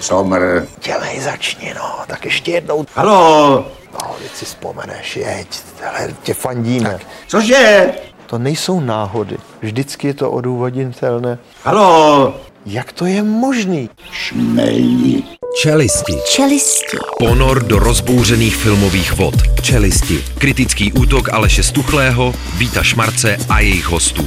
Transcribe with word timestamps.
Somr. 0.00 0.66
Dělej, 0.84 1.20
začni, 1.20 1.74
no, 1.76 1.90
tak 2.06 2.24
ještě 2.24 2.50
jednou. 2.50 2.86
Halo, 2.94 3.66
No, 4.02 4.14
teď 4.22 4.34
si 4.36 4.44
vzpomeneš, 4.44 5.16
jeď, 5.16 5.46
hele, 5.82 6.14
tě 6.22 6.34
fandíme. 6.34 6.98
cože? 7.26 7.86
To 8.26 8.38
nejsou 8.38 8.80
náhody, 8.80 9.36
vždycky 9.62 10.06
je 10.06 10.14
to 10.14 10.30
odůvodnitelné. 10.30 11.38
Halo, 11.64 12.34
Jak 12.66 12.92
to 12.92 13.06
je 13.06 13.22
možný? 13.22 13.90
šmelní. 14.12 15.24
Čelisti. 15.62 16.18
Čelisti. 16.30 16.96
Ponor 17.18 17.62
do 17.62 17.78
rozbouřených 17.78 18.56
filmových 18.56 19.12
vod. 19.12 19.34
Čelisti. 19.62 20.24
Kritický 20.38 20.92
útok 20.92 21.28
Aleše 21.32 21.62
Stuchlého, 21.62 22.34
Víta 22.54 22.82
Šmarce 22.82 23.36
a 23.48 23.60
jejich 23.60 23.86
hostů. 23.86 24.26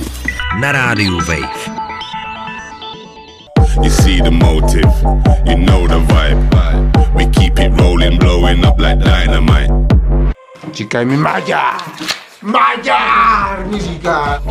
Na 0.59 0.71
rádiu 0.71 1.17
Wave. 1.17 1.78
You 3.83 3.89
see 3.89 4.21
the 4.21 4.31
motive, 4.31 4.93
you 5.45 5.57
know 5.57 5.87
the 5.87 5.99
vibe. 6.11 7.15
We 7.15 7.25
keep 7.27 7.59
it 7.59 7.71
rolling, 7.79 8.19
blowing 8.19 8.65
up 8.65 8.79
like 8.79 8.99
dynamite. 8.99 9.71
Říkaj 10.73 11.05
mi 11.05 11.17
Maďar. 11.17 11.81
Maďar 12.41 13.67
mi 13.67 13.79
říká. 13.79 14.41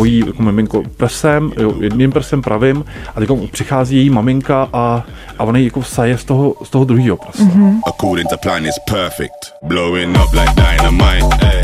kojí 0.00 0.18
jako 0.26 0.42
miminko 0.42 0.82
prsem, 0.96 1.52
jo, 1.60 1.74
jedním 1.80 2.12
prsem 2.12 2.42
pravým 2.42 2.84
a 3.16 3.20
teď 3.20 3.28
přichází 3.50 3.96
její 3.96 4.10
maminka 4.10 4.68
a, 4.72 5.04
a 5.38 5.44
ona 5.44 5.58
jako 5.58 5.82
saje 5.82 6.18
z 6.18 6.24
toho, 6.24 6.54
z 6.64 6.70
toho 6.70 6.84
druhého 6.84 7.16
prsta. 7.16 7.44
Mm-hmm. 7.44 7.80
According 7.86 8.28
to 8.28 8.36
plan, 8.36 8.66
it's 8.66 8.78
perfect. 8.90 9.52
Blowing 9.62 10.16
up 10.16 10.32
like 10.32 10.52
dynamite, 10.54 11.46
ay. 11.46 11.60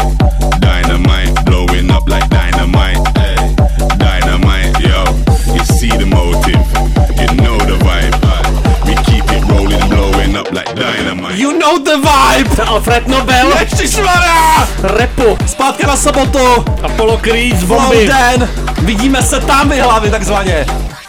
Dynamite, 0.58 1.42
blowing 1.44 1.91
up 1.96 2.08
like 2.08 2.28
dynamite, 2.28 3.00
ay. 3.16 3.56
Dynamite. 3.96 4.45
You 5.56 5.65
see 5.65 5.88
the 5.88 6.05
motive, 6.06 6.60
you 7.20 7.28
know 7.42 7.56
the 7.59 7.77
vibe. 7.84 8.14
We 8.87 8.95
keep 9.09 9.24
it 9.33 9.42
rolling, 9.48 9.88
blowing 9.88 10.37
up 10.37 10.53
like 10.53 10.69
dynamite. 10.77 11.39
You 11.39 11.58
know 11.58 11.78
the 11.78 11.97
vibe! 11.97 12.58
Alfred 12.67 13.08
Nobel, 13.08 13.47
Ježišmarja! 13.58 14.69
repu, 14.83 15.36
Zpátky 15.47 15.86
na 15.86 15.97
sobotu! 15.97 16.64
Apollo 16.83 17.17
Creed, 17.19 17.56
Flow 17.58 17.80
bomby. 17.80 18.06
den! 18.06 18.48
Vidíme 18.83 19.22
se 19.22 19.41
tam 19.41 19.69
vy 19.69 19.80
hlavy 19.80 20.11
takzvaně! 20.11 20.67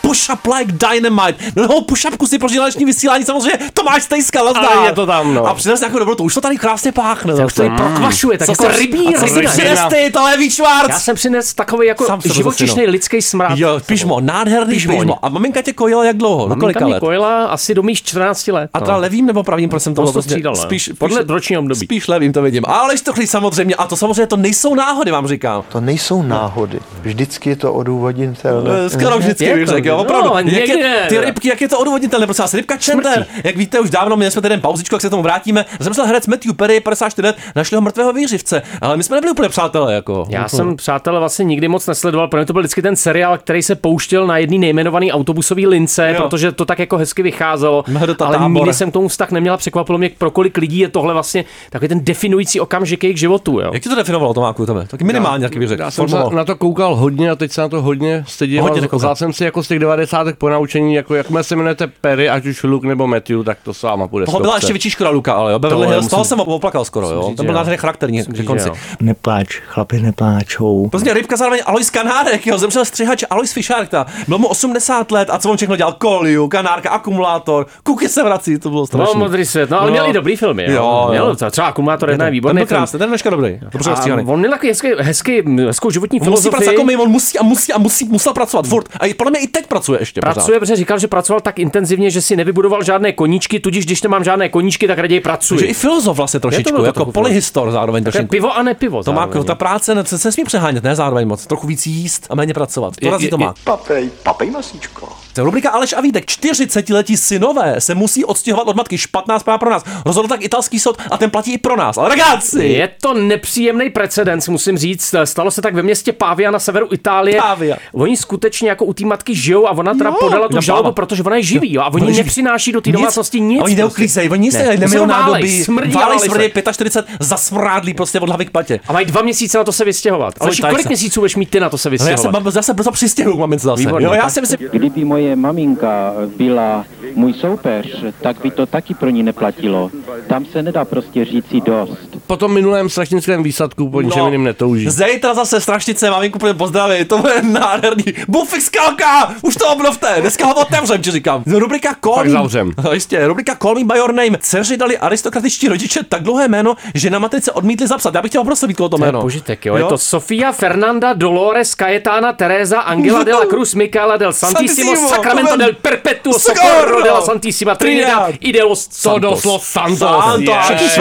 Push 0.07 0.29
up 0.29 0.47
like 0.57 0.71
dynamite. 0.71 1.35
No, 1.55 1.81
push 1.81 2.05
upku 2.05 2.27
si 2.27 2.39
pro 2.39 2.49
dnešní 2.49 2.85
vysílání 2.85 3.25
samozřejmě 3.25 3.59
Tomáš 3.73 4.03
Stejska, 4.03 4.43
nazdar. 4.43 4.85
Je 4.85 4.91
to 4.91 5.05
tam, 5.05 5.33
no. 5.33 5.45
A 5.45 5.53
přines 5.53 5.79
nějakou 5.79 5.99
dobrotu, 5.99 6.23
už 6.23 6.33
to 6.33 6.41
tady 6.41 6.57
krásně 6.57 6.91
páchne. 6.91 7.45
Už 7.45 7.53
to 7.53 7.63
i 7.63 7.69
prokvašuje, 7.69 8.37
tak 8.37 8.49
jako 8.49 8.67
rybí, 8.67 9.15
a 9.15 9.19
co 9.19 9.27
jsi 9.27 9.41
rybí. 9.41 9.47
přines 9.47 9.79
ty, 9.89 10.11
to 10.13 10.23
levý 10.23 10.51
švárc? 10.51 10.89
Já 10.89 10.99
jsem 10.99 11.15
přines 11.15 11.53
takový 11.53 11.87
jako 11.87 12.05
živočišný 12.33 12.87
lidský 12.87 13.21
smrad. 13.21 13.57
Jo, 13.57 13.79
pižmo, 13.85 14.19
nádherný 14.19 14.73
pižmo. 14.73 15.25
A 15.25 15.29
maminka 15.29 15.61
tě 15.61 15.73
kojila 15.73 16.05
jak 16.05 16.17
dlouho? 16.17 16.43
Do 16.43 16.49
Maminka 16.49 16.63
kolika 16.63 16.85
mě 16.85 16.93
let? 16.93 16.99
kojila 16.99 17.45
asi 17.45 17.73
do 17.75 17.83
mých 17.83 18.03
14 18.03 18.47
let. 18.47 18.69
A 18.73 18.79
no. 18.79 18.85
teda 18.85 18.97
levým 18.97 19.25
nebo 19.25 19.43
pravým 19.43 19.69
prosím 19.69 19.95
to 19.95 20.01
On 20.01 20.03
bylo 20.03 20.11
to 20.11 20.13
prostě 20.13 20.29
střídal, 20.29 20.53
no. 20.55 20.61
spíš, 20.61 20.91
Podle 20.97 21.23
ročního 21.27 21.61
období. 21.61 21.85
Spíš 21.85 22.07
levým 22.07 22.33
to 22.33 22.41
vidím. 22.41 22.63
Ale 22.67 22.97
to 22.97 23.13
chlí 23.13 23.27
samozřejmě. 23.27 23.75
A 23.75 23.87
to 23.87 23.95
samozřejmě 23.95 24.27
to 24.27 24.37
nejsou 24.37 24.75
náhody, 24.75 25.11
vám 25.11 25.27
říkám. 25.27 25.63
To 25.69 25.81
nejsou 25.81 26.21
náhody, 26.21 26.79
vždycky 27.01 27.49
je 27.49 27.55
to 27.55 27.73
odůvoditelné. 27.73 28.71
Eh, 28.85 28.89
Skoro 28.89 29.19
vždycky 29.19 29.45
Je 29.45 29.55
bych 29.55 29.67
řekl, 29.67 29.96
jo, 29.99 30.05
no, 30.09 30.19
opravdu. 30.19 30.49
jak 30.49 30.67
někde. 30.67 30.87
je, 30.89 31.05
ty 31.09 31.17
rybky, 31.19 31.47
jak 31.47 31.61
je 31.61 31.69
to 31.69 31.79
odvoditelné, 31.79 32.27
prosím 32.27 32.43
vás, 32.43 32.53
rybka 32.53 32.77
Chandler, 32.85 33.25
jak 33.43 33.55
víte, 33.55 33.79
už 33.79 33.89
dávno 33.89 34.17
měli 34.17 34.31
jsme 34.31 34.41
tady 34.41 34.57
pauzičku, 34.57 34.95
jak 34.95 35.01
se 35.01 35.09
tomu 35.09 35.23
vrátíme. 35.23 35.65
Zemřel 35.79 36.05
herec 36.05 36.27
Matthew 36.27 36.53
Perry, 36.53 36.79
54 36.79 37.27
let, 37.27 37.37
našli 37.55 37.75
ho 37.75 37.81
mrtvého 37.81 38.13
výřivce, 38.13 38.61
ale 38.81 38.97
my 38.97 39.03
jsme 39.03 39.17
nebyli 39.17 39.31
úplně 39.31 39.49
přátelé, 39.49 39.93
jako. 39.93 40.25
Já 40.29 40.47
jsem, 40.47 40.75
přátelé, 40.75 41.19
vlastně 41.19 41.45
nikdy 41.45 41.67
moc 41.67 41.87
nesledoval, 41.87 42.27
protože 42.27 42.45
to 42.45 42.53
byl 42.53 42.61
vždycky 42.61 42.81
ten 42.81 42.95
seriál, 42.95 43.37
který 43.37 43.63
se 43.63 43.75
pouštěl 43.75 44.27
na 44.27 44.37
jedný 44.37 44.59
nejmenovaný 44.59 45.11
autobusový 45.11 45.67
lince, 45.67 46.13
Jo. 46.15 46.21
protože 46.21 46.51
to 46.51 46.65
tak 46.65 46.79
jako 46.79 46.97
hezky 46.97 47.23
vycházelo. 47.23 47.83
Mhdota 47.87 48.25
ale 48.25 48.37
tábor. 48.37 48.51
nikdy 48.51 48.73
jsem 48.73 48.89
k 48.89 48.93
tomu 48.93 49.07
vztah 49.07 49.31
neměla. 49.31 49.57
Překvapilo 49.57 49.97
mě, 49.97 50.09
pro 50.17 50.31
kolik 50.31 50.57
lidí 50.57 50.79
je 50.79 50.89
tohle 50.89 51.13
vlastně 51.13 51.45
takový 51.69 51.89
ten 51.89 52.05
definující 52.05 52.59
okamžik 52.59 53.03
jejich 53.03 53.19
životu. 53.19 53.59
Jo. 53.59 53.69
Jak 53.73 53.83
ti 53.83 53.89
to 53.89 53.95
definovalo, 53.95 54.33
Tomáku, 54.33 54.65
tebe? 54.65 54.85
Taky 54.87 55.03
minimálně, 55.03 55.45
jaký 55.45 55.59
bych 55.59 55.67
řekl. 55.67 55.81
Já 55.81 55.91
jsem 55.91 56.05
na 56.31 56.45
to 56.45 56.55
koukal 56.55 56.95
hodně 56.95 57.31
a 57.31 57.35
teď 57.35 57.51
se 57.51 57.61
na 57.61 57.69
to 57.69 57.81
hodně 57.81 58.23
stydím. 58.27 58.61
Hodně 58.61 58.87
a 59.09 59.15
jsem 59.15 59.33
si 59.33 59.43
jako 59.43 59.63
z 59.63 59.67
těch 59.67 59.79
90. 59.87 60.27
po 60.37 60.49
naučení, 60.49 60.93
jako 60.95 61.15
jakmile 61.15 61.43
se 61.43 61.55
jmenujete 61.55 61.87
Perry, 62.01 62.29
ať 62.29 62.45
už 62.45 62.63
Luke 62.63 62.87
nebo 62.87 63.07
Matthew, 63.07 63.43
tak 63.43 63.57
to 63.63 63.73
s 63.73 63.83
váma 63.83 64.07
půjde. 64.07 64.25
Toho 64.25 64.39
byla 64.39 64.55
ještě 64.55 64.73
větší 64.73 64.89
škoda 64.89 65.09
Luka, 65.09 65.33
ale 65.33 65.51
jo. 65.51 65.59
Beverly 65.59 65.83
To 65.85 65.89
Hills, 65.89 66.03
musím- 66.03 66.09
toho 66.09 66.25
jsem 66.25 66.39
oplakal 66.39 66.85
skoro, 66.85 67.09
jo. 67.09 67.25
říct, 67.27 67.37
To 67.37 67.43
byl 67.43 67.53
nádherný 67.53 67.77
charakterní 67.77 68.25
ke 68.25 68.43
konci. 68.43 68.63
že 68.63 68.69
jo. 68.69 68.75
Nepláč, 68.99 69.59
chlapi 69.67 69.99
nepláčou. 70.01 70.87
Prostě 70.89 71.13
rybka 71.13 71.35
zároveň 71.35 71.61
Alois 71.65 71.89
Kanárek, 71.89 72.47
jo, 72.47 72.57
zemřel 72.57 72.85
střihač 72.85 73.23
Alois 73.29 73.53
Fischarta. 73.53 74.05
Bylo 74.27 74.39
mu 74.39 74.47
80 74.47 75.11
let 75.11 75.29
a 75.31 75.37
co 75.39 75.49
on 75.51 75.57
všechno 75.57 75.75
dělal? 75.75 75.93
Koliu, 75.93 76.47
kanárka, 76.47 76.89
akumulátor, 76.89 77.65
kuky 77.83 78.09
se 78.09 78.23
vrací, 78.23 78.59
to 78.59 78.69
bylo 78.69 78.81
No, 78.81 78.87
strašné. 78.87 79.19
modrý 79.19 79.45
svět, 79.45 79.69
no, 79.69 79.77
ale 79.81 79.85
No. 79.87 79.91
měl 79.91 80.09
i 80.09 80.13
dobrý 80.13 80.35
filmy. 80.35 80.63
Jo, 80.63 80.71
Jo, 80.73 81.01
jo. 81.05 81.09
Měl, 81.11 81.35
třeba 81.51 81.67
Akumulátor 81.67 82.09
jedna 82.09 82.25
je 82.25 82.27
ten 82.27 82.33
výborný 82.33 82.59
byl 82.59 82.65
film. 82.67 82.77
krásný, 82.79 82.99
ten 82.99 83.09
dneška 83.09 83.29
dobrý. 83.29 83.59
Dobře 83.71 83.91
on 84.27 84.39
měl 84.39 84.51
takový 84.51 84.69
hezký, 84.69 84.87
hezký, 84.99 85.41
hezkou 85.65 85.89
životní 85.91 86.21
On 86.21 86.29
musí 86.29 86.49
pracovat 86.49 86.59
filozofii. 86.59 86.75
jako 86.75 86.83
my, 86.85 86.95
on 86.97 87.09
musí 87.09 87.39
a 87.39 87.43
musí 87.43 87.73
a 87.73 87.77
musí, 87.77 88.05
musel 88.05 88.33
pracovat 88.33 88.67
furt. 88.67 88.87
A 88.99 89.13
podle 89.17 89.31
mě 89.31 89.39
i 89.39 89.47
teď 89.47 89.67
pracuje 89.77 90.01
ještě 90.01 90.21
Pracuje, 90.21 90.59
protože 90.59 90.75
říkal, 90.75 90.99
že 90.99 91.07
pracoval 91.07 91.41
tak 91.41 91.59
intenzivně, 91.59 92.09
že 92.09 92.21
si 92.21 92.35
nevybudoval 92.35 92.83
žádné 92.83 93.11
koníčky, 93.13 93.59
tudíž 93.59 93.85
když 93.85 94.03
nemám 94.03 94.23
žádné 94.23 94.49
koníčky, 94.49 94.87
tak 94.87 94.97
raději 94.97 95.19
pořád. 95.21 95.31
pracuji. 95.31 95.55
Takže 95.55 95.65
i 95.65 95.73
filozof 95.73 96.17
vlastně 96.17 96.39
trošičku, 96.39 96.77
to 96.77 96.85
jako 96.85 97.05
polyhistor 97.11 97.71
zároveň 97.71 98.03
Takové 98.03 98.11
trošičku. 98.11 98.31
pivo 98.31 98.57
a 98.57 98.63
nepivo. 98.63 99.03
To 99.03 99.13
má, 99.13 99.21
zároveň. 99.21 99.43
ta 99.43 99.55
práce 99.55 99.95
ne, 99.95 100.05
se, 100.05 100.17
se 100.19 100.31
smí 100.31 100.43
přehánět, 100.43 100.83
ne 100.83 100.95
zároveň 100.95 101.27
moc. 101.27 101.45
Trochu 101.47 101.67
víc 101.67 101.87
jíst 101.87 102.27
a 102.29 102.35
méně 102.35 102.53
pracovat. 102.53 102.93
To 103.01 103.09
razí 103.09 103.29
to 103.29 103.37
má. 103.37 103.53
Papej, 103.63 104.09
papej 104.23 104.51
masíčko. 104.51 105.09
To 105.33 105.41
je 105.41 105.45
rubrika 105.45 105.69
Aleš 105.69 105.93
a 105.93 106.01
Vítek. 106.01 106.25
40-letí 106.25 107.17
synové 107.17 107.81
se 107.81 107.95
musí 107.95 108.25
odstěhovat 108.25 108.67
od 108.67 108.75
matky. 108.75 108.97
Špatná 108.97 109.39
zpráva 109.39 109.57
pro 109.57 109.69
nás. 109.69 109.83
Rozhodl 110.05 110.27
tak 110.27 110.43
italský 110.43 110.79
soud 110.79 110.97
a 111.11 111.17
ten 111.17 111.29
platí 111.29 111.53
i 111.53 111.57
pro 111.57 111.75
nás. 111.75 111.97
Ale 111.97 112.09
ragazzi! 112.09 112.65
Je 112.67 112.89
to 113.01 113.13
nepříjemný 113.13 113.89
precedens, 113.89 114.47
musím 114.47 114.77
říct. 114.77 115.15
Stalo 115.23 115.51
se 115.51 115.61
tak 115.61 115.75
ve 115.75 115.83
městě 115.83 116.13
Pavia 116.13 116.51
na 116.51 116.59
severu 116.59 116.87
Itálie. 116.91 117.41
Pavia. 117.41 117.77
Oni 117.93 118.17
skutečně 118.17 118.69
jako 118.69 118.85
u 118.85 118.93
té 118.93 119.05
matky 119.05 119.35
žijou 119.35 119.66
a 119.67 119.71
ona 119.71 119.93
teda 119.93 120.09
Jo, 120.09 120.15
podala 120.19 120.47
tu 120.47 120.61
žalobu, 120.61 120.91
protože 120.91 121.23
ona 121.23 121.35
je 121.35 121.43
živý 121.43 121.73
jo, 121.73 121.81
a 121.81 121.93
oni 121.93 122.05
živý. 122.05 122.17
nepřináší 122.17 122.71
do 122.71 122.81
té 122.81 122.91
domácnosti 122.91 123.39
nic. 123.39 123.49
Oni 123.57 123.59
prostě. 123.59 123.75
neuklízejí, 123.81 124.29
oni 124.29 124.41
nic 124.41 124.53
Ne. 124.53 124.65
se 124.65 124.77
nemilou 124.77 125.07
válej, 125.07 125.23
nádobí, 125.33 125.63
smrdí, 125.63 125.91
válej 125.93 126.19
smrdí, 126.19 126.51
45, 126.71 127.15
zasmrádlí 127.19 127.93
prostě 127.93 128.19
od 128.19 128.29
hlavy 128.29 128.45
k 128.45 128.49
patě. 128.51 128.79
A 128.87 128.93
mají 128.93 129.05
dva 129.05 129.21
měsíce 129.21 129.57
na 129.57 129.63
to 129.63 129.71
se 129.71 129.85
vystěhovat. 129.85 130.33
Ale 130.39 130.51
kolik 130.69 130.87
měsíců 130.87 131.19
budeš 131.19 131.35
mít 131.35 131.49
ty 131.49 131.59
na 131.59 131.69
to 131.69 131.77
se 131.77 131.89
No 131.89 131.93
já 131.93 131.97
se, 131.97 132.03
vystěhovat? 132.11 132.43
mám- 132.43 132.51
zase 132.51 132.73
brzo 132.73 132.91
přistěhuju 132.91 133.35
k 133.35 133.39
mamince 133.39 133.67
zase. 133.67 133.79
Výborně, 133.79 134.05
jo, 134.07 134.13
já 134.13 134.29
si 134.29 134.41
myslím, 134.41 134.57
Kdyby 134.71 135.05
moje 135.05 135.35
maminka 135.35 136.13
byla 136.37 136.85
můj 137.15 137.33
soupeř, 137.33 138.03
tak 138.21 138.41
by 138.43 138.51
to 138.51 138.65
taky 138.65 138.93
pro 138.93 139.09
ní 139.09 139.23
neplatilo. 139.23 139.91
Tam 140.27 140.45
se 140.45 140.63
nedá 140.63 140.85
prostě 140.85 141.25
říci 141.25 141.61
dost. 141.65 141.97
Po 142.27 142.37
tom 142.37 142.53
minulém 142.53 142.89
strašnickém 142.89 143.43
výsadku 143.43 143.89
po 143.89 144.01
ničem 144.01 144.19
No. 144.19 144.25
jiným 144.25 144.43
netouží. 144.43 144.89
Zítra 144.89 145.33
zase 145.33 145.61
strašnice, 145.61 146.09
maminku 146.09 146.37
úplně 146.37 146.53
pozdraví, 146.53 147.05
to 147.05 147.17
bude 147.17 147.41
nádherný. 147.41 148.03
Bufik 148.27 148.61
skalka, 148.61 149.33
už 149.47 149.55
to 149.55 149.67
obnovte, 149.73 150.15
dneska 150.21 150.45
ho 150.45 150.53
otevřem, 150.55 151.01
ti 151.01 151.11
říkám. 151.11 151.43
Rubrika 151.47 151.95
Call 152.03 152.23
Me- 152.23 152.29
zavřem. 152.29 152.71
No, 152.83 152.93
jistě, 152.93 153.27
rubrika 153.27 153.55
Call 153.61 153.75
Me 153.75 153.83
by 153.83 153.97
Your 153.97 154.13
Name. 154.13 154.37
Dceři 154.39 154.77
dali 154.77 154.97
aristokratičtí 154.97 155.67
rodiče 155.67 156.03
tak 156.03 156.23
dlouhé 156.23 156.47
jméno, 156.47 156.75
že 156.93 157.09
na 157.09 157.19
matrice 157.19 157.51
odmítli 157.51 157.87
zapsat. 157.87 158.15
Já 158.15 158.21
bych 158.21 158.31
chtěl 158.31 158.43
prostě 158.43 158.67
být 158.67 158.77
to 158.77 158.89
To 158.89 158.95
je 158.97 158.99
jméno. 159.01 159.21
požitek, 159.21 159.65
jo. 159.65 159.75
Je 159.75 159.83
to 159.83 159.97
Sofia 159.97 160.51
Fernanda 160.51 161.13
Dolores 161.13 161.75
Cayetana 161.75 162.33
Teresa 162.33 162.79
Angela 162.79 163.23
de 163.23 163.33
la 163.33 163.45
Cruz 163.45 163.73
Micaela 163.75 164.17
del 164.17 164.33
Santissimo 164.33 164.91
Santissimo, 164.95 165.09
Sacramento 165.09 165.57
del 165.57 165.75
Perpetuo 165.75 166.39
Socorro 166.39 167.03
de 167.03 167.09
la 167.11 167.21
Santissima 167.21 167.75
Trinidad 167.75 168.29
y 168.39 168.51
de 168.51 168.63
los 168.63 168.87
Santos. 168.91 169.41
santos. 169.61 169.63
Santo, 169.99 170.51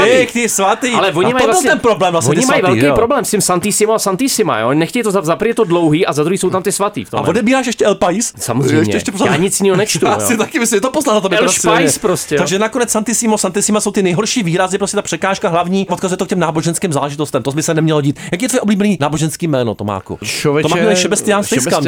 Je. 0.06 0.24
všichni 0.26 0.48
svatý. 0.48 0.92
Ale 0.92 1.12
oni 1.12 1.30
a 1.32 1.34
mají 1.34 1.46
vlastně, 1.46 1.70
ten 1.70 1.80
problém 1.80 2.12
vlastně, 2.12 2.30
oni 2.36 2.46
mají 2.46 2.62
velký 2.62 2.84
jo. 2.84 2.94
problém 2.94 3.24
s 3.24 3.30
tím 3.30 3.40
Santissimo 3.40 3.94
a 3.94 3.98
Santissima, 3.98 4.58
jo. 4.58 4.74
Nechtějí 4.74 5.02
to 5.02 5.10
za, 5.10 5.22
za 5.22 5.36
je 5.44 5.54
to 5.54 5.64
dlouhý 5.64 6.06
a 6.06 6.12
za 6.12 6.22
druhý 6.24 6.38
jsou 6.38 6.50
tam 6.50 6.62
ty 6.62 6.72
svatý. 6.72 7.04
V 7.04 7.08
A 7.14 7.16
tom. 7.16 7.28
odebíráš 7.28 7.66
ještě 7.66 7.84
El 7.84 7.94
Pais? 7.94 8.32
Samozřejmě. 8.38 8.78
Ještě, 8.78 8.96
ještě 8.96 9.12
pořád- 9.12 9.26
Já 9.26 9.36
nic 9.36 9.60
jiného 9.60 9.76
nečtu, 9.82 10.06
Já 10.06 10.12
jo. 10.14 10.20
si 10.26 10.36
taky 10.36 10.58
myslím, 10.58 10.76
že 10.76 10.80
to 10.80 10.90
poznal 10.90 11.14
na 11.14 11.20
tobě. 11.20 11.38
El. 11.38 11.48
Spice 11.48 12.00
prostě. 12.00 12.36
Takže 12.36 12.58
nakonec 12.58 12.90
Santissimo, 12.90 13.38
Santissima 13.38 13.80
jsou 13.80 13.90
ty 13.90 14.02
nejhorší 14.02 14.42
výrazy, 14.42 14.78
prostě 14.78 14.96
ta 14.96 15.02
překážka 15.02 15.48
hlavní, 15.48 15.88
odkazuje 15.88 16.16
to 16.16 16.26
k 16.26 16.28
těm 16.28 16.38
náboženským 16.38 16.92
záležitostem. 16.92 17.42
To 17.42 17.52
by 17.52 17.62
se 17.62 17.74
nemělo 17.74 18.00
dít. 18.00 18.18
Jak 18.32 18.42
je 18.42 18.48
tvoje 18.48 18.60
oblíbený 18.60 18.98
náboženský 19.00 19.46
jméno, 19.48 19.74
Tomáku? 19.74 20.18
Člověče, 20.24 20.68
Tomáku 20.68 20.88
je 20.90 20.96
Šebestián 20.96 21.42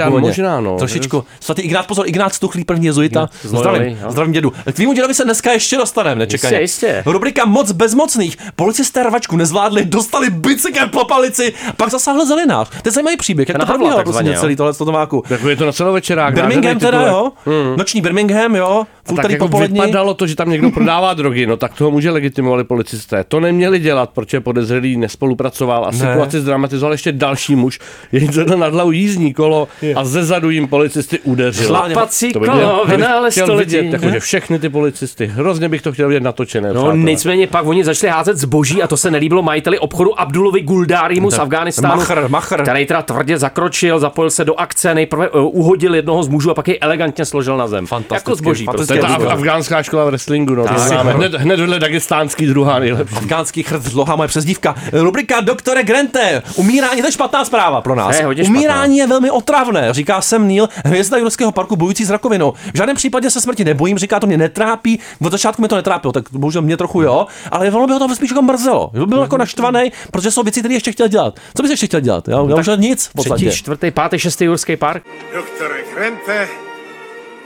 původně. 0.07 0.29
možná, 0.29 0.61
no. 0.61 0.79
Trošičku. 0.79 1.25
Svatý 1.41 1.63
Ignác, 1.63 1.87
pozor, 1.87 2.09
Ignác 2.09 2.35
Stuchlý, 2.35 2.65
první 2.65 2.87
jezuita. 2.87 3.29
Zdravím, 3.43 3.99
jo. 4.03 4.11
zdravím 4.11 4.33
dědu. 4.33 4.53
K 4.65 4.73
tvýmu 4.73 4.93
dědovi 4.93 5.15
se 5.15 5.25
dneska 5.25 5.53
ještě 5.53 5.77
dostaneme, 5.77 6.19
nečekaně. 6.19 6.61
Jistě, 6.61 6.87
jistě. 6.87 7.03
Rubrika 7.07 7.45
Moc 7.45 7.73
bezmocných. 7.73 8.37
Policisté 8.57 9.05
stříhačku 9.19 9.37
nezvládli, 9.37 9.85
dostali 9.85 10.31
bicykel 10.31 10.89
po 10.89 11.05
palici, 11.05 11.53
pak 11.77 11.91
zasáhl 11.91 12.27
zelinář. 12.27 12.69
To 12.71 12.89
je 12.89 12.93
zajímavý 12.93 13.17
příběh, 13.17 13.49
jak 13.49 13.59
to 13.59 13.67
probíhalo 13.67 14.03
prostě 14.03 14.35
celý 14.41 14.57
tohle 14.57 14.75
to 14.75 14.85
tomáku. 14.85 15.23
Jako 15.31 15.49
je 15.49 15.57
to 15.57 15.67
na 15.67 15.73
celovečerák. 15.73 16.35
Birmingham 16.43 16.79
teda, 16.79 17.07
jo? 17.07 17.33
Noční 17.77 18.01
Birmingham, 18.01 18.55
jo? 18.57 18.85
V 19.05 19.13
A 19.13 19.15
tak 19.15 19.19
úterý 19.19 19.35
jako 19.35 19.49
popolední. 19.49 19.81
vypadalo 19.81 20.15
to, 20.15 20.27
že 20.27 20.37
tam 20.37 20.51
někdo 20.51 20.71
prodává 20.71 21.15
drogy, 21.15 21.47
no 21.47 21.57
tak 21.57 21.75
toho 21.75 21.91
může 21.91 22.11
legitimovali 22.11 22.65
policisté. 22.65 23.25
To 23.29 23.41
neměli 23.41 23.79
dělat, 23.79 24.11
protože 24.11 24.41
podezřelý 24.41 24.97
nespolupracoval 24.97 25.85
a 25.85 25.93
situaci 25.93 26.41
zdramatizoval 26.41 26.93
ještě 26.93 27.13
další 27.13 27.57
muž. 27.57 27.79
Jejich 28.13 28.31
zvedl 28.31 28.57
nad 28.57 28.73
hlavu 28.73 28.93
jízdní 28.93 29.35
kolo 29.35 29.69
a 29.97 30.05
ze 30.05 30.25
zadu 30.25 30.51
jim 30.51 30.69
policisty 30.69 31.19
udeřil. 31.19 31.67
Šlapací 31.67 32.33
kolo, 32.33 32.85
vynález 32.87 33.35
chtěl 33.35 33.47
to 33.47 33.57
vidět, 33.57 33.81
lidi. 33.81 33.93
jakože 33.93 34.21
všechny 34.21 34.59
ty 34.59 34.69
policisty. 34.69 35.27
Hrozně 35.27 35.69
bych 35.69 35.83
to 35.83 35.93
chtěl 35.93 36.09
vidět 36.09 36.23
natočené. 36.23 36.69
No, 36.73 36.83
přátelé. 36.83 36.99
nicméně 37.11 37.47
pak 37.47 37.67
oni 37.67 37.85
začali 37.85 38.11
házet 38.11 38.37
zboží 38.37 38.83
a 38.83 38.87
to 38.87 38.97
se 38.97 39.11
nelíbilo 39.11 39.43
majiteli 39.43 39.79
obchodu 39.79 40.21
Abdulovi 40.21 40.61
Guldárimu 40.61 41.31
z 41.31 41.39
Afghánistánu, 41.39 41.97
Machr, 41.97 42.29
machr. 42.29 42.63
který 42.63 42.87
teda 42.87 43.03
tvrdě 43.03 43.39
zakročil, 43.39 43.99
zapojil 43.99 44.31
se 44.31 44.45
do 44.45 44.55
akce, 44.61 44.95
nejprve 44.95 45.29
uh, 45.31 45.59
uhodil 45.59 45.95
jednoho 45.95 46.23
z 46.23 46.28
mužů 46.29 46.51
a 46.51 46.55
pak 46.55 46.69
jej 46.69 46.79
elegantně 46.81 47.25
složil 47.25 47.57
na 47.57 47.69
zem. 47.69 47.87
Fantasticky, 47.87 48.31
Jako 48.31 48.37
zboží. 48.37 48.65
To 48.67 48.71
Prostě. 48.73 48.95
je 48.95 49.01
ta 49.01 49.07
Fantastické 49.09 49.35
af- 49.35 49.39
afgánská 49.39 49.83
škola 49.83 50.05
wrestlingu, 50.05 50.55
no, 50.55 50.63
to 50.63 50.75
Tak. 50.75 51.07
Hned, 51.07 51.35
hned 51.35 51.61
vedle 51.61 51.79
dagestánský 51.79 52.47
druhá 52.47 52.79
nejlepší. 52.79 53.15
Afgánský 53.17 53.63
chrst, 53.63 53.87
dlouhá 53.93 54.17
moje 54.17 54.29
přezdívka. 54.29 54.75
Rubrika 54.93 55.41
Doktore 55.41 55.83
Grente. 55.83 56.43
Umírání, 56.57 57.01
to 57.01 57.07
je 57.09 57.13
špatná 57.13 57.45
zpráva 57.45 57.81
pro 57.81 57.95
nás. 57.95 58.21
To 58.21 58.33
je. 58.33 58.45
Umírání 58.45 58.99
je 58.99 59.07
velmi 59.07 59.31
otravné, 59.31 59.93
říká 59.93 60.21
Sam 60.21 60.49
Neil, 60.49 60.69
hvězda 60.85 61.17
Jurského 61.19 61.53
parku 61.53 61.77
bojující 61.77 62.05
s 62.05 62.11
rakovinou. 62.11 62.53
V 62.75 62.77
žádném 62.77 62.97
případě 62.97 63.31
se 63.31 63.41
smrti 63.41 63.65
nebojím, 63.65 63.99
říká 63.99 64.21
to 64.21 64.27
mě 64.27 64.37
netrápí. 64.37 65.01
Od 65.25 65.33
začátku 65.33 65.63
mě 65.63 65.69
to 65.69 65.77
netrápilo, 65.77 66.13
tak 66.13 66.25
bohužel 66.33 66.63
mě 66.63 66.77
trochu 66.77 67.03
jo, 67.03 67.27
ale 67.51 67.71
ono 67.71 67.87
by 67.87 67.93
ho 67.93 67.99
to 67.99 68.15
spíš 68.15 68.31
jako 68.31 68.43
mrzelo. 68.43 68.91
Byl 69.07 69.21
jako 69.21 69.37
naštvaný, 69.37 69.93
protože 70.11 70.31
jsou 70.31 70.43
věci, 70.43 70.61
které 70.61 70.75
ještě 70.75 70.93
chtěl 70.93 71.09
dělat. 71.09 71.39
Co 71.57 71.63
bys 71.63 71.71
ještě 71.71 71.87
chtěl 71.87 72.01
dělat? 72.01 72.29
Já, 72.29 72.37
já 72.49 72.55
už 72.57 72.69
nic 72.77 73.07
v 73.07 73.13
podstatě. 73.13 73.45
Třetí, 73.47 73.57
čtvrtý, 73.59 73.91
pátý, 73.91 74.19
šestý 74.19 74.45
Jurský 74.45 74.77
park. 74.77 75.03
Doktore 75.35 75.83
Krente, 75.95 76.18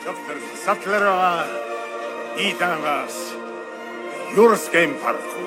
doktor 0.04 0.36
Sattlerová, 0.64 1.46
vítám 2.36 2.82
vás 2.82 3.34
v 4.32 4.36
Jurském 4.36 4.94
parku. 4.94 5.42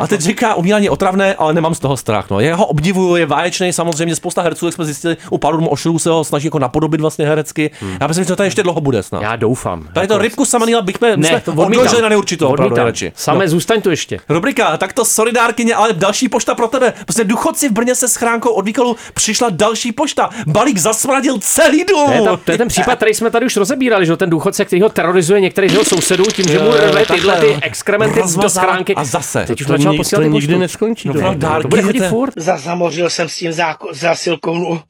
A 0.00 0.06
teď 0.06 0.20
říká, 0.20 0.54
umírání 0.54 0.84
je 0.84 0.90
otravné, 0.90 1.34
ale 1.34 1.54
nemám 1.54 1.74
z 1.74 1.78
toho 1.78 1.96
strach. 1.96 2.30
No. 2.30 2.40
Já 2.40 2.56
ho 2.56 2.66
obdivuju, 2.66 3.16
je 3.16 3.26
váječný, 3.26 3.72
samozřejmě 3.72 4.16
spousta 4.16 4.42
herců, 4.42 4.66
jak 4.66 4.74
jsme 4.74 4.84
zjistili, 4.84 5.16
u 5.30 5.38
Palurmu 5.38 5.68
Ošilů 5.68 5.98
se 5.98 6.10
ho 6.10 6.24
snaží 6.24 6.46
jako 6.46 6.58
napodobit 6.58 7.00
vlastně 7.00 7.26
herecky. 7.26 7.70
Já 8.00 8.06
myslím, 8.06 8.24
že 8.24 8.28
to 8.28 8.36
tady 8.36 8.46
ještě 8.46 8.62
dlouho 8.62 8.80
bude 8.80 9.02
snad. 9.02 9.22
Já 9.22 9.36
doufám. 9.36 9.88
Tady 9.94 10.06
to 10.06 10.18
rybku 10.18 10.44
Samanila 10.44 10.82
bych 10.82 10.96
jsme, 10.96 11.16
Ne, 11.16 11.40
to 11.44 11.52
odložili 11.52 12.02
na 12.02 12.08
Odmítám. 12.48 12.70
nejradši. 12.74 13.12
Samé 13.16 13.44
No. 13.44 13.50
zůstaň 13.50 13.82
tu 13.82 13.90
ještě. 13.90 14.18
Rubrika, 14.28 14.76
tak 14.76 14.92
to 14.92 15.04
solidárkyně, 15.04 15.74
ale 15.74 15.92
další 15.92 16.28
pošta 16.28 16.54
pro 16.54 16.68
tebe. 16.68 16.92
Prostě 17.04 17.24
důchodci 17.24 17.68
v 17.68 17.72
Brně 17.72 17.94
se 17.94 18.08
schránkou 18.08 18.50
od 18.50 18.64
výkolu 18.64 18.96
přišla 19.14 19.48
další 19.50 19.92
pošta. 19.92 20.30
Balík 20.46 20.78
zasmradil 20.78 21.38
celý 21.40 21.84
dům. 21.84 22.06
To 22.06 22.12
je, 22.12 22.22
ta, 22.22 22.36
to 22.36 22.52
je 22.52 22.58
ten 22.58 22.68
případ, 22.68 22.96
který 22.96 23.14
jsme 23.14 23.30
tady 23.30 23.46
už 23.46 23.56
rozebírali, 23.56 24.06
že 24.06 24.16
ten 24.16 24.30
důchodce, 24.30 24.64
který 24.64 24.82
ho 24.82 24.88
terorizuje 24.88 25.40
některý 25.40 25.68
z 25.68 25.72
jeho 25.72 25.84
sousedů 25.84 26.24
tím, 26.24 26.48
že 26.48 26.58
mu 26.58 26.70
rve 26.72 27.06
tyhle 27.06 27.36
ty 27.40 27.46
no. 27.54 27.60
exkrementy 27.62 28.20
do 28.42 28.48
schránky. 28.48 28.94
a 28.94 29.04
zase. 29.04 29.44
Teď 29.46 29.60
už 29.60 29.66
To, 29.88 29.92
začal 29.92 29.92
ni- 29.92 29.98
posílat 29.98 30.22
to 30.22 30.28
nikdy 30.28 30.58
neskončí. 30.58 31.08
No, 31.08 31.14
to. 31.14 31.20
pravda, 31.20 31.62
To 31.62 31.68
bude 31.68 31.82
furt. 32.08 32.32
Zazamořil 32.36 33.10
jsem 33.10 33.28
s 33.28 33.36
tím 33.36 33.50
záko- 33.50 33.94
zásilkou. 33.94 34.80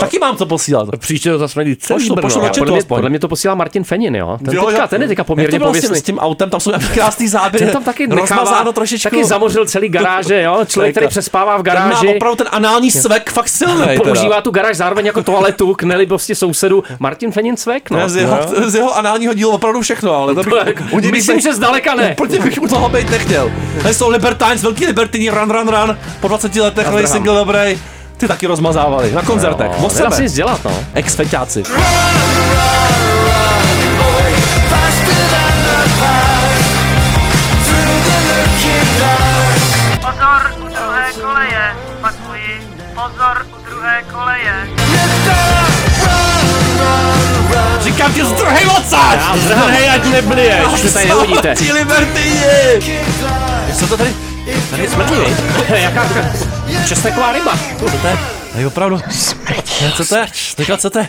Taky 0.00 0.18
mám 0.18 0.36
to 0.36 0.46
posílat. 0.46 0.88
Příště 0.98 1.30
to 1.30 1.38
zasmrdí 1.38 1.76
celý 1.76 1.98
Pošlu, 2.00 2.14
Brno. 2.14 2.28
pošlu 2.28 2.42
radši 2.42 2.60
Podle 2.60 2.72
mě, 2.74 2.82
podle 2.84 3.10
mě 3.10 3.18
to 3.18 3.28
posílá 3.28 3.54
Martin 3.54 3.84
Fenin, 3.84 4.16
jo? 4.16 4.38
Ten, 4.44 4.54
Jo, 4.54 4.66
teďka, 4.66 4.82
jo. 4.82 4.88
ten 4.88 5.02
je 5.02 5.08
teďka 5.08 5.22
to 5.22 5.26
poměrně 5.26 5.58
bylo 5.58 5.70
s 5.70 5.72
tím, 5.72 5.80
pověstný. 5.80 6.00
s 6.00 6.02
tím 6.02 6.18
autem, 6.18 6.50
tam 6.50 6.60
jsou 6.60 6.70
nějaký 6.70 6.86
krásný 6.88 7.28
záběry. 7.28 7.64
Ten 7.66 7.72
tam 7.72 7.84
taky 7.84 8.06
rozmazáno 8.06 8.72
trošičku. 8.72 9.10
taky 9.10 9.24
zamořil 9.24 9.66
celý 9.66 9.88
garáže, 9.88 10.42
jo? 10.42 10.60
Člověk, 10.66 10.92
který 10.94 11.08
přespává 11.08 11.56
v 11.56 11.62
Ten 11.62 11.74
má 11.74 11.80
garáži. 11.88 12.14
opravdu 12.16 12.36
ten 12.36 12.46
anální 12.50 12.90
svek 12.90 13.30
fakt 13.30 13.48
silný. 13.48 13.96
Používá 14.04 14.40
tu 14.40 14.50
garáž 14.50 14.76
zároveň 14.76 15.06
jako 15.06 15.22
toaletu 15.22 15.74
k 15.74 15.82
nelibosti 15.82 16.34
sousedů. 16.34 16.84
Martin 16.98 17.32
Fenin 17.32 17.56
Svek, 17.56 17.90
no. 17.90 18.08
Z 18.08 18.16
jeho, 18.16 18.38
z 18.66 18.74
jeho 18.74 18.96
análního 18.96 19.34
dílu 19.34 19.50
opravdu 19.50 19.80
všechno, 19.80 20.14
ale 20.14 20.34
to 20.34 20.42
bych, 20.42 20.52
u 20.92 20.98
něj 20.98 21.10
bych 21.10 21.20
Myslím, 21.20 21.40
že 21.40 21.54
zdaleka 21.54 21.94
ne. 21.94 22.12
Úplně 22.12 22.38
bych 22.40 22.62
u 22.62 22.68
toho 22.68 22.88
být 22.88 23.10
nechtěl. 23.10 23.52
Tady 23.82 23.94
jsou 23.94 24.10
Libertines, 24.10 24.62
velký 24.62 24.86
Libertini, 24.86 25.30
run, 25.30 25.50
run, 25.50 25.68
run. 25.68 25.98
Po 26.20 26.28
20 26.28 26.56
letech 26.56 26.90
nový 26.90 27.06
single 27.06 27.34
dobrý. 27.34 27.78
Ty 28.20 28.28
taky 28.28 28.46
rozmazávali 28.46 29.12
na 29.12 29.22
koncertech. 29.22 29.70
No, 29.80 29.88
nedá 29.94 30.10
si 30.10 30.22
nic 30.22 30.32
dělat, 30.32 30.60
no. 30.64 30.70
Ex-feťáci. 30.94 31.62
Pozor 40.00 40.42
u 40.60 40.68
druhé 40.68 41.12
koleje, 41.20 41.64
opakuji, 41.98 42.60
pozor 42.94 43.46
u 43.56 43.70
druhé 43.70 44.02
koleje. 44.12 44.68
Říkám 47.82 48.12
ti, 48.12 48.24
zdrhej 48.24 48.66
odsaď! 48.78 49.20
Zdrhej, 49.36 49.90
ať 49.90 50.04
neblíješ. 50.04 50.66
Už 50.84 50.92
tady 50.92 51.08
neuvidíte. 51.08 51.54
Ti! 51.54 51.70
Co 53.78 53.86
to 53.86 53.96
tady? 53.96 54.10
Tady 54.70 54.88
smrdí, 54.88 55.14
viď? 55.14 55.36
Jaká 55.82 56.02
česneková 56.86 57.32
ryba. 57.32 57.54
To 57.78 58.06
je? 58.08 58.39
Tady 58.52 58.66
opravdu. 58.66 58.96
Ne, 59.82 59.92
Co 59.96 60.04
to 60.04 60.16
je? 60.16 60.26
Teďka 60.56 60.76
co 60.76 60.90
to 60.90 60.98
je? 60.98 61.08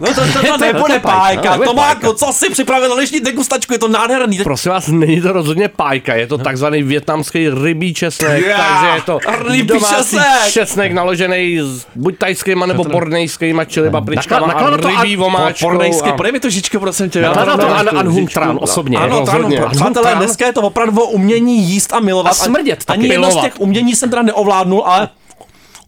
No 0.00 0.06
to, 0.06 0.14
to, 0.14 0.42
to, 0.46 0.58
To 0.58 0.64
je 0.64 0.72
nebude 0.72 0.98
pájka, 0.98 1.42
pájka. 1.42 1.56
no, 1.56 1.64
Tomáku, 1.64 2.12
co 2.12 2.26
si 2.32 2.50
připravil 2.50 2.88
na 2.88 2.94
dnešní 2.94 3.20
degustačku? 3.20 3.72
Je 3.72 3.78
to 3.78 3.88
nádherný. 3.88 4.38
Prosím 4.38 4.72
vás, 4.72 4.88
není 4.88 5.20
to 5.20 5.32
rozhodně 5.32 5.68
pájka, 5.68 6.14
je 6.14 6.26
to 6.26 6.38
takzvaný 6.38 6.82
větnamský 6.82 7.48
rybí 7.48 7.94
česnek, 7.94 8.42
Yeah, 8.46 8.60
takže 8.80 8.94
je 8.96 9.02
to 9.02 9.18
rybí 9.48 9.62
domácí 9.62 9.94
česnek. 9.96 10.26
česnek 10.50 10.92
naložený 10.92 11.58
s 11.62 11.86
buď 11.94 12.18
tajskýma 12.18 12.66
nebo 12.66 12.84
bornejskýma 12.84 13.64
čili 13.64 13.90
papričkama 13.90 14.52
a 14.52 14.70
to 14.70 14.76
rybí 14.76 15.16
a- 15.16 15.18
vomáčkou. 15.18 15.66
Pornejsky, 15.66 16.08
a- 16.10 16.12
podej 16.12 16.32
mi 16.32 16.40
to 16.40 16.50
žičko, 16.50 16.80
prosím 16.80 17.10
tě. 17.10 17.20
Nakládá 17.22 17.56
to 17.56 17.74
An- 17.76 17.98
Anhum 17.98 18.26
Tran 18.26 18.58
osobně. 18.62 18.98
Ano, 18.98 19.24
přátelé, 19.70 20.14
dneska 20.14 20.46
je 20.46 20.52
to 20.52 20.62
opravdu 20.62 21.02
umění 21.04 21.62
jíst 21.62 21.92
a 21.92 22.00
milovat. 22.00 22.32
A 22.32 22.34
smrdět. 22.34 22.84
Ani 22.88 23.08
jedno 23.08 23.30
z 23.30 23.36
těch 23.40 23.60
umění 23.60 23.94
jsem 23.94 24.10
teda 24.10 24.22
neovládnul, 24.22 24.82
ale... 24.86 25.08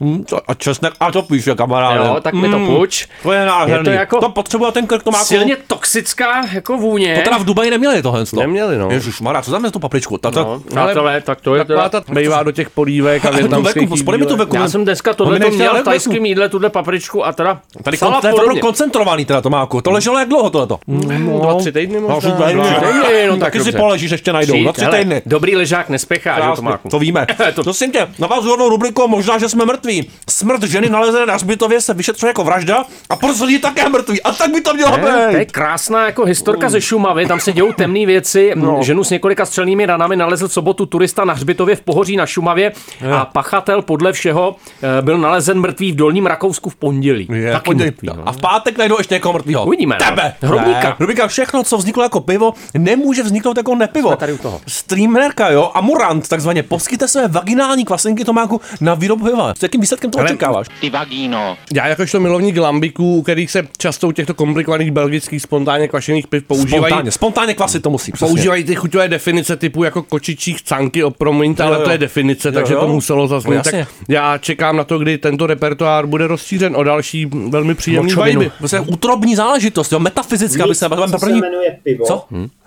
Hm, 0.00 0.25
to- 0.25 0.50
A 0.50 0.55
česnek, 0.55 0.93
a 1.00 1.12
to 1.12 1.23
píše, 1.23 1.55
kamaráde. 1.55 1.97
Jo, 2.09 2.17
tak 2.23 2.35
mi 2.35 2.49
to 2.49 2.59
Mm, 2.59 2.67
puč. 2.67 3.06
To 3.23 3.33
je 3.33 3.47
nádherný. 3.47 3.79
Je 3.79 3.85
to 3.85 3.91
jako- 4.00 4.21
to 4.21 4.29
potřebuje 4.29 4.73
ten 4.73 4.87
krk 4.87 5.03
tomáku. 5.03 5.25
Silně 5.25 5.56
toxická 5.67 6.47
jako 6.53 6.77
vůně. 6.77 7.17
To 7.17 7.23
teda 7.23 7.39
v 7.39 7.45
Dubaji 7.45 7.71
neměli 7.71 8.03
tohle. 8.03 8.25
Neměli, 8.37 8.79
no. 8.79 8.91
Ježiš, 8.91 9.21
Mara, 9.21 9.43
co 9.43 9.50
tam 9.50 9.65
je 9.65 9.71
tu 9.71 9.79
papričku? 9.79 10.19
Ta, 10.19 10.31
ta, 10.31 10.43
No, 10.43 10.61
přátelé, 10.71 11.21
tak 11.21 11.41
to 11.41 11.55
je 11.55 11.65
Taková 11.65 11.89
teda... 11.89 12.00
ta 12.00 12.15
bývá 12.15 12.43
do 12.43 12.53
těch 12.53 12.71
polívek 12.71 13.25
a 13.25 13.31
větnamských 13.31 13.91
mi 13.91 14.19
veku. 14.37 14.56
Já 14.56 14.69
jsem 14.69 14.85
dneska 14.85 15.15
tohle 15.15 15.41
to 15.41 15.50
měl 15.50 15.75
v 15.81 15.85
tajském 15.85 16.27
jídle, 16.27 16.49
tuhle 16.49 16.71
papričku 16.71 17.27
a 17.27 17.33
teda 17.33 17.61
Tady 17.83 17.97
kon, 17.99 18.09
salát 18.09 18.21
to 18.21 18.27
je 18.27 18.33
opravdu 18.33 18.56
koncentrovaný 18.61 19.25
teda 19.25 19.41
Tomáku. 19.41 19.81
To 19.81 19.91
leželo 19.91 20.19
jak 20.19 20.29
dlouho 20.29 20.51
tohleto? 20.51 20.79
Dva, 20.89 21.55
tři 21.55 21.73
týdny 21.73 22.01
No, 22.01 22.09
možná. 22.09 22.19
tři 22.19 22.31
týdny. 22.46 22.55
Dva 22.55 22.81
týdny, 22.81 23.27
no, 23.29 23.37
tak 23.37 23.53
Taky 23.53 23.65
si 23.65 23.72
poležíš, 23.72 24.11
ještě 24.11 24.32
najdou. 24.32 24.65
Za 24.65 24.72
tři 24.72 24.87
týdny. 24.87 25.22
Dobrý 25.27 25.56
ležák 25.56 25.89
nespěchá, 25.89 26.34
že 26.34 26.41
Krásně, 26.41 26.56
Tomáku? 26.56 26.89
to 26.89 26.99
víme. 26.99 27.27
To- 27.55 27.63
Prosím 27.63 27.93
tě, 27.93 28.08
navazuju 28.19 28.53
jednou 28.53 28.69
rubriku, 28.69 29.08
možná, 29.08 29.39
že 29.39 29.49
jsme 29.49 29.65
mrtví. 29.65 29.88
Smrt 30.31 30.63
ženy 30.63 30.89
nalezené 30.91 31.27
na 31.27 31.35
hřbitově 31.35 31.81
se 31.81 31.95
vyšetřuje 31.95 32.31
jako 32.31 32.45
vražda 32.45 32.85
a 33.11 33.17
proč 33.17 33.41
lidi 33.41 33.59
také 33.59 33.89
mrtví. 33.89 34.23
A 34.23 34.33
tak 34.33 34.51
by 34.51 34.61
to 34.61 34.75
mělo 34.75 34.91
Ne, 34.97 35.03
to 35.03 35.09
je 35.09 35.39
být. 35.39 35.53
krásná 35.53 36.07
jako 36.07 36.25
historka 36.25 36.69
ze 36.69 36.81
Šumavy, 36.81 37.27
tam 37.27 37.41
se 37.41 37.53
dějou 37.53 37.73
temné 37.73 38.07
věci. 38.07 38.53
No. 38.55 38.79
Ženu 38.83 39.05
s 39.05 39.11
několika 39.11 39.47
střelnými 39.47 39.87
ranami 39.87 40.17
nalezl 40.17 40.49
v 40.49 40.53
sobotu 40.53 40.87
turista 40.87 41.25
na 41.25 41.35
hřbitově 41.35 41.77
v 41.77 41.81
Pohoří 41.81 42.17
na 42.17 42.27
Šumavě 42.27 42.73
a 43.19 43.25
pachatel 43.25 43.83
podle 43.83 44.13
všeho 44.13 44.57
eh, 44.99 45.03
byl 45.03 45.19
nalezen 45.19 45.61
mrtvý 45.61 45.93
v 45.93 45.97
Dolním 45.97 46.27
Rakousku 46.27 46.71
v 46.71 46.77
pondělí. 46.77 47.29
Je, 47.33 47.53
Taky 47.53 47.65
pondělí. 47.65 47.91
mrtvý, 47.91 48.09
no. 48.17 48.23
A 48.29 48.33
v 48.33 48.37
pátek 48.41 48.79
najdou 48.79 48.99
ještě 48.99 49.15
někoho 49.15 49.33
mrtvého. 49.33 49.67
Uvidíme, 49.67 49.97
no. 50.01 50.07
Tebe. 50.11 50.35
Hrobníka. 50.43 50.81
Ne, 50.89 50.95
Hrobníka, 50.99 51.27
všechno, 51.29 51.63
co 51.65 51.79
vzniklo 51.79 52.03
jako 52.03 52.21
pivo, 52.21 52.53
nemůže 52.75 53.23
vzniknout 53.23 53.57
jako 53.57 53.75
nepivo. 53.75 54.09
Jsme 54.09 54.17
tady 54.17 54.33
u 54.33 54.39
toho. 54.39 54.61
Streamerka, 54.67 55.51
jo, 55.51 55.71
Amurant, 55.75 56.29
takzvaně, 56.29 56.63
poskytne 56.63 57.09
své 57.09 57.29
vaginální 57.29 57.85
kvasinky 57.85 58.25
Tomáku 58.25 58.61
na 58.81 58.95
výrobu 58.95 59.25
piva. 59.25 59.55
S 59.59 59.63
jakým 59.63 59.78
výsledkem 59.81 60.11
to 60.11 60.19
Ale- 60.19 60.29
očekáváš? 60.29 60.67
Ty 60.81 60.91
vagíno. 60.91 61.56
Já 61.75 61.87
jakožto 61.87 62.20
milovník 62.20 62.56
lambiků, 62.56 63.17
u 63.17 63.23
kterých 63.23 63.51
se 63.51 63.63
často 63.79 64.08
u 64.08 64.13
těchto 64.13 64.35
komplikovaných 64.35 64.91
belgických 64.91 65.43
spontánně 65.43 65.89
kvašených 65.89 66.27
piv 66.27 66.44
používají, 66.44 66.82
Spontánně, 66.82 67.11
spontánně 67.11 67.55
kvasy 67.55 67.81
to 67.81 67.91
musí. 67.91 68.13
Přesně. 68.13 68.29
používají 68.29 68.65
ty 68.65 68.75
chuťové 68.75 69.08
definice 69.08 69.56
typu 69.56 69.85
jako 69.85 70.03
kočičích 70.03 70.63
canky, 70.63 71.05
o 71.05 71.11
promiňte, 71.11 71.63
Jo, 71.63 71.69
ale 71.69 71.85
to 71.85 71.91
je 71.91 71.99
definice, 71.99 72.49
Jo, 72.49 72.53
takže 72.55 72.75
jo. 72.75 72.81
to 72.81 72.89
muselo 72.89 73.23
No, 73.23 73.29
zaznít. 73.29 73.55
jasně. 73.56 73.79
tak 73.87 73.94
já 74.08 74.39
čekám 74.39 74.77
na 74.77 74.85
to, 74.85 74.99
kdy 74.99 75.19
tento 75.19 75.47
repertoár 75.47 76.06
bude 76.06 76.27
rozšířen 76.27 76.77
o 76.77 76.82
další 76.82 77.27
velmi 77.27 77.75
příjemný 77.75 78.13
Močovinu. 78.13 78.41
vibe. 78.41 78.53
Prostě 78.58 78.81
útrobní 78.81 79.37
záležitost, 79.37 79.93
jo, 79.93 79.99
metafyzická 79.99 80.67
by 80.67 80.75
se... 80.75 80.89
První... 81.20 81.41
jmenuje 81.41 81.79
pivo? 81.82 82.05
Co? 82.06 82.25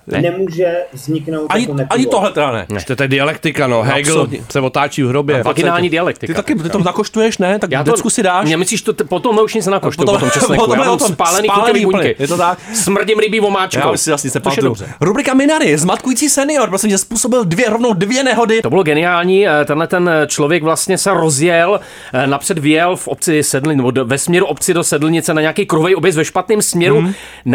Ne. 0.07 0.21
nemůže 0.21 0.77
vzniknout 0.93 1.45
Ani, 1.49 1.63
jako 1.63 1.75
ani 1.89 2.05
tohle 2.05 2.31
teda 2.31 2.51
ne. 2.51 2.65
To 2.85 2.91
je 2.91 2.95
tady 2.95 3.07
dialektika, 3.07 3.67
no. 3.67 3.81
Hegel 3.81 3.99
Absolutně. 3.99 4.39
se 4.51 4.59
otáčí 4.59 5.03
v 5.03 5.07
hrobě. 5.07 5.43
Vaginální 5.43 5.89
dialektika. 5.89 6.33
Ty 6.33 6.35
taky 6.37 6.55
ty 6.55 6.69
to 6.69 6.79
nakoštuješ, 6.79 7.37
ne? 7.37 7.59
Tak 7.59 7.71
Já 7.71 7.83
to, 7.83 7.91
decku 7.91 8.09
si 8.09 8.23
dáš. 8.23 8.49
Ne, 8.49 8.57
myslíš, 8.57 8.81
to, 8.81 8.93
t- 8.93 9.03
potom 9.03 9.39
už 9.39 9.53
nic 9.53 9.65
nenakoštuju, 9.65 10.05
Potom- 10.05 10.15
potom, 10.19 10.29
potom 10.29 10.41
česneku. 10.41 10.61
potom 10.65 10.79
Já 10.79 10.85
mám 10.85 10.99
spálený, 10.99 11.47
spálený 11.47 11.85
buňky. 11.85 12.15
je 12.19 12.27
to 12.27 12.37
tak? 12.37 12.59
Smrdím 12.73 13.19
rybí 13.19 13.39
omáčkou. 13.39 13.79
Já 13.79 13.91
už 13.91 13.99
si 14.01 14.09
jasně 14.09 14.29
se. 14.29 14.41
Rubrika 15.01 15.33
Minary, 15.33 15.77
zmatkující 15.77 16.29
senior, 16.29 16.69
prosím 16.69 16.89
tě, 16.89 16.97
způsobil 16.97 17.45
dvě, 17.45 17.69
rovnou 17.69 17.93
dvě 17.93 18.23
nehody. 18.23 18.61
To 18.61 18.69
bylo 18.69 18.83
geniální, 18.83 19.47
eh, 19.47 19.65
tenhle 19.65 19.87
ten 19.87 20.09
člověk 20.27 20.63
vlastně 20.63 20.97
se 20.97 21.13
rozjel, 21.13 21.79
eh, 22.13 22.27
napřed 22.27 22.57
vyjel 22.57 22.95
v 22.95 23.07
obci 23.07 23.43
Sedlin, 23.43 23.77
nebo 23.77 23.91
do- 23.91 24.05
ve 24.05 24.17
směru 24.17 24.45
obci 24.45 24.73
do 24.73 24.83
Sedlnice 24.83 25.33
na 25.33 25.41
nějaký 25.41 25.65
kruhový 25.65 25.95
objezd 25.95 26.17
ve 26.17 26.25
špatném 26.25 26.61
směru 26.61 27.01
Mhm. 27.01 27.13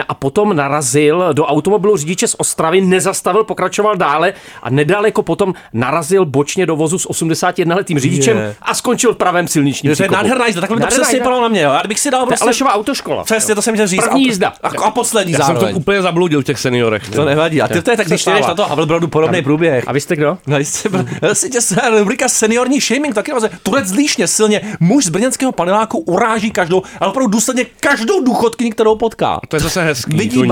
a 0.08 0.14
potom 0.14 0.56
narazil 0.56 1.24
do 1.32 1.44
automobilu 1.46 1.96
řidiče 1.96 2.28
z 2.28 2.35
Ostravy, 2.36 2.80
nezastavil, 2.80 3.44
pokračoval 3.44 3.96
dále 3.96 4.32
a 4.62 4.70
nedaleko 4.70 5.22
potom 5.22 5.54
narazil 5.72 6.24
bočně 6.24 6.66
do 6.66 6.76
vozu 6.76 6.98
s 6.98 7.08
81-letým 7.10 7.98
řidičem 7.98 8.36
Je. 8.38 8.54
a 8.62 8.74
skončil 8.74 9.14
v 9.14 9.16
pravém 9.16 9.48
silničním 9.48 9.88
To 9.88 9.92
je 9.92 9.94
příkopu. 9.94 10.14
nádherná 10.14 10.46
jízda, 10.46 10.60
takhle 10.60 10.76
by 10.76 10.80
to 10.82 10.86
přesně 10.86 11.02
jízda. 11.02 11.18
vypadalo 11.18 11.42
na 11.42 11.48
mě, 11.48 11.60
jo. 11.62 11.70
Já 11.72 11.82
bych 11.88 12.00
si 12.00 12.10
dal 12.10 12.26
prostě... 12.26 12.42
Alešova 12.44 12.74
autoškola. 12.74 13.24
Přesně, 13.24 13.54
to 13.54 13.62
jsem 13.62 13.74
chtěl 13.74 13.86
říct. 13.86 14.04
První 14.04 14.24
A- 14.24 14.28
jízda. 14.28 14.52
A, 14.62 14.68
a 14.84 14.90
poslední 14.90 15.32
Já 15.32 15.38
jsem 15.38 15.54
to 15.54 15.60
zároveň. 15.60 15.76
úplně 15.76 16.02
zabludil 16.02 16.40
v 16.40 16.44
těch 16.44 16.58
seniorech. 16.58 17.08
To 17.10 17.24
nevadí. 17.24 17.62
A 17.62 17.68
ty 17.68 17.82
to 17.82 17.90
je 17.90 17.96
tak, 17.96 18.06
když 18.06 18.24
jdeš 18.24 18.46
na 18.46 18.54
to 18.54 18.64
Havelbrodu 18.66 19.08
podobný 19.08 19.42
průběh. 19.42 19.84
A 19.88 19.92
vy 19.92 20.00
jste 20.00 20.16
kdo? 20.16 20.38
No, 20.46 20.58
jistě, 20.58 20.88
si 21.32 21.50
tě 21.50 21.60
se 21.60 21.80
rubrika 21.98 22.28
seniorní 22.28 22.80
shaming, 22.80 23.14
taky 23.14 23.30
naozaj 23.30 23.50
Turec 23.62 23.86
zlíšně 23.86 24.26
silně. 24.26 24.60
Muž 24.80 25.04
z 25.04 25.08
brněnského 25.08 25.52
paneláku 25.52 25.98
uráží 25.98 26.50
každou, 26.50 26.82
ale 27.00 27.10
opravdu 27.10 27.30
důsledně 27.30 27.64
každou 27.80 28.24
důchodkyni, 28.24 28.70
kterou 28.70 28.96
potká. 28.96 29.40
To 29.48 29.56
je 29.56 29.60
zase 29.60 29.82
hezký, 29.82 30.16
Vidí 30.16 30.42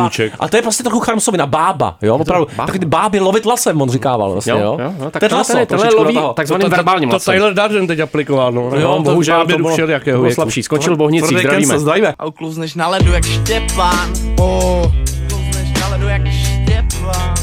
a 0.41 0.49
to 0.49 0.57
je 0.57 0.63
prostě 0.63 0.83
trochu 0.83 1.01
charmsovina, 1.01 1.47
bába, 1.47 1.73
jo, 2.03 2.17
opravdu. 2.17 2.47
bába. 2.57 2.67
Taky 2.67 2.79
ty 2.79 2.87
báby 2.87 3.21
lovit 3.21 3.47
lasem, 3.47 3.83
on 3.83 3.91
říkával 3.91 4.33
vlastně, 4.33 4.51
jo. 4.53 4.59
Jo, 4.59 4.77
jo, 4.81 4.95
jo, 4.99 5.11
tak 5.11 5.21
to 5.21 5.25
je 5.25 5.29
tohle 5.29 5.67
tenhle 5.67 5.89
loví 5.95 6.19
takzvaným 6.35 6.61
To- 6.65 6.71
to- 6.71 6.77
verbálním 6.77 7.09
To 7.09 7.17
lasem. 7.17 7.35
Tyler 7.35 7.55
Durden 7.55 7.87
teď 7.87 8.01
aplikoval, 8.01 8.53
no. 8.53 8.63
Jo, 8.63 8.71
no 8.89 8.97
to 8.97 9.03
bohužel 9.03 9.47
by 9.47 9.55
bylo- 9.57 9.77
jakého 9.91 10.19
Byl 10.19 10.23
věku. 10.23 10.35
slabší, 10.35 10.63
Bohnicích, 10.97 11.29
Tvrdý 11.29 11.45
zdravíme. 11.47 11.79
zdravíme. 11.79 12.15
A 12.19 12.27
ukluzneš 12.27 12.75
na 12.75 12.89
ledu 12.89 13.13
jak 13.13 13.25
Štěpán. 13.25 14.11
Oh. 14.41 14.87
Ukluzneš 15.27 15.81
na 15.81 15.89
ledu 15.89 16.09
jak 16.09 16.23
Štěpán. 16.29 17.35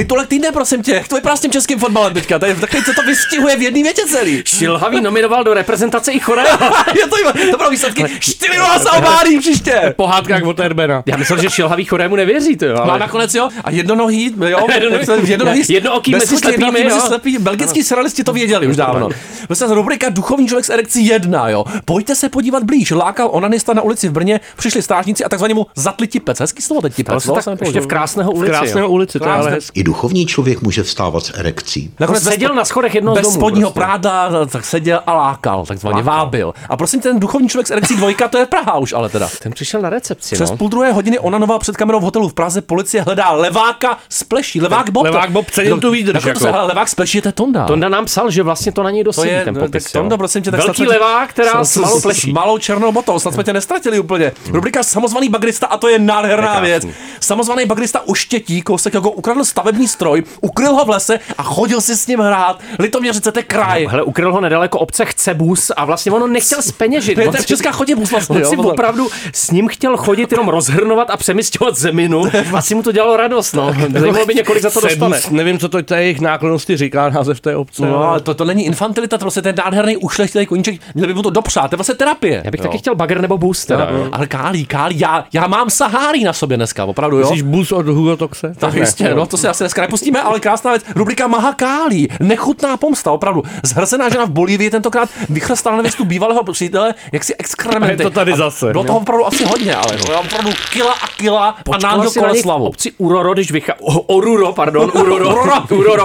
Titulek 0.00 0.28
týdne, 0.28 0.52
prosím 0.52 0.82
tě, 0.82 1.04
to 1.08 1.14
vypadá 1.14 1.36
s 1.36 1.40
tím 1.40 1.50
českým 1.50 1.78
fotbalem 1.78 2.14
teďka, 2.14 2.38
to 2.38 2.46
je 2.46 2.54
takový, 2.54 2.84
co 2.84 2.94
to 2.94 3.02
vystihuje 3.02 3.56
v 3.56 3.62
jedné 3.62 3.82
větě 3.82 4.02
celý. 4.08 4.42
Šilhavý 4.46 5.00
nominoval 5.00 5.44
do 5.44 5.54
reprezentace 5.54 6.12
i 6.12 6.20
Chorého. 6.20 6.58
je 6.96 7.06
to, 7.06 7.16
to 7.50 7.56
bylo 7.56 7.70
výsledky 7.70 8.04
4 8.20 8.52
se 8.82 8.90
obálí 8.90 9.38
příště. 9.38 9.94
Pohádka 9.96 10.34
jak 10.34 10.44
od 10.44 10.60
Erbena. 10.60 11.02
Já 11.06 11.16
myslel, 11.16 11.42
že 11.42 11.50
Šilhavý 11.50 11.84
Chorému 11.84 12.16
nevěří, 12.16 12.56
to 12.56 12.66
jo. 12.66 12.74
No 12.74 12.82
a 12.82 12.84
Ale... 12.90 12.98
nakonec 12.98 13.34
jo, 13.34 13.48
a 13.64 13.70
jednonohý, 13.70 14.34
jo, 14.48 14.66
Jednonohý- 15.24 15.72
jednooký 15.72 16.10
mezi 16.10 16.36
slepými, 16.36 16.64
jednooký 16.64 16.82
jo. 16.82 16.94
mezi 16.94 17.00
slepý, 17.06 17.38
belgický 17.38 17.82
serialisti 17.82 18.24
to 18.24 18.32
věděli 18.32 18.66
už 18.66 18.76
dávno. 18.76 19.08
Vlastně 19.48 19.66
rubrika 19.74 20.08
Duchovní 20.08 20.48
člověk 20.48 20.64
s 20.64 20.70
erekcí 20.70 21.06
1, 21.06 21.48
jo. 21.48 21.64
Pojďte 21.84 22.14
se 22.14 22.28
podívat 22.28 22.62
blíž, 22.62 22.90
lákal 22.90 23.28
onanista 23.32 23.72
na 23.74 23.82
ulici 23.82 24.08
v 24.08 24.12
Brně, 24.12 24.40
přišli 24.56 24.82
strážníci 24.82 25.24
a 25.24 25.28
takzvaně 25.28 25.54
mu 25.54 25.66
zatli 25.76 26.06
tipec, 26.06 26.40
hezký 26.40 26.62
slovo 26.62 26.82
teď 26.82 26.94
tipec, 26.94 27.26
no, 27.26 27.36
ještě 27.60 27.80
v 27.80 27.86
krásného 27.86 28.32
V 28.32 28.34
ulici. 28.34 28.50
krásného 28.50 28.86
jo. 28.86 28.92
ulici, 28.92 29.18
to 29.18 29.28
je 29.28 29.32
ale 29.32 29.50
hezký. 29.50 29.89
Duchovní 29.90 30.26
člověk 30.26 30.62
může 30.62 30.82
vstávat 30.82 31.24
s 31.24 31.38
erekcí. 31.38 31.90
Nakonec 32.00 32.24
No, 32.24 32.30
seděl 32.30 32.54
na 32.54 32.64
schodech 32.64 32.94
jednoho 32.94 33.14
z 33.16 33.18
bez 33.18 33.22
domů 33.26 33.34
spodního 33.34 33.70
prostě. 33.70 33.86
práda, 33.86 34.30
tak 34.46 34.64
seděl 34.64 35.00
a 35.06 35.12
lákal, 35.14 35.66
takzvaně 35.66 35.96
Lákal. 35.96 36.14
vábil. 36.16 36.54
A 36.68 36.76
prosím, 36.76 37.00
ten 37.00 37.20
duchovní 37.20 37.48
člověk 37.48 37.66
s 37.66 37.70
erekcí 37.70 37.96
dvojka, 37.96 38.28
to 38.28 38.38
je 38.38 38.46
Praha 38.46 38.78
už 38.78 38.92
ale 38.92 39.08
teda. 39.08 39.28
Ten 39.42 39.52
přišel 39.52 39.80
na 39.80 39.90
recepci, 39.90 40.34
Přes 40.34 40.50
no. 40.50 40.56
půl 40.56 40.68
druhé 40.68 40.92
hodiny 40.92 41.18
onanoval 41.18 41.58
před 41.58 41.76
kamerou 41.76 42.00
v 42.00 42.02
hotelu 42.02 42.28
v 42.28 42.34
Praze, 42.34 42.60
policie 42.60 43.02
hledá 43.02 43.30
leváka 43.32 43.98
z 44.08 44.22
pleší. 44.24 44.60
Levák 44.60 44.90
Bob. 44.90 45.04
Levák 45.04 45.30
Bob, 45.30 45.50
cenil 45.50 45.80
tu 45.80 45.90
výdrž, 45.90 46.14
Jako. 46.14 46.28
jako. 46.28 46.40
Se, 46.40 46.50
levák 46.50 46.88
z 46.88 46.94
pleší, 46.94 47.20
to 47.20 47.28
je 47.28 47.32
Tonda. 47.32 47.64
Tonda 47.66 47.88
nám 47.88 48.04
psal, 48.04 48.30
že 48.30 48.42
vlastně 48.42 48.72
to 48.72 48.82
na 48.82 48.90
něj 48.90 49.04
je, 49.24 49.44
ten 49.44 49.54
popis. 49.54 49.84
tak 49.84 49.92
Tonda, 49.92 50.16
prosím 50.16 50.42
tě, 50.42 50.50
tak 50.50 50.60
Velký 50.64 50.86
levák, 50.86 51.30
která 51.30 51.64
s 51.64 51.76
malou 51.76 52.00
pleší. 52.00 52.30
S 52.30 52.34
malou 52.34 52.58
černou 52.58 52.92
botou, 52.92 53.18
snad 53.18 53.34
jsme 53.34 53.44
tě 53.44 53.52
nestratili 53.52 53.98
úplně. 54.00 54.32
Rubrika 54.50 54.82
samozvaný 54.82 55.28
bagrista 55.28 55.66
a 55.66 55.76
to 55.76 55.88
je 55.88 55.98
nádherná 55.98 56.60
věc. 56.60 56.86
Samozvaný 57.20 57.66
bagrista 57.66 58.00
uštětí, 58.06 58.62
kousek 58.62 58.94
jako 58.94 59.10
ukradl 59.10 59.44
stavební 59.44 59.79
stroj, 59.88 60.22
ukryl 60.40 60.72
ho 60.72 60.84
v 60.84 60.88
lese 60.88 61.18
a 61.38 61.42
chodil 61.42 61.80
si 61.80 61.96
s 61.96 62.06
ním 62.06 62.20
hrát. 62.20 62.60
Litoměřice, 62.78 63.32
to 63.32 63.38
je 63.38 63.42
kraj. 63.42 63.86
Hele, 63.90 64.02
ukryl 64.02 64.32
ho 64.32 64.40
nedaleko 64.40 64.78
obce 64.78 65.04
Chcebus 65.04 65.70
a 65.76 65.84
vlastně 65.84 66.12
ono 66.12 66.26
nechtěl 66.26 66.62
speněžit. 66.62 67.14
To 67.14 67.20
je 67.20 67.30
tak 67.32 67.46
česká 67.46 67.72
chodibus 67.72 68.10
vlastně, 68.10 68.44
On 68.44 68.50
si 68.50 68.56
opravdu 68.56 69.08
s 69.32 69.50
ním 69.50 69.68
chtěl 69.68 69.96
chodit 69.96 70.32
jenom 70.32 70.48
rozhrnovat 70.48 71.10
a 71.10 71.16
přemysťovat 71.16 71.76
zeminu. 71.76 72.22
Asi 72.52 72.74
mu 72.74 72.82
to 72.82 72.92
dělalo 72.92 73.16
radost, 73.16 73.52
no. 73.52 73.74
Zajímalo 73.98 74.26
by 74.26 74.34
mě, 74.34 74.42
kolik 74.42 74.62
za 74.62 74.70
to 74.70 74.80
dostane. 74.80 75.20
Nevím, 75.30 75.58
co 75.58 75.68
to 75.68 75.82
té 75.82 76.02
jejich 76.02 76.20
náklonosti 76.20 76.76
říká 76.76 77.08
název 77.08 77.40
té 77.40 77.56
obce. 77.56 77.82
No, 77.86 78.04
ale- 78.04 78.20
to, 78.20 78.34
to 78.34 78.44
není 78.44 78.66
infantilita, 78.66 79.18
to 79.18 79.24
prostě 79.24 79.42
ten 79.42 79.54
nádherný 79.64 79.96
ušlechtilý 79.96 80.46
koníček, 80.46 80.80
měl 80.94 81.06
by 81.06 81.14
mu 81.14 81.22
to 81.22 81.30
dopřát, 81.30 81.68
to 81.70 81.74
je 81.74 81.76
vlastně 81.76 81.94
terapie. 81.94 82.42
Já 82.44 82.50
bych 82.50 82.60
jo. 82.60 82.66
taky 82.66 82.78
chtěl 82.78 82.94
bagr 82.94 83.20
nebo 83.20 83.38
boost, 83.38 83.68
teda. 83.68 83.88
Jo. 83.90 84.08
Ale 84.12 84.26
Kálí, 84.26 84.66
Kálí, 84.66 84.98
já, 85.00 85.24
já 85.32 85.46
mám 85.46 85.70
Sahárí 85.70 86.24
na 86.24 86.32
sobě 86.32 86.56
dneska, 86.56 86.84
opravdu, 86.84 87.16
jo. 87.16 87.22
Myslíš 87.22 87.42
bus 87.42 87.72
od 87.72 87.88
Hugo 87.88 88.16
Toxe? 88.16 88.54
Tak 88.58 88.74
jistě, 88.74 89.14
no, 89.14 89.26
to 89.26 89.36
si 89.36 89.48
asi 89.48 89.59
dneska 89.64 89.82
nepustíme, 89.82 90.22
ale 90.22 90.40
krásná 90.40 90.70
věc. 90.70 90.84
Rubrika 90.96 91.26
Mahakálí, 91.26 92.08
nechutná 92.20 92.76
pomsta, 92.76 93.12
opravdu. 93.12 93.42
Zhrzená 93.62 94.08
žena 94.08 94.24
v 94.24 94.30
Bolívii 94.30 94.70
tentokrát 94.70 95.08
vychrstala 95.28 95.76
nevěstu 95.76 96.04
bývalého 96.04 96.44
přítele, 96.52 96.94
jak 97.12 97.24
si 97.24 97.34
exkrementy. 97.38 98.02
A 98.04 98.06
je 98.06 98.10
to 98.10 98.14
tady 98.14 98.32
zase. 98.36 98.72
Bylo 98.72 98.84
toho 98.84 98.98
opravdu 98.98 99.26
asi 99.26 99.44
hodně, 99.44 99.74
ale 99.76 99.98
no, 100.08 100.20
opravdu 100.20 100.50
kila 100.72 100.92
a 100.92 101.08
kila 101.16 101.48
a 101.74 101.78
nám 101.82 102.02
do 102.02 102.10
si 102.10 102.20
na 102.20 102.30
něj 102.30 102.40
v 102.40 102.42
slavu. 102.42 102.64
obci 102.66 102.92
Uroro, 102.98 103.32
když 103.34 103.52
vychá... 103.52 103.74
O- 103.80 104.00
Oruro, 104.00 104.52
pardon, 104.52 104.92
Uroro. 104.94 105.28
Uroro, 105.70 106.04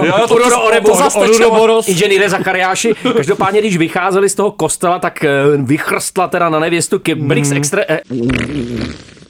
to 0.86 0.94
zastečilo. 0.94 1.48
Oruro, 1.48 1.60
Boros, 1.60 1.88
inženýre 1.88 2.28
Zachariáši. 2.28 2.94
Každopádně, 3.16 3.60
když 3.60 3.76
vycházeli 3.76 4.28
z 4.28 4.34
toho 4.34 4.50
kostela, 4.50 4.98
tak 4.98 5.24
eh, 5.24 5.30
vychrstla 5.56 6.28
teda 6.28 6.48
na 6.48 6.58
nevěstu 6.58 7.00
Brix 7.16 7.48
Hmm. 7.48 7.56
extra... 7.56 7.82
eh, 7.88 8.00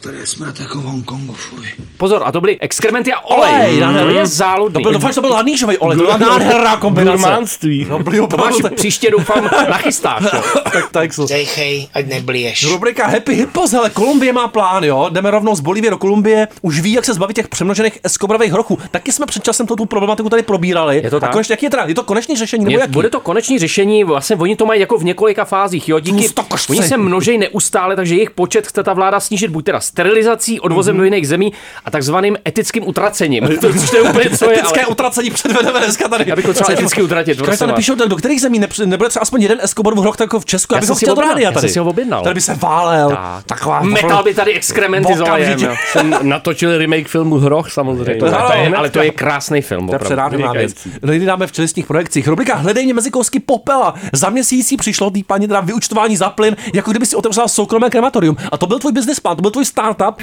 Tady 0.07 0.27
jsme 0.27 0.47
jako 0.61 0.79
v 0.79 0.85
Hongkongu, 0.85 1.33
fuj. 1.33 1.67
Pozor, 1.97 2.23
a 2.25 2.33
to 2.33 2.41
byly 2.41 2.61
exkrementy 2.61 3.13
a 3.13 3.21
olej. 3.21 3.83
Olej, 3.83 4.03
to 4.03 4.09
je 4.09 4.27
záludný. 4.27 4.73
To 4.73 4.81
byl, 4.81 4.93
doufám, 4.93 5.11
že 5.11 5.15
to 5.15 5.21
byl 5.21 5.31
lanížový 5.31 5.79
olej, 5.79 5.99
to 5.99 6.05
byla 6.05 6.17
nádherná 6.17 6.77
kombinace. 6.77 7.19
Gurmánství. 7.19 7.87
No, 7.91 7.99
byl 7.99 8.27
To 8.27 8.37
máš 8.37 8.55
příště, 8.75 9.11
doufám, 9.11 9.45
nachystáš. 9.71 10.25
tak, 10.73 10.91
tak, 10.91 11.15
so. 11.15 11.35
Dejchej, 11.35 11.89
ať 11.95 12.07
neblíješ. 12.07 12.71
Rubrika 12.73 13.07
Happy 13.07 13.35
Hippos, 13.35 13.73
hele, 13.73 13.91
Kolumbie 13.91 14.33
má 14.33 14.49
plán, 14.49 14.85
jo. 14.85 15.09
Jdeme 15.13 15.31
rovnou 15.31 15.55
z 15.55 15.61
Bolívie 15.61 15.91
do 15.91 15.99
Kolumbie. 15.99 16.49
Už 16.63 16.81
ví, 16.81 16.93
jak 16.93 17.05
se 17.05 17.15
zbavit 17.15 17.37
těch 17.37 17.49
přemnožených 17.49 17.99
Escobarových 18.03 18.53
hrochů. 18.53 18.79
Taky 18.91 19.13
jsme 19.13 19.27
před 19.27 19.43
časem 19.43 19.67
tu 19.67 19.87
problematiku 19.87 20.29
tady 20.29 20.43
probírali. 20.43 21.01
Je 21.05 21.11
to 21.11 21.17
a 21.17 21.21
tak? 21.21 21.33
konečně, 21.33 21.53
jaký 21.53 21.67
je 21.67 21.71
teda? 21.71 21.85
Je 21.85 21.95
to 21.95 22.03
konečný 22.03 22.37
řešení, 22.37 22.65
nebo 22.65 22.77
Je, 22.77 22.81
jaký? 22.81 22.93
bude 22.93 23.11
to 23.11 23.21
konečný 23.21 23.59
řešení, 23.59 24.05
vlastně 24.05 24.37
oni 24.37 24.57
to 24.57 24.67
mají 24.67 24.81
jako 24.81 24.99
v 24.99 25.05
několika 25.05 25.45
fázích, 25.45 25.89
jo, 25.89 26.01
díky, 26.01 26.19
Tlustokošci. 26.19 26.73
oni 26.73 26.83
se 26.83 26.97
množejí 26.97 27.39
neustále, 27.39 27.97
takže 27.97 28.15
jejich 28.15 28.31
počet 28.31 28.67
chce 28.67 28.83
ta 28.83 28.93
vláda 28.93 29.21
snížit 29.21 29.49
buď 29.49 29.65
teda 29.65 29.81
sterilizací, 29.97 30.61
odvozem 30.61 30.95
Mhm. 30.95 30.99
do 30.99 31.05
jiných 31.05 31.29
zemí 31.29 31.53
a 31.85 31.91
takzvaným 31.91 32.37
etickým 32.49 32.89
utracením. 32.89 33.49
To, 33.61 33.73
což 33.73 33.91
to 33.91 33.97
je 33.97 34.03
úplně 34.03 34.31
co 34.39 34.51
je, 34.51 34.59
Etické 34.59 34.81
ale 34.81 34.87
utracení 34.89 35.31
předvedeme 35.31 35.81
dneska 35.81 36.09
tady. 36.09 36.25
já 36.27 36.37
bych 36.37 36.45
to 36.47 36.55
třeba 36.55 36.73
eticky 36.73 37.03
utratit. 37.03 37.37
Když 37.39 37.47
to 37.47 37.51
vás. 37.51 37.61
napíšou, 37.61 37.95
tak 37.97 38.09
do 38.09 38.17
kterých 38.17 38.41
zemí 38.41 38.59
nepři- 38.61 38.87
nebude 38.87 39.09
třeba 39.09 39.23
aspoň 39.23 39.43
jeden 39.43 39.59
Escobarův 39.63 39.99
hroch 40.01 40.17
tak 40.17 40.25
jako 40.25 40.41
v 40.41 40.45
Česku, 40.45 40.75
Já 40.75 40.79
abych 40.79 40.87
jsem 40.87 40.95
ho 40.95 40.97
chtěl 40.97 41.15
do 41.15 41.21
rádia 41.21 41.49
já 41.49 41.53
tady. 41.53 41.69
si 41.69 41.79
ho 41.79 41.85
objednal. 41.87 42.23
Tady 42.23 42.35
by 42.35 42.41
se 42.41 42.55
válel. 42.55 43.09
Tak. 43.11 43.45
Taková 43.47 43.83
Metal 43.83 44.23
by 44.25 44.35
tady 44.35 44.53
exkrementy 44.55 45.13
jo. 45.13 45.75
Jsem 45.93 46.15
natočil 46.23 46.79
remake 46.79 47.09
filmu 47.09 47.37
Hroch 47.37 47.71
samozřejmě. 47.71 48.15
To, 48.15 48.27
to 48.31 48.53
je, 48.53 48.59
hnedka. 48.61 48.79
ale 48.79 48.91
to 48.91 49.03
je 49.03 49.11
krásný 49.11 49.63
film. 49.63 49.87
To 49.87 49.93
je 49.93 49.97
opravdu. 49.97 50.05
předávná 50.05 50.53
věc. 50.53 50.75
No, 51.03 51.27
dáme 51.27 51.47
v 51.47 51.53
čelistních 51.53 51.87
projekcích. 51.87 52.29
Rubrika 52.29 52.55
Hledejně 52.57 52.95
mezi 52.95 53.11
kousky 53.11 53.41
popela. 53.41 53.95
Za 54.13 54.31
měsíc 54.31 54.73
jí 54.73 54.77
přišlo 54.77 55.11
tý 55.11 55.23
paní 55.23 55.47
teda 55.49 55.61
vyučtování 55.61 56.17
za 56.17 56.31
plyn, 56.31 56.57
jako 56.75 56.91
kdyby 56.91 57.07
si 57.07 57.17
otevřela 57.17 57.49
soukromé 57.49 57.91
krematorium. 57.91 58.37
A 58.53 58.57
to 58.59 58.67
byl 58.67 58.79
tvůj 58.79 58.93
business 58.93 59.21
plán, 59.21 59.37
to 59.37 59.43
byl 59.43 59.51
tvůj 59.51 59.65
startup. 59.77 60.23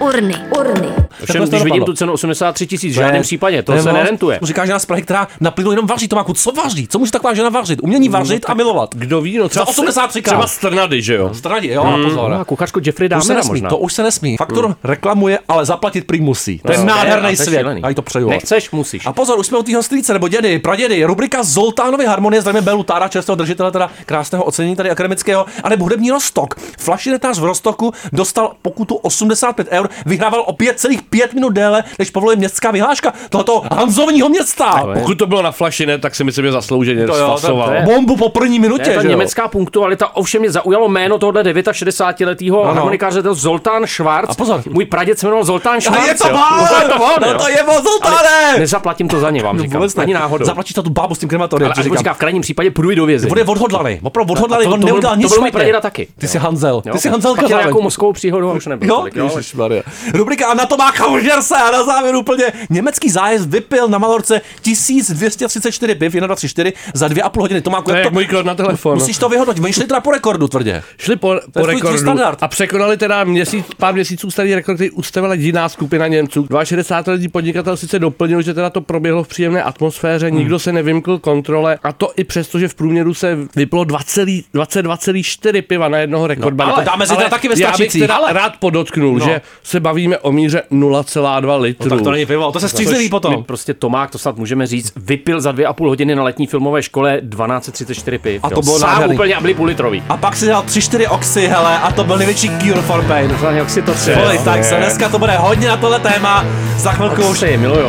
Urny, 0.00 0.34
urny. 0.58 0.88
Ovšem, 1.22 1.44
když 1.48 1.62
vidím 1.62 1.84
tu 1.84 1.92
cenu 1.92 2.12
83 2.12 2.66
tisíc, 2.66 2.92
v 2.92 2.94
žádném 2.94 3.22
případě, 3.22 3.62
to 3.62 3.82
se 3.82 3.92
nerentuje. 3.92 4.38
Říká 4.42 4.66
žena 4.66 4.78
z 4.78 4.86
Prahy, 4.86 5.02
která 5.02 5.28
na 5.40 5.50
plynu 5.50 5.70
jenom 5.70 5.86
vaří. 5.86 6.08
Tomáku, 6.08 6.32
co 6.32 6.52
vaří? 6.52 6.88
Co 6.88 6.98
může 6.98 7.12
taková 7.12 7.34
žena 7.34 7.48
vařit? 7.48 7.78
Umění 7.82 8.08
vařit 8.08 8.44
a 8.48 8.54
milovat. 8.54 8.94
Kdo 8.94 9.20
ví, 9.20 9.38
no 9.38 9.48
třeba, 9.48 9.64
Za 9.64 9.70
83 9.70 10.22
třeba 10.22 10.46
strnady, 10.46 11.02
že 11.02 11.14
jo? 11.14 11.34
Stradi, 11.34 11.68
jo, 11.68 11.82
a 11.82 11.96
pozor. 12.08 12.30
No, 12.30 12.40
a 12.40 12.44
kuchařko 12.44 12.80
Jeffrey 12.86 13.08
To 13.08 13.16
už 13.16 13.24
se 13.24 13.34
nesmí, 13.34 13.50
možná. 13.50 13.68
to 13.68 13.78
už 13.78 13.92
se 13.92 14.02
nesmí. 14.02 14.36
Faktur 14.36 14.76
reklamuje, 14.84 15.38
ale 15.48 15.64
zaplatit 15.64 16.06
prý 16.06 16.20
musí. 16.20 16.58
To 16.58 16.72
je 16.72 16.78
No, 16.78 16.84
nádherný 16.84 17.36
to 17.36 17.42
svět. 17.42 17.66
A 17.82 17.94
to 17.94 18.02
přeju. 18.02 18.28
Nechceš, 18.28 18.70
musíš. 18.70 19.06
A 19.06 19.12
pozor, 19.12 19.38
už 19.38 19.46
jsme 19.46 19.58
u 19.58 19.62
tého 19.62 19.82
strýce, 19.82 20.12
nebo 20.12 20.28
dědy, 20.28 20.58
pradědy. 20.58 21.04
Rubrika 21.04 21.42
Zoltánovy 21.42 22.06
harmonie, 22.06 22.40
zdravíme 22.40 22.62
Belu 22.62 22.82
Tára, 22.82 23.08
čerstvého 23.08 23.36
držitele 23.36 23.72
teda 23.72 23.90
krásného 24.06 24.44
ocenění 24.44 24.76
tady 24.76 24.90
akademického, 24.90 25.46
a 25.64 25.68
nebo 25.68 25.84
hudební 25.84 26.10
Rostok. 26.10 26.54
Flašinetář 26.78 27.38
v 27.38 27.44
Rostoku 27.44 27.92
dostal 28.12 28.52
pokutu 28.62 28.94
85 28.94 29.68
eur 29.70 29.88
vyhrával 30.06 30.42
o 30.46 30.52
5,5 30.52 31.34
minut 31.34 31.50
déle, 31.50 31.84
než 31.98 32.10
povoluje 32.10 32.36
městská 32.36 32.70
vyhláška 32.70 33.12
tohoto 33.30 33.62
Hanzovního 33.72 34.28
města. 34.28 34.84
Pokud 34.94 35.14
to 35.14 35.26
bylo 35.26 35.42
na 35.42 35.50
flaši, 35.52 35.86
ne, 35.86 35.98
tak 35.98 36.14
si 36.14 36.24
myslím, 36.24 36.44
že 36.44 36.52
zaslouženě 36.52 37.06
To 37.06 37.16
jo, 37.16 37.26
sfasoval. 37.38 37.68
to 37.68 37.74
je- 37.74 37.82
Bombu 37.82 38.16
po 38.16 38.28
první 38.28 38.58
minutě, 38.58 38.90
Ne, 38.90 38.94
ta 38.96 39.02
německá 39.02 39.48
punktualita, 39.48 40.16
ovšem 40.16 40.40
mě 40.40 40.50
zaujalo 40.50 40.88
jméno 40.88 41.18
tohohle 41.18 41.42
69-letého 41.44 42.62
Ano. 42.64 42.74
harmonikáře, 42.74 43.22
to 43.22 43.28
je 43.28 43.34
Zoltán 43.34 43.86
Schwarz. 43.86 44.30
A 44.30 44.34
pozor. 44.34 44.62
Můj 44.70 44.84
praděd 44.84 45.18
se 45.18 45.26
jmenoval 45.26 45.44
Zoltán 45.44 45.80
Schwarz. 45.80 46.06
je 46.08 46.14
to 46.14 46.24
on! 46.24 46.34
Je 46.82 46.88
to 46.88 46.94
on, 46.94 47.10
No 47.32 47.38
to 47.38 47.48
je 47.48 47.62
on, 47.62 47.82
Zoltáne! 47.84 48.16
Ale 48.50 48.58
Nezaplatím 48.58 49.08
to 49.08 49.20
za 49.20 49.30
ně, 49.30 49.42
vám 49.42 49.56
No 49.56 49.62
říkám. 49.62 49.80
vůbec. 49.80 49.98
Ani 49.98 50.14
náhodou. 50.14 50.44
Zaplatíš 50.44 50.72
to 50.74 50.82
tu 50.82 50.90
bábu 50.90 51.14
s 51.14 51.18
tím 51.18 51.28
krematoriem. 51.28 51.72
Ale 51.76 51.84
říkám. 51.84 51.98
říká, 51.98 52.14
v 52.14 52.18
krajním 52.18 52.42
případě 52.42 52.70
půjdu 52.70 52.90
i 52.90 52.96
do 52.96 53.06
vězení. 53.06 53.32
On 53.32 53.38
je 53.38 53.44
odhodlaný, 53.44 54.00
opravdu 54.02 54.32
odhodlaný, 54.32 54.66
on 54.66 54.80
neudělal 54.80 55.16
nic 55.16 55.34
špatně. 55.34 55.72
taky. 55.80 56.08
Ty 56.18 56.28
jsi 56.28 56.38
Hanzel, 56.38 56.80
ty 56.80 56.98
jsi 56.98 57.08
Hanzel 57.08 57.34
Kazaveň. 57.34 57.58
nějakou 57.58 57.82
mozkovou 57.82 58.12
příhodu 58.12 58.49
a 58.50 58.54
už 58.54 58.66
nebyl. 58.66 58.88
Jo, 58.88 58.96
tolik, 58.96 59.16
ale- 59.18 59.32
ježišmarja. 59.32 59.82
Rubrika 60.14 60.46
a 60.46 60.54
na 60.54 60.66
to 60.66 60.76
má 60.76 60.92
Kaužerse 60.92 61.54
a 61.56 61.70
na 61.70 61.84
závěr 61.84 62.14
úplně 62.16 62.44
německý 62.70 63.10
zájezd 63.10 63.48
vypil 63.48 63.88
na 63.88 63.98
Malorce 63.98 64.40
1234 64.62 65.94
piv, 65.94 66.14
1,24 66.14 66.72
za 66.94 67.08
2,5 67.08 67.40
hodiny. 67.40 67.60
To 67.60 67.70
má 67.70 67.82
To 67.82 67.94
je 67.94 68.00
jak 68.04 68.12
můj 68.12 68.26
kód 68.26 68.46
na 68.46 68.54
telefon. 68.54 68.94
Musíš 68.98 69.18
to 69.18 69.28
vyhodnotit, 69.28 69.64
oni 69.64 69.72
šli 69.72 69.84
teda 69.86 70.00
po 70.00 70.10
rekordu 70.10 70.48
tvrdě. 70.48 70.82
Šli 70.98 71.16
po, 71.16 71.34
po 71.52 71.66
rekordu 71.66 71.98
standard. 71.98 72.38
a 72.42 72.48
překonali 72.48 72.96
teda 72.96 73.24
měsíc, 73.24 73.66
pár 73.76 73.94
měsíců 73.94 74.30
starý 74.30 74.54
rekord, 74.54 74.74
který 74.76 74.90
ustavila 74.90 75.34
jiná 75.34 75.68
skupina 75.68 76.06
Němců. 76.06 76.46
62 76.64 77.12
lidí 77.12 77.28
podnikatel 77.28 77.76
sice 77.76 77.98
doplnil, 77.98 78.42
že 78.42 78.54
teda 78.54 78.70
to 78.70 78.80
proběhlo 78.80 79.24
v 79.24 79.28
příjemné 79.28 79.62
atmosféře, 79.62 80.28
Hmm. 80.28 80.38
nikdo 80.38 80.58
se 80.58 80.72
nevymkl 80.72 81.18
kontrole 81.18 81.78
a 81.82 81.92
to 81.92 82.12
i 82.16 82.24
přesto, 82.24 82.58
že 82.58 82.68
v 82.68 82.74
průměru 82.74 83.14
se 83.14 83.38
vypilo 83.56 83.84
20 83.84 84.28
22,4 84.54 85.62
piva 85.62 85.88
na 85.88 85.98
jednoho 85.98 86.26
rekordmana. 86.26 86.70
No, 86.70 86.76
ale 86.76 86.84
dáme 86.84 87.06
si 87.06 87.16
teda 87.16 87.28
taky 87.28 87.48
ve 87.48 87.54
já 87.60 87.72
bych 87.78 87.92
teda 87.92 88.14
Ale- 88.14 88.32
rád 88.40 88.52
podotknul, 88.60 89.18
No. 89.18 89.24
že 89.26 89.40
se 89.62 89.80
bavíme 89.80 90.18
o 90.18 90.32
míře 90.32 90.62
0,2 90.72 91.60
litru. 91.60 91.88
No, 91.90 91.96
tak 91.96 92.04
to 92.04 92.10
není 92.10 92.26
pivo, 92.26 92.52
to 92.52 92.60
se 92.60 92.68
střízlivý 92.68 93.08
potom. 93.08 93.44
Prostě 93.44 93.74
Tomák, 93.74 94.10
to 94.10 94.18
snad 94.18 94.36
můžeme 94.36 94.66
říct, 94.66 94.92
vypil 94.96 95.40
za 95.40 95.52
dvě 95.52 95.66
a 95.66 95.72
půl 95.72 95.88
hodiny 95.88 96.14
na 96.14 96.22
letní 96.22 96.46
filmové 96.46 96.82
škole 96.82 97.20
1234 97.20 98.18
piv. 98.18 98.40
A 98.44 98.48
to 98.48 98.54
jo. 98.54 98.62
bylo 98.62 98.78
Sám 98.78 98.90
nádherný. 98.90 99.14
úplně 99.14 99.34
a 99.34 99.40
byli 99.40 99.54
půl 99.54 99.66
litrový. 99.66 100.02
A 100.08 100.16
pak 100.16 100.36
si 100.36 100.46
dal 100.46 100.62
3-4 100.62 101.06
oxy, 101.10 101.46
hele, 101.46 101.78
a 101.78 101.92
to 101.92 102.04
byl 102.04 102.16
největší 102.16 102.50
cure 102.58 102.82
for 102.82 103.02
pain. 103.02 103.36
Oxy 103.62 103.82
to 103.82 103.92
Voli, 104.16 104.38
tak 104.44 104.64
se 104.64 104.76
dneska 104.76 105.08
to 105.08 105.18
bude 105.18 105.36
hodně 105.36 105.68
na 105.68 105.76
tohle 105.76 106.00
téma. 106.00 106.44
Za 106.76 106.92
chvilku 106.92 107.22
už 107.28 107.44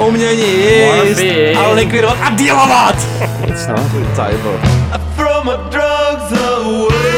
umění 0.08 0.42
jíst 0.42 1.22
a 1.58 1.72
likvidovat 1.72 2.18
a 2.22 2.30
dealovat. 2.30 2.96
No. 3.68 3.76
From 5.16 5.46
my 5.46 5.52
drugs 5.70 6.32
away. 6.32 7.11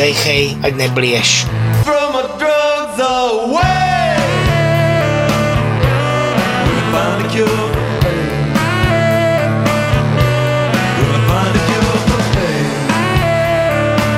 Dejchej, 0.00 0.56
ať 0.64 0.72
neblieš. 0.80 1.44
From 1.84 2.16
my 2.16 2.24
drugs 2.40 2.96
away. 2.96 4.16
Gonna 6.64 6.84
find 6.88 7.20
a 7.20 7.28
cure. 7.28 7.68
Gonna 10.96 11.20
find 11.28 11.52
a 11.52 11.60
cure 11.68 11.98
for 12.08 12.22
pain. 12.32 12.64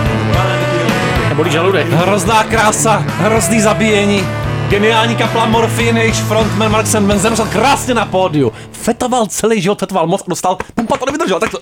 Gonna 0.07 0.27
find 0.31 0.55
a 0.55 0.67
cure. 0.71 1.35
Bolí 1.35 1.51
žaludek. 1.51 1.87
Hrozná 1.91 2.47
krása, 2.47 3.03
hrozný 3.19 3.61
zabíjení. 3.61 4.23
Geniální 4.71 5.17
kapla 5.17 5.47
morfín, 5.47 5.97
jejíž 5.97 6.17
frontman 6.17 6.71
Mark 6.71 6.87
Sandman 6.87 7.19
zemřel 7.19 7.47
krásně 7.47 7.95
na 7.95 8.07
pódiu. 8.07 8.53
Fetoval 8.73 9.27
celý 9.27 9.61
život, 9.61 9.79
fetoval 9.79 10.07
moc 10.07 10.23
a 10.23 10.25
dostal, 10.29 10.57
pumpa 10.75 10.97
to 10.97 11.07
nevydržel, 11.07 11.41
tak 11.41 11.51
to, 11.51 11.59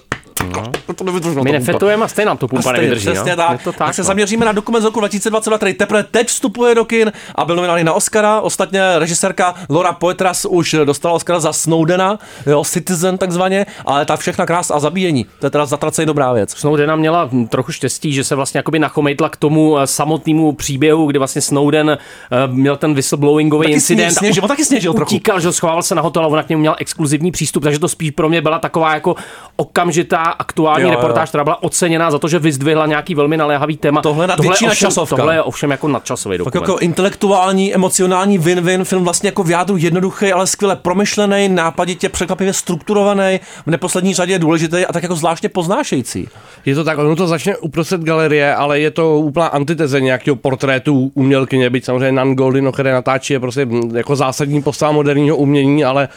to 0.97 1.05
nevydrželo. 1.05 1.45
My 1.45 1.51
to 1.51 1.57
pumpa. 1.57 1.67
nefetujeme 1.67 2.05
a 2.05 2.09
stejně 2.09 2.27
nám 2.27 2.37
to 2.37 2.49
pumpa 2.49 2.63
Stejně, 2.63 2.79
nevydrží. 2.81 3.07
Přesně 3.11 3.31
jo. 3.31 3.37
tak. 3.37 3.63
To 3.63 3.73
tak. 3.73 3.79
tak 3.79 3.95
se 3.95 4.03
no. 4.03 4.07
zaměříme 4.07 4.47
na 4.47 4.53
dokument 4.53 4.83
z 4.83 4.85
roku 4.85 5.01
2022, 5.01 5.57
který 5.59 5.75
teprve 5.75 6.03
teď 6.03 6.29
vstupuje 6.29 6.75
do 6.75 6.85
kin 6.85 7.13
a 7.35 7.45
byl 7.45 7.57
nominovaný 7.57 7.85
na 7.85 7.93
Oscara. 7.93 8.41
Ostatně 8.41 8.81
režisérka 8.99 9.55
Laura 9.71 9.93
Poitras 9.93 10.45
už 10.45 10.77
dostala 10.85 11.15
Oscara 11.15 11.41
za 11.41 11.53
Snowdena, 11.53 12.19
jo, 12.47 12.65
Citizen 12.65 13.19
takzvaně, 13.19 13.67
ale 13.87 14.05
ta 14.05 14.17
všechna 14.17 14.47
krása 14.47 14.75
a 14.75 14.79
zabíjení, 14.81 15.27
to 15.39 15.47
je 15.47 15.51
teda 15.51 15.67
zatraceně 15.67 16.07
dobrá 16.07 16.33
věc. 16.33 16.51
Snowdena 16.51 16.97
měla 16.97 17.31
trochu 17.49 17.73
štěstí, 17.73 18.13
že 18.13 18.25
se 18.25 18.35
vlastně 18.35 18.59
jakoby 18.59 18.79
nachomejtla 18.79 19.29
k 19.29 19.37
tomu 19.37 19.79
eh, 19.79 19.87
samotnému 19.87 20.53
příběhu, 20.53 21.07
kdy 21.07 21.19
vlastně 21.19 21.43
Snowden 21.43 21.91
eh, 21.91 21.99
měl 22.47 22.77
ten 22.77 22.95
whistleblowingový 22.95 23.65
Taky 23.65 23.73
incident. 23.75 24.11
sně- 24.13 24.19
sněžil, 24.19 24.45
on 24.45 24.49
taky 24.49 24.65
sněžil 24.65 24.95
trochu. 24.95 25.09
utíkal, 25.15 25.41
že 25.41 25.53
schoval 25.53 25.83
se 25.83 25.95
na 25.95 26.03
hotel 26.03 26.25
a 26.25 26.27
ona 26.27 26.43
k 26.43 26.49
němu 26.49 26.61
měl 26.61 26.77
exkluzivní 26.79 27.31
přístup, 27.31 27.63
takže 27.63 27.79
to 27.79 27.89
spíš 27.89 28.11
pro 28.11 28.29
mě 28.29 28.41
byla 28.43 28.59
taková 28.59 28.95
jako 28.95 29.17
okamžitá 29.57 30.30
aktuální 30.33 30.83
Jo, 30.83 30.89
jo. 30.89 30.95
reportáž, 30.95 31.29
která 31.29 31.45
byla 31.45 31.63
oceněná 31.63 32.11
za 32.11 32.19
to, 32.19 32.29
že 32.29 32.39
vyzdvihla 32.39 32.87
nějaký 32.87 33.15
velmi 33.15 33.37
naléhavý 33.37 33.77
téma. 33.77 34.03
Tohle 34.03 34.27
na 34.27 34.37
tohle, 34.37 34.49
je 34.49 34.53
ovšem, 34.53 34.69
nadčasovka. 34.69 35.17
tohle 35.17 35.35
je 35.35 35.43
ovšem 35.43 35.71
jako 35.71 35.89
nadčasový 35.89 36.39
Tak 36.39 36.45
dokument. 36.45 36.63
jako 36.63 36.79
intelektuální, 36.79 37.75
emocionální 37.75 38.39
win-win 38.39 38.85
film 38.85 39.05
vlastně 39.05 39.29
jako 39.29 39.43
v 39.43 39.51
jádru 39.51 39.77
jednoduchý, 39.77 40.33
ale 40.33 40.47
skvěle 40.47 40.77
promyšlený, 40.77 41.49
nápaditě, 41.49 42.09
překvapivě 42.09 42.53
strukturovaný, 42.53 43.41
v 43.67 43.71
neposlední 43.71 44.15
řadě 44.15 44.39
důležitý 44.39 44.87
a 44.87 44.93
tak 44.93 45.03
jako 45.03 45.15
zvláštně 45.15 45.49
poznášející. 45.49 46.29
Je 46.65 46.75
to 46.75 46.85
tak, 46.85 46.99
ono 46.99 47.17
to 47.17 47.27
začne 47.27 47.57
uprostřed 47.57 48.01
galerie, 48.01 48.55
ale 48.55 48.81
je 48.81 48.91
to 48.91 49.19
úplná 49.19 49.47
antiteze 49.47 50.01
nějakého 50.01 50.37
portrétu 50.37 51.11
umělkyně, 51.15 51.71
byť 51.71 51.85
samozřejmě 51.85 52.13
Nan 52.13 52.35
Goldin, 52.35 52.69
o 52.69 52.73
které 52.73 52.93
natáčí, 52.93 53.33
je 53.33 53.41
prostě 53.41 53.67
jako 53.95 54.17
zásadní 54.17 54.63
postava 54.63 54.93
moderního 54.93 55.37
umění, 55.37 55.85
ale 55.85 56.09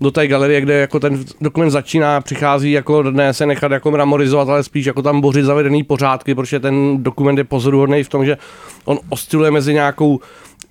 do 0.00 0.10
té 0.10 0.28
galerie, 0.28 0.60
kde 0.60 0.74
jako 0.74 1.00
ten 1.00 1.24
dokument 1.40 1.70
začíná, 1.70 2.20
přichází 2.20 2.72
jako 2.72 3.02
ne 3.02 3.34
se 3.34 3.46
nechat 3.46 3.72
jako 3.72 3.90
mramorizovat, 3.90 4.48
ale 4.48 4.62
spíš 4.62 4.86
jako 4.86 5.02
tam 5.02 5.20
bořit 5.20 5.44
zavedený 5.44 5.84
pořádky, 5.84 6.34
protože 6.34 6.60
ten 6.60 7.02
dokument 7.02 7.38
je 7.38 7.44
pozoruhodný 7.44 8.04
v 8.04 8.08
tom, 8.08 8.24
že 8.24 8.38
on 8.84 8.98
osciluje 9.08 9.50
mezi 9.50 9.74
nějakou 9.74 10.20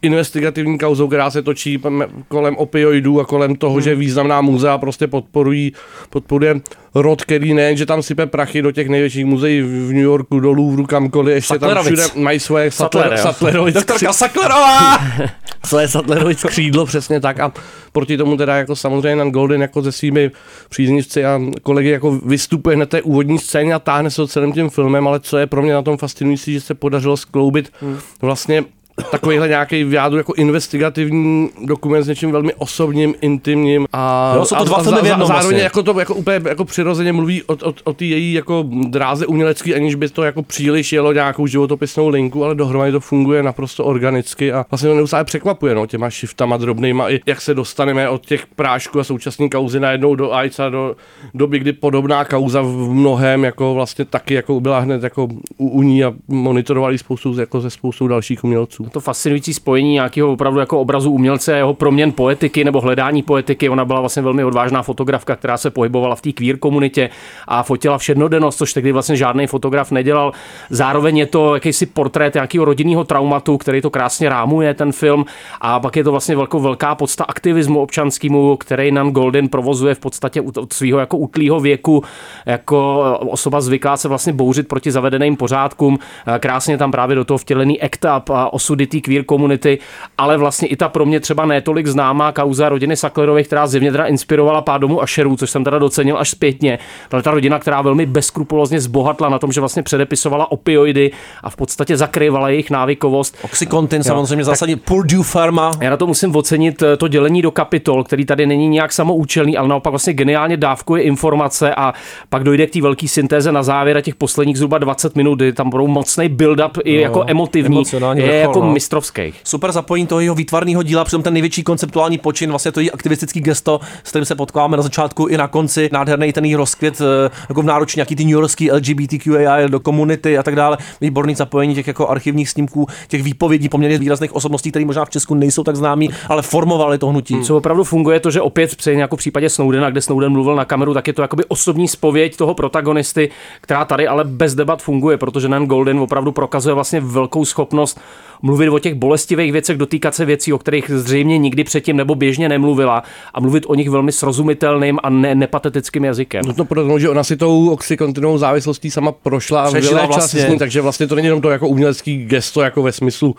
investigativní 0.01 0.77
kauzou, 0.77 1.07
která 1.07 1.31
se 1.31 1.41
točí 1.41 1.81
kolem 2.27 2.55
opioidů 2.55 3.19
a 3.19 3.25
kolem 3.25 3.55
toho, 3.55 3.73
hmm. 3.73 3.81
že 3.81 3.95
významná 3.95 4.41
muzea 4.41 4.77
prostě 4.77 5.07
podporují, 5.07 5.73
podporuje 6.09 6.61
rod, 6.95 7.21
který 7.21 7.53
nejen, 7.53 7.77
že 7.77 7.85
tam 7.85 8.01
sype 8.03 8.25
prachy 8.25 8.61
do 8.61 8.71
těch 8.71 8.89
největších 8.89 9.25
muzeí 9.25 9.61
v 9.61 9.93
New 9.93 10.03
Yorku, 10.03 10.39
do 10.39 10.51
Louvru, 10.51 10.85
kamkoliv, 10.85 11.35
ještě 11.35 11.59
tam 11.59 11.69
Sattlerovic. 11.69 11.99
všude 11.99 12.23
mají 12.23 12.39
svoje 12.39 12.71
Sattler. 12.71 13.17
Sattlerovic, 13.17 13.75
Doktorka 13.75 14.13
Sacklerová! 14.13 14.97
své 15.65 15.87
Sattlerovic 15.87 16.43
křídlo, 16.47 16.85
přesně 16.85 17.19
tak 17.19 17.39
a 17.39 17.51
proti 17.91 18.17
tomu 18.17 18.37
teda 18.37 18.55
jako 18.55 18.75
samozřejmě 18.75 19.15
Nan 19.15 19.31
Golden 19.31 19.61
jako 19.61 19.83
se 19.83 19.91
svými 19.91 20.31
příznivci 20.69 21.25
a 21.25 21.41
kolegy 21.63 21.89
jako 21.89 22.11
vystupuje 22.11 22.75
hned 22.75 22.89
té 22.89 23.01
úvodní 23.01 23.39
scéně 23.39 23.73
a 23.73 23.79
táhne 23.79 24.11
se 24.11 24.27
celým 24.27 24.53
tím 24.53 24.69
filmem, 24.69 25.07
ale 25.07 25.19
co 25.19 25.37
je 25.37 25.47
pro 25.47 25.61
mě 25.61 25.73
na 25.73 25.81
tom 25.81 25.97
fascinující, 25.97 26.53
že 26.53 26.61
se 26.61 26.73
podařilo 26.73 27.17
skloubit 27.17 27.71
Hmm. 27.81 27.97
vlastně 28.21 28.63
takovýhle 29.11 29.47
nějaký 29.47 29.83
v 29.83 29.93
jádru 29.93 30.17
jako 30.17 30.33
investigativní 30.33 31.49
dokument 31.65 32.03
s 32.03 32.07
něčím 32.07 32.31
velmi 32.31 32.53
osobním, 32.53 33.15
intimním 33.21 33.87
a, 33.93 34.33
Jo, 34.35 34.45
jsou 34.45 34.55
to 34.55 34.63
dva 34.63 34.77
a 34.77 34.83
filmy 34.83 35.01
v 35.01 35.05
jednom 35.05 35.27
zároveň 35.27 35.49
vlastně. 35.49 35.63
jako 35.63 35.83
to 35.83 35.99
jako 35.99 36.15
úplně 36.15 36.41
jako 36.49 36.65
přirozeně 36.65 37.13
mluví 37.13 37.43
o, 37.43 37.53
o, 37.53 37.73
o 37.83 37.93
té 37.93 38.05
její 38.05 38.33
jako 38.33 38.65
dráze 38.87 39.25
umělecký, 39.25 39.75
aniž 39.75 39.95
by 39.95 40.09
to 40.09 40.23
jako 40.23 40.43
příliš 40.43 40.93
jelo 40.93 41.13
nějakou 41.13 41.47
životopisnou 41.47 42.07
linku, 42.07 42.43
ale 42.45 42.55
dohromady 42.55 42.91
to 42.91 42.99
funguje 42.99 43.43
naprosto 43.43 43.85
organicky 43.85 44.51
a 44.51 44.65
vlastně 44.71 44.89
to 44.89 44.95
neustále 44.95 45.23
překvapuje 45.23 45.75
no, 45.75 45.85
těma 45.85 46.09
shiftama 46.09 46.57
drobnýma, 46.57 47.09
i 47.09 47.19
jak 47.25 47.41
se 47.41 47.53
dostaneme 47.53 48.09
od 48.09 48.25
těch 48.25 48.45
prášků 48.47 48.99
a 48.99 49.03
současné 49.03 49.49
kauzy 49.49 49.79
najednou 49.79 50.15
do 50.15 50.33
AIDS 50.33 50.59
a 50.59 50.69
do 50.69 50.95
doby, 51.33 51.59
kdy 51.59 51.73
podobná 51.73 52.25
kauza 52.25 52.61
v 52.61 52.93
mnohem 52.93 53.43
jako 53.43 53.73
vlastně 53.73 54.05
taky 54.05 54.33
jako 54.33 54.59
byla 54.59 54.79
hned 54.79 55.03
jako 55.03 55.27
u, 55.57 55.69
u 55.69 55.81
ní 55.81 56.03
a 56.03 56.13
monitorovali 56.27 56.97
spoustu 56.97 57.39
jako 57.39 57.61
ze 57.61 57.69
spoustou 57.69 58.07
dalších 58.07 58.43
umělců. 58.43 58.86
To 58.91 58.99
fascinující 58.99 59.53
spojení 59.53 59.93
nějakého 59.93 60.31
opravdu 60.31 60.59
jako 60.59 60.79
obrazu 60.79 61.11
umělce 61.11 61.57
jeho 61.57 61.73
proměn 61.73 62.11
poetiky 62.11 62.63
nebo 62.63 62.81
hledání 62.81 63.23
poetiky. 63.23 63.69
Ona 63.69 63.85
byla 63.85 63.99
vlastně 63.99 64.21
velmi 64.21 64.43
odvážná 64.43 64.83
fotografka, 64.83 65.35
která 65.35 65.57
se 65.57 65.69
pohybovala 65.69 66.15
v 66.15 66.21
té 66.21 66.31
queer 66.31 66.57
komunitě 66.57 67.09
a 67.47 67.63
fotila 67.63 67.97
všednodennost, 67.97 68.57
což 68.57 68.73
tehdy 68.73 68.91
vlastně 68.91 69.15
žádný 69.15 69.47
fotograf 69.47 69.91
nedělal. 69.91 70.31
Zároveň 70.69 71.17
je 71.17 71.25
to 71.25 71.53
jakýsi 71.53 71.85
portrét 71.85 72.33
nějakého 72.33 72.65
rodinného 72.65 73.03
traumatu, 73.03 73.57
který 73.57 73.81
to 73.81 73.89
krásně 73.89 74.29
rámuje 74.29 74.73
ten 74.73 74.91
film 74.91 75.25
a 75.61 75.79
pak 75.79 75.95
je 75.95 76.03
to 76.03 76.11
vlastně 76.11 76.35
velkou, 76.35 76.59
velká 76.59 76.95
podsta 76.95 77.23
aktivismu 77.23 77.81
občanskému, 77.81 78.57
který 78.57 78.91
Nan 78.91 79.11
Golden 79.11 79.47
provozuje 79.47 79.95
v 79.95 79.99
podstatě 79.99 80.41
od 80.41 80.73
svého 80.73 80.99
jako 80.99 81.17
útlýho 81.17 81.59
věku 81.59 82.03
jako 82.45 83.03
osoba 83.19 83.61
zvyklá 83.61 83.97
se 83.97 84.07
vlastně 84.07 84.33
bouřit 84.33 84.67
proti 84.67 84.91
zavedeným 84.91 85.35
pořádkům. 85.35 85.99
Krásně 86.39 86.77
tam 86.77 86.91
právě 86.91 87.15
do 87.15 87.25
toho 87.25 87.37
vtělený 87.37 87.81
act 87.81 88.05
up 88.17 88.29
a 88.29 88.53
osudy 88.53 88.76
osudy 88.77 88.87
té 88.87 89.01
queer 89.01 89.23
komunity, 89.23 89.79
ale 90.17 90.37
vlastně 90.37 90.67
i 90.67 90.75
ta 90.75 90.89
pro 90.89 91.05
mě 91.05 91.19
třeba 91.19 91.45
netolik 91.45 91.87
známá 91.87 92.31
kauza 92.31 92.69
rodiny 92.69 92.95
Saklerových, 92.95 93.47
která 93.47 93.67
zjevně 93.67 93.91
teda 93.91 94.05
inspirovala 94.05 94.61
pár 94.61 94.79
domů 94.81 95.01
Asherů, 95.01 95.37
což 95.37 95.49
jsem 95.49 95.63
teda 95.63 95.79
docenil 95.79 96.17
až 96.17 96.29
zpětně. 96.29 96.79
Ale 97.11 97.23
ta 97.23 97.31
rodina, 97.31 97.59
která 97.59 97.81
velmi 97.81 98.05
bezkrupulózně 98.05 98.81
zbohatla 98.81 99.29
na 99.29 99.39
tom, 99.39 99.51
že 99.51 99.59
vlastně 99.59 99.83
předepisovala 99.83 100.51
opioidy 100.51 101.11
a 101.43 101.49
v 101.49 101.55
podstatě 101.55 101.97
zakrývala 101.97 102.49
jejich 102.49 102.69
návykovost. 102.69 103.37
Oxycontin 103.41 104.03
samozřejmě 104.03 104.45
zásadně 104.45 104.77
Purdue 104.77 105.23
Pharma. 105.31 105.71
Já 105.81 105.89
na 105.89 105.97
to 105.97 106.07
musím 106.07 106.35
ocenit 106.35 106.81
eh, 106.81 106.97
to 106.97 107.07
dělení 107.07 107.41
do 107.41 107.51
kapitol, 107.51 108.03
který 108.03 108.25
tady 108.25 108.45
není 108.45 108.67
nějak 108.67 108.93
samoučelný, 108.93 109.57
ale 109.57 109.67
naopak 109.67 109.91
vlastně 109.91 110.13
geniálně 110.13 110.57
dávkuje 110.57 111.03
informace 111.03 111.75
a 111.75 111.93
pak 112.29 112.43
dojde 112.43 112.67
k 112.67 112.73
té 112.73 112.81
velké 112.81 113.07
syntéze 113.07 113.51
na 113.51 113.63
závěr 113.63 113.97
a 113.97 114.01
těch 114.01 114.15
posledních 114.15 114.57
zhruba 114.57 114.77
20 114.77 115.15
minut, 115.15 115.35
kdy 115.35 115.53
tam 115.53 115.69
budou 115.69 115.87
mocný 115.87 116.29
build-up 116.29 116.81
i 116.83 116.97
No, 116.97 117.01
jako 117.01 117.23
emotivní, 117.27 117.83
je 118.13 118.23
vrchol, 118.23 118.33
jako 118.33 118.59
no. 118.59 118.66
Mistrovský. 118.73 119.33
Super 119.43 119.71
zapojení 119.71 120.07
toho 120.07 120.21
jeho 120.21 120.35
výtvarného 120.35 120.83
díla, 120.83 121.05
přitom 121.05 121.23
ten 121.23 121.33
největší 121.33 121.63
konceptuální 121.63 122.17
počin, 122.17 122.49
vlastně 122.49 122.71
to 122.71 122.79
je 122.79 122.91
aktivistický 122.91 123.41
gesto, 123.41 123.79
s 124.03 124.09
kterým 124.09 124.25
se 124.25 124.35
potkáváme 124.35 124.77
na 124.77 124.83
začátku 124.83 125.27
i 125.27 125.37
na 125.37 125.47
konci, 125.47 125.89
nádherný 125.91 126.33
ten 126.33 126.45
její 126.45 126.55
rozkvět, 126.55 127.01
eh, 127.01 127.29
jako 127.49 127.61
v 127.61 127.65
náručí 127.65 127.99
nějaký 127.99 128.15
ty 128.15 128.23
New 128.23 128.33
Yorkský 128.33 128.71
LGBTQAI 128.71 129.69
do 129.69 129.79
komunity 129.79 130.37
a 130.37 130.43
tak 130.43 130.55
dále, 130.55 130.77
výborný 131.01 131.35
zapojení 131.35 131.75
těch 131.75 131.87
jako 131.87 132.07
archivních 132.07 132.49
snímků, 132.49 132.87
těch 133.07 133.23
výpovědí 133.23 133.69
poměrně 133.69 133.97
výrazných 133.97 134.35
osobností, 134.35 134.69
které 134.69 134.85
možná 134.85 135.05
v 135.05 135.09
Česku 135.09 135.35
nejsou 135.35 135.63
tak 135.63 135.75
známí, 135.75 136.09
ale 136.29 136.41
formovali 136.41 136.97
to 136.97 137.07
hnutí. 137.07 137.41
Co 137.41 137.57
opravdu 137.57 137.83
funguje, 137.83 138.19
to, 138.19 138.31
že 138.31 138.41
opět 138.41 138.75
při 138.75 138.91
jako 138.91 139.15
v 139.15 139.19
případě 139.19 139.49
Snowdena, 139.49 139.89
kde 139.89 140.01
Snowden 140.01 140.31
mluvil 140.31 140.55
na 140.55 140.65
kameru, 140.65 140.93
tak 140.93 141.07
je 141.07 141.13
to 141.13 141.21
jakoby 141.21 141.43
osobní 141.45 141.87
spověď 141.87 142.37
toho 142.37 142.53
protagonisty, 142.53 143.29
která 143.61 143.85
tady 143.85 144.07
ale 144.07 144.23
bez 144.23 144.55
debat 144.55 144.81
funguje, 144.81 145.17
protože 145.17 145.49
Nan 145.49 145.65
Golden 145.65 145.99
opravdu 145.99 146.31
prokazuje 146.31 146.73
vlastně 146.73 147.01
velkou 147.01 147.45
schopnost 147.45 147.99
mluvit 148.41 148.56
o 148.69 148.79
těch 148.79 148.93
bolestivých 148.93 149.51
věcech, 149.51 149.77
dotýkat 149.77 150.15
se 150.15 150.25
věcí, 150.25 150.53
o 150.53 150.57
kterých 150.57 150.91
zřejmě 150.93 151.37
nikdy 151.37 151.63
předtím 151.63 151.97
nebo 151.97 152.15
běžně 152.15 152.49
nemluvila 152.49 153.03
a 153.33 153.39
mluvit 153.39 153.63
o 153.67 153.75
nich 153.75 153.89
velmi 153.89 154.11
srozumitelným 154.11 154.99
a 155.03 155.09
ne, 155.09 155.35
nepatetickým 155.35 156.05
jazykem. 156.05 156.41
Nutno 156.45 156.65
podotknout, 156.65 156.99
že 156.99 157.09
ona 157.09 157.23
si 157.23 157.37
tou 157.37 157.69
oxykontinovou 157.69 158.37
závislostí 158.37 158.91
sama 158.91 159.11
prošla 159.11 159.61
a 159.61 159.69
vlastně. 159.69 160.41
se 160.41 160.47
s 160.47 160.49
ní, 160.49 160.57
takže 160.57 160.81
vlastně 160.81 161.07
to 161.07 161.15
není 161.15 161.27
jenom 161.27 161.41
to 161.41 161.49
jako 161.49 161.67
umělecký 161.67 162.25
gesto, 162.25 162.61
jako 162.61 162.81
ve 162.81 162.91
smyslu 162.91 163.35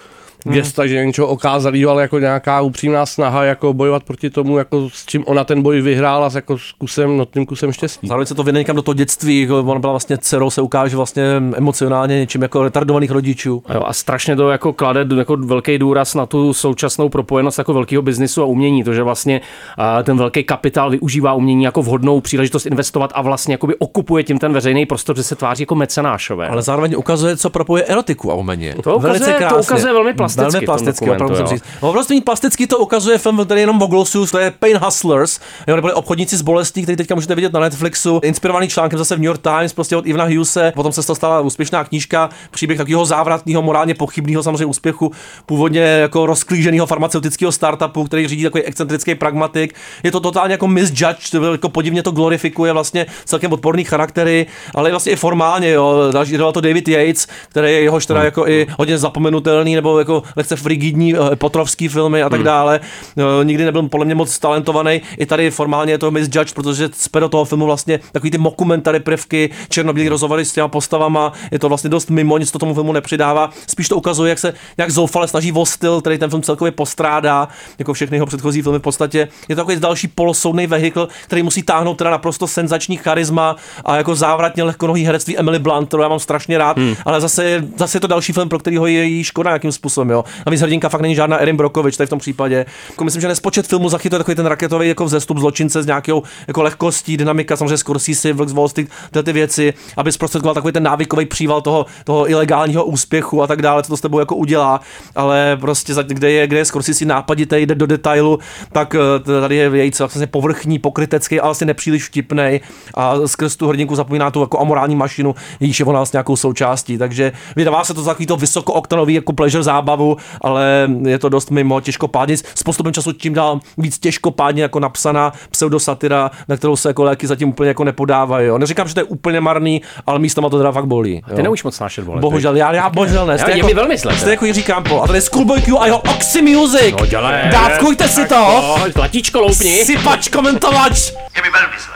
gesta, 0.52 0.86
že 0.86 0.94
je 0.96 1.06
něčeho 1.06 1.26
okázalého, 1.28 1.90
ale 1.90 2.02
jako 2.02 2.18
nějaká 2.18 2.60
upřímná 2.60 3.06
snaha 3.06 3.44
jako 3.44 3.72
bojovat 3.72 4.02
proti 4.02 4.30
tomu, 4.30 4.58
jako 4.58 4.90
s 4.90 5.06
čím 5.06 5.24
ona 5.26 5.44
ten 5.44 5.62
boj 5.62 5.80
vyhrála, 5.80 6.30
s 6.30 6.34
jako 6.34 6.58
s 6.58 6.72
kusem, 6.72 7.16
notným 7.16 7.46
kusem 7.46 7.72
štěstí. 7.72 8.08
Zároveň 8.08 8.26
se 8.26 8.34
to 8.34 8.42
vyne 8.42 8.58
někam 8.58 8.76
do 8.76 8.82
toho 8.82 8.94
dětství, 8.94 9.40
jako 9.40 9.60
ona 9.60 9.78
byla 9.80 9.92
vlastně 9.92 10.18
dcerou, 10.18 10.50
se 10.50 10.62
ukáže 10.62 10.96
vlastně 10.96 11.22
emocionálně 11.56 12.18
něčím 12.18 12.42
jako 12.42 12.62
retardovaných 12.62 13.10
rodičů. 13.10 13.62
A 13.66 13.74
Jo, 13.74 13.82
a 13.86 13.92
strašně 13.92 14.36
to 14.36 14.50
jako 14.50 14.72
klade 14.72 15.06
jako 15.18 15.36
velký 15.36 15.78
důraz 15.78 16.14
na 16.14 16.26
tu 16.26 16.52
současnou 16.52 17.08
propojenost 17.08 17.58
jako 17.58 17.74
velkého 17.74 18.02
biznisu 18.02 18.42
a 18.42 18.44
umění, 18.44 18.84
to, 18.84 18.94
že 18.94 19.02
vlastně 19.02 19.40
a, 19.78 20.02
ten 20.02 20.18
velký 20.18 20.44
kapitál 20.44 20.90
využívá 20.90 21.32
umění 21.34 21.64
jako 21.64 21.82
vhodnou 21.82 22.20
příležitost 22.20 22.66
investovat 22.66 23.10
a 23.14 23.22
vlastně 23.22 23.54
jakoby 23.54 23.74
okupuje 23.78 24.24
tím 24.24 24.38
ten 24.38 24.52
veřejný 24.52 24.86
prostor, 24.86 25.16
že 25.16 25.22
se 25.22 25.34
tváří 25.36 25.62
jako 25.62 25.74
mecenášové. 25.74 26.48
Ale 26.48 26.62
zároveň 26.62 26.94
ukazuje, 26.98 27.36
co 27.36 27.50
propoje 27.50 27.84
erotiku 27.84 28.32
a 28.32 28.34
umění. 28.34 28.72
To 28.82 28.96
ukazuje- 28.98 29.48
to 29.48 29.56
ukazuje 29.58 29.92
velmi 29.92 30.14
plasticky 30.14 30.37
Velmi 30.42 30.50
v 30.50 30.60
tom 30.60 30.66
plasticky, 30.66 31.10
opravdu 31.10 31.34
musím 31.34 31.46
říct. 31.46 31.64
Opravdu 31.80 32.20
plasticky 32.24 32.66
to 32.66 32.78
ukazuje 32.78 33.18
film, 33.18 33.44
který 33.44 33.58
je 33.58 33.62
jenom 33.62 33.82
o 33.82 33.86
glosu, 33.86 34.26
to 34.26 34.38
je 34.38 34.50
Pain 34.50 34.76
Hustlers, 34.76 35.40
jo, 35.66 35.76
neboli 35.76 35.92
obchodníci 35.92 36.36
s 36.36 36.42
bolestí, 36.42 36.82
který 36.82 36.96
teďka 36.96 37.14
můžete 37.14 37.34
vidět 37.34 37.52
na 37.52 37.60
Netflixu, 37.60 38.20
inspirovaný 38.22 38.68
článkem 38.68 38.98
zase 38.98 39.16
v 39.16 39.18
New 39.18 39.26
York 39.26 39.40
Times, 39.42 39.72
prostě 39.72 39.96
od 39.96 40.06
Ivana 40.06 40.24
Hughese, 40.24 40.72
potom 40.74 40.92
se 40.92 41.02
z 41.02 41.06
toho 41.06 41.16
stala 41.16 41.40
úspěšná 41.40 41.84
knížka, 41.84 42.30
příběh 42.50 42.78
takového 42.78 43.04
závratného, 43.04 43.62
morálně 43.62 43.94
pochybného 43.94 44.42
samozřejmě 44.42 44.64
úspěchu, 44.64 45.12
původně 45.46 45.80
jako 45.80 46.26
rozklíženého 46.26 46.86
farmaceutického 46.86 47.52
startupu, 47.52 48.04
který 48.04 48.28
řídí 48.28 48.42
takový 48.42 48.64
excentrický 48.64 49.14
pragmatik. 49.14 49.74
Je 50.02 50.10
to 50.10 50.20
totálně 50.20 50.52
jako 50.52 50.68
misjudged, 50.68 51.16
jako 51.52 51.68
podivně 51.68 52.02
to 52.02 52.10
glorifikuje 52.10 52.72
vlastně 52.72 53.06
celkem 53.24 53.52
odporný 53.52 53.84
charaktery, 53.84 54.46
ale 54.74 54.90
vlastně 54.90 55.12
i 55.12 55.16
formálně, 55.16 55.70
jo. 55.70 56.10
Další 56.12 56.30
dělal 56.30 56.52
to 56.52 56.60
David 56.60 56.88
Yates, 56.88 57.26
který 57.48 57.72
je 57.72 57.80
jehož 57.80 58.06
teda 58.06 58.24
jako 58.24 58.48
i 58.48 58.66
hodně 58.78 58.98
zapomenutelný, 58.98 59.74
nebo 59.74 59.98
jako 59.98 60.17
lehce 60.36 60.56
frigidní 60.56 61.14
eh, 61.14 61.36
potrovský 61.36 61.88
filmy 61.88 62.22
a 62.22 62.28
tak 62.28 62.42
dále. 62.42 62.80
No, 63.16 63.42
nikdy 63.42 63.64
nebyl 63.64 63.82
podle 63.82 64.06
mě 64.06 64.14
moc 64.14 64.38
talentovaný. 64.38 65.00
I 65.18 65.26
tady 65.26 65.50
formálně 65.50 65.92
je 65.92 65.98
to 65.98 66.10
misjudged, 66.10 66.54
protože 66.54 66.88
cpe 66.88 67.20
do 67.20 67.28
toho 67.28 67.44
filmu 67.44 67.66
vlastně 67.66 68.00
takový 68.12 68.30
ty 68.30 68.38
mockumentary 68.38 69.00
prvky, 69.00 69.50
černobílý 69.68 70.08
rozhovory 70.08 70.44
s 70.44 70.52
těma 70.52 70.68
postavama, 70.68 71.32
je 71.50 71.58
to 71.58 71.68
vlastně 71.68 71.90
dost 71.90 72.10
mimo, 72.10 72.38
nic 72.38 72.50
to 72.50 72.58
tomu 72.58 72.74
filmu 72.74 72.92
nepřidává. 72.92 73.50
Spíš 73.66 73.88
to 73.88 73.96
ukazuje, 73.96 74.28
jak 74.28 74.38
se 74.38 74.54
nějak 74.78 74.90
zoufale 74.90 75.28
snaží 75.28 75.52
o 75.52 75.66
styl, 75.66 76.00
který 76.00 76.18
ten 76.18 76.30
film 76.30 76.42
celkově 76.42 76.72
postrádá, 76.72 77.48
jako 77.78 77.92
všechny 77.92 78.16
jeho 78.16 78.26
předchozí 78.26 78.62
filmy 78.62 78.78
v 78.78 78.82
podstatě. 78.82 79.28
Je 79.48 79.56
to 79.56 79.60
takový 79.60 79.80
další 79.80 80.08
polosoudný 80.08 80.66
vehikl, 80.66 81.08
který 81.24 81.42
musí 81.42 81.62
táhnout 81.62 81.98
teda 81.98 82.10
naprosto 82.10 82.46
senzační 82.46 82.96
charisma 82.96 83.56
a 83.84 83.96
jako 83.96 84.14
závratně 84.14 84.62
lehkonohý 84.62 85.04
herectví 85.04 85.38
Emily 85.38 85.58
Blunt, 85.58 85.88
kterou 85.88 86.02
já 86.02 86.08
mám 86.08 86.18
strašně 86.18 86.58
rád, 86.58 86.76
hmm. 86.76 86.94
ale 87.04 87.20
zase, 87.20 87.64
zase 87.76 87.96
je 87.96 88.00
to 88.00 88.06
další 88.06 88.32
film, 88.32 88.48
pro 88.48 88.58
kterýho 88.58 88.86
je 88.86 89.04
jí 89.04 89.24
škoda 89.24 89.50
nějakým 89.50 89.72
způsobem. 89.72 90.07
Jo. 90.10 90.24
Navíc 90.46 90.60
hrdinka 90.60 90.88
fakt 90.88 91.00
není 91.00 91.14
žádná 91.14 91.36
Erin 91.36 91.56
Brokovič, 91.56 91.96
tady 91.96 92.06
v 92.06 92.10
tom 92.10 92.18
případě. 92.18 92.66
Jako 92.90 93.04
myslím, 93.04 93.20
že 93.20 93.28
nespočet 93.28 93.66
filmu 93.66 93.88
zachytuje 93.88 94.18
takový 94.18 94.34
ten 94.34 94.46
raketový 94.46 94.88
jako 94.88 95.04
vzestup 95.04 95.38
zločince 95.38 95.82
s 95.82 95.86
nějakou 95.86 96.22
jako 96.48 96.62
lehkostí, 96.62 97.16
dynamika, 97.16 97.56
samozřejmě 97.56 97.76
Scorsese, 97.76 98.32
Vlk 98.32 98.48
z 98.48 98.52
Wall 98.52 98.68
Street, 98.68 98.88
tyhle 99.10 99.22
ty 99.22 99.32
věci, 99.32 99.74
aby 99.96 100.12
zprostředkoval 100.12 100.54
takový 100.54 100.72
ten 100.72 100.82
návykový 100.82 101.26
příval 101.26 101.60
toho, 101.60 101.86
toho 102.04 102.30
ilegálního 102.30 102.84
úspěchu 102.84 103.42
a 103.42 103.46
tak 103.46 103.62
dále, 103.62 103.82
co 103.82 103.88
to 103.88 103.96
s 103.96 104.00
tebou 104.00 104.18
jako 104.18 104.36
udělá, 104.36 104.80
ale 105.16 105.56
prostě 105.60 105.94
kde 106.02 106.30
je, 106.30 106.46
kde 106.46 106.58
je 106.58 106.64
Scorsese 106.64 107.04
nápaditý, 107.04 107.56
jde 107.56 107.74
do 107.74 107.86
detailu, 107.86 108.38
tak 108.72 108.94
eh, 108.94 109.40
tady 109.40 109.56
je 109.56 109.70
její 109.74 109.90
vlastně 109.98 110.26
povrchní, 110.26 110.78
pokrytecký, 110.78 111.40
ale 111.40 111.48
vlastně 111.48 111.66
nepříliš 111.66 112.04
vtipnej 112.04 112.60
a 112.94 113.14
skrz 113.26 113.56
tu 113.56 113.68
hrdinku 113.68 113.94
zapomíná 113.94 114.30
tu 114.30 114.40
jako 114.40 114.60
amorální 114.60 114.96
mašinu, 114.96 115.34
jejíž 115.60 115.80
je 115.80 115.86
ona 115.86 115.98
vlastně 115.98 116.16
nějakou 116.16 116.36
součástí, 116.36 116.98
takže 116.98 117.32
vydává 117.56 117.84
se 117.84 117.94
to 117.94 118.02
za 118.02 118.18
takový 118.18 118.26
to 118.26 118.36
vysokooktanový 118.36 119.14
jako 119.14 119.32
pleasure 119.32 119.62
zábavu, 119.98 120.16
ale 120.40 120.88
je 121.06 121.18
to 121.18 121.28
dost 121.28 121.50
mimo 121.50 121.80
těžkopádně, 121.80 122.36
s 122.36 122.62
postupem 122.62 122.92
času 122.92 123.12
čím 123.12 123.34
dál 123.34 123.60
víc 123.78 123.98
těžkopádně 123.98 124.62
jako 124.62 124.80
napsaná 124.80 125.32
pseudosatira, 125.50 126.30
na 126.48 126.56
kterou 126.56 126.76
se 126.76 126.88
jako 126.88 127.04
léky 127.04 127.26
zatím 127.26 127.48
úplně 127.48 127.68
jako 127.68 127.84
nepodávají. 127.84 128.46
Jo. 128.46 128.58
Neříkám, 128.58 128.88
že 128.88 128.94
to 128.94 129.00
je 129.00 129.04
úplně 129.04 129.40
marný, 129.40 129.82
ale 130.06 130.18
místama 130.18 130.48
to 130.48 130.58
teda 130.58 130.72
fakt 130.72 130.86
bolí. 130.86 131.22
Ty 131.36 131.42
neumíš 131.42 131.64
moc 131.64 131.76
snášet 131.76 132.04
bolety. 132.04 132.20
Bohužel, 132.20 132.56
já, 132.56 132.72
já 132.72 132.90
bohužel 132.90 133.26
ne. 133.26 133.32
Já- 133.32 133.38
Jste 133.38 133.50
je 133.50 133.56
jako, 133.56 133.66
mi 133.66 133.74
velmi 133.74 133.96
zle, 133.98 134.16
Jste 134.18 134.30
jako 134.30 134.44
Jiří 134.44 134.62
Kámpo. 134.62 135.02
A 135.02 135.06
tady 135.06 135.16
je 135.18 135.22
Schoolboy 135.22 135.60
Q 135.62 135.78
a 135.78 135.86
jeho 135.86 135.98
Oxy 135.98 136.42
Music. 136.42 136.94
No 137.00 137.06
dělej. 137.06 137.34
Dávkujte 137.52 138.08
si 138.08 138.20
to. 138.28 138.34
Tak 138.34 138.86
jo, 138.86 138.92
Platíčko 138.94 139.40
loupni. 139.40 139.84
Sypač, 139.84 140.28
komentovač. 140.28 141.10
Je 141.36 141.42
mi 141.42 141.50
velmi 141.50 141.76
zle, 141.78 141.94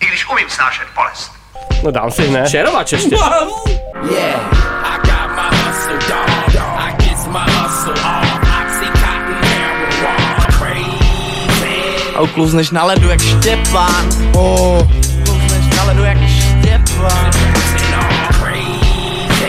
i 0.00 0.06
když 0.06 0.28
umím 0.30 0.46
snášet 0.48 0.84
bolest. 0.96 1.32
No 1.84 1.90
dám 1.90 2.10
si 2.10 2.22
hned. 2.26 2.48
Šerovač 2.48 2.92
ještě. 2.92 3.14
Yeah, 3.14 4.40
I 4.84 4.98
got 4.98 5.30
my 5.36 5.56
hustle, 5.58 5.98
dog. 6.08 6.31
Hustle. 7.82 7.94
Oxycontin, 8.62 9.36
crazy. 10.58 12.16
A 12.16 12.20
ukluzneš 12.20 12.70
na 12.70 12.84
ledu 12.84 13.08
jak 13.08 13.20
Štěpán. 13.20 14.08
Oh. 14.34 14.88
Ukluzneš 15.20 15.76
na 15.76 15.84
ledu 15.84 16.02
jak 16.02 16.18
Štěpán. 16.28 17.30
Crazy. 18.40 19.44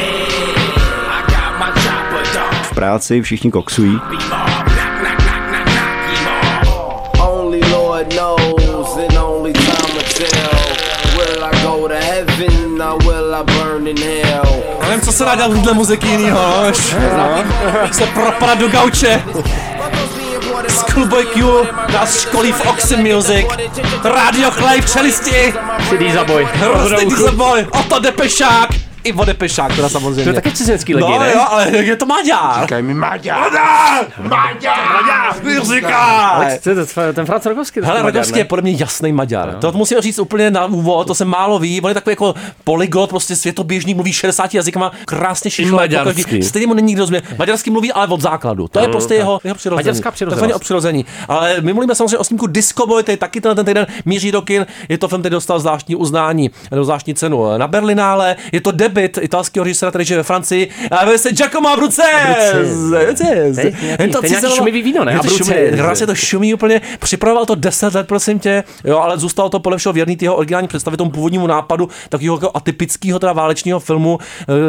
I 1.10 1.22
got 1.28 1.60
my 1.60 1.82
chopper, 1.82 2.26
dog. 2.34 2.63
V 2.63 2.76
práci 2.76 3.22
všichni 3.22 3.52
koksují. 3.52 4.00
Já 14.82 14.88
nevím, 14.88 15.02
co 15.02 15.12
se 15.12 15.26
dá 15.26 15.36
dělat 15.36 15.52
v 15.52 15.56
téhle 15.56 15.74
muziky 15.74 16.08
jinýho, 16.08 16.64
se 17.92 18.06
propadat 18.06 18.58
do 18.58 18.68
gauče. 18.68 19.24
Schoolboy 20.70 21.26
Q 21.26 21.68
nás 21.94 22.22
školí 22.22 22.52
v 22.52 22.62
Oxy 22.62 22.98
Music. 22.98 23.46
Radio 24.04 24.52
Chlej, 24.52 24.82
přelisti. 24.82 25.54
CD 25.90 26.14
zaboj. 26.14 26.48
Rostý 26.62 27.10
zaboj. 27.10 27.68
O 27.72 27.84
to 27.84 28.00
depešák. 28.00 28.83
I 29.04 29.13
o 29.13 29.26
depešák 29.26 29.76
teda 29.76 29.89
samozřejmě. 29.89 30.24
To 30.24 30.30
je 30.30 30.34
taky 30.34 30.52
cizinecký 30.52 30.94
No 30.94 31.08
legý, 31.08 31.20
ne? 31.20 31.32
jo, 31.36 31.42
ale 31.50 31.72
je 31.78 31.96
to 31.96 32.06
Maďar. 32.06 32.62
Říkaj 32.62 32.82
mi 32.82 32.94
Maďar. 32.94 33.39
Maďar! 33.42 34.06
Maďar! 34.22 35.63
Říkaj! 35.66 35.94
Ale 35.94 36.60
to 36.63 36.70
je 36.70 36.76
ten- 36.76 37.13
ten 37.16 37.26
Franz 37.26 37.46
Rogovský. 37.46 37.80
Hele, 37.84 38.02
Rogovský 38.02 38.38
je 38.39 38.46
podle 38.46 38.62
mě 38.62 38.72
jasný 38.72 39.12
Maďar. 39.13 39.56
To 39.62 39.72
musím 39.72 40.00
říct 40.00 40.20
úplně 40.20 40.52
na 40.52 40.66
úvod, 40.66 41.08
to 41.08 41.16
se 41.16 41.26
málo 41.26 41.60
ví. 41.60 41.82
On 41.82 41.89
je 41.89 41.94
takový 41.94 42.12
jako 42.12 42.34
polyglot, 42.63 43.10
prostě 43.10 43.36
světoběžný, 43.36 43.94
mluví 43.94 44.13
60 44.13 44.54
jazykama, 44.54 44.92
krásně 45.06 45.52
šišle. 45.52 45.72
maďarsky. 45.76 46.44
Stejně 46.44 46.68
mu 46.68 46.74
není 46.74 46.88
nikdo 46.88 47.02
rozumí. 47.02 47.20
Maďarsky 47.39 47.70
mluví, 47.70 47.92
ale 47.94 48.08
od 48.08 48.22
základu. 48.22 48.68
To 48.68 48.80
je 48.80 48.86
Mm, 48.88 48.92
prostě 48.92 49.13
jeho, 49.16 49.39
jeho 49.44 49.56
přirození. 49.56 49.76
Maďarská 49.86 50.12
přirozenost. 50.12 50.39
To 50.39 50.46
je 50.46 50.50
fajn 50.50 50.56
o 50.56 50.60
přirození. 50.60 51.06
Ale 51.28 51.56
my 51.62 51.74
mluvíme 51.74 51.96
samozřejmě 51.96 52.18
o 52.18 52.24
snímku 52.24 52.48
Disco 52.48 52.88
Boy, 52.88 53.04
který 53.04 53.18
taky 53.18 53.42
tenhle 53.42 53.56
ten 53.56 53.66
týden 53.66 53.88
míří 54.06 54.32
do 54.32 54.42
kin. 54.42 54.66
Je 54.89 54.98
to 54.98 55.08
film, 55.08 55.22
který 55.22 55.34
dostal 55.34 55.60
zvláštní 55.60 55.96
uznání, 55.96 56.52
nebo 56.72 56.84
zvláštní 56.84 57.13
cenu 57.13 57.58
na 57.58 57.68
Berlinále. 57.68 58.36
Je 58.52 58.62
to 58.62 58.72
debut 58.72 58.93
byt 58.94 59.20
italského 59.22 59.64
režiséra, 59.64 59.92
který 59.92 60.06
žije 60.06 60.18
ve 60.18 60.24
Francii, 60.24 60.70
a 60.92 61.00
jmenuje 61.00 61.18
se 61.18 61.32
Giacomo 61.32 61.70
Abruzzes. 61.70 62.06
To 64.12 64.26
je 64.26 64.30
nějaký- 64.30 64.56
šumivý 64.56 64.82
víno, 64.82 65.06
ne? 65.06 65.12
Je 65.12 65.16
to 65.18 65.20
Abruzzes. 65.20 65.48
šumivý, 65.48 65.78
Hrozně 65.78 66.08
to 66.08 66.16
šumí 66.16 66.54
úplně. 66.54 66.82
Připravoval 67.00 67.46
to 67.46 67.56
10 67.56 67.94
let, 67.94 68.08
prosím 68.08 68.40
tě, 68.40 68.64
jo, 68.84 68.98
ale 69.00 69.18
zůstalo 69.18 69.50
to 69.50 69.60
podle 69.60 69.78
všeho 69.78 69.94
věrný 69.94 70.18
jeho 70.22 70.36
originální 70.36 70.68
představě, 70.68 70.98
tomu 70.98 71.12
původnímu 71.12 71.48
nápadu 71.48 71.90
takového 72.10 72.36
jako 72.36 72.52
atypického 72.54 73.20
teda 73.20 73.34
válečního 73.34 73.80
filmu, 73.80 74.18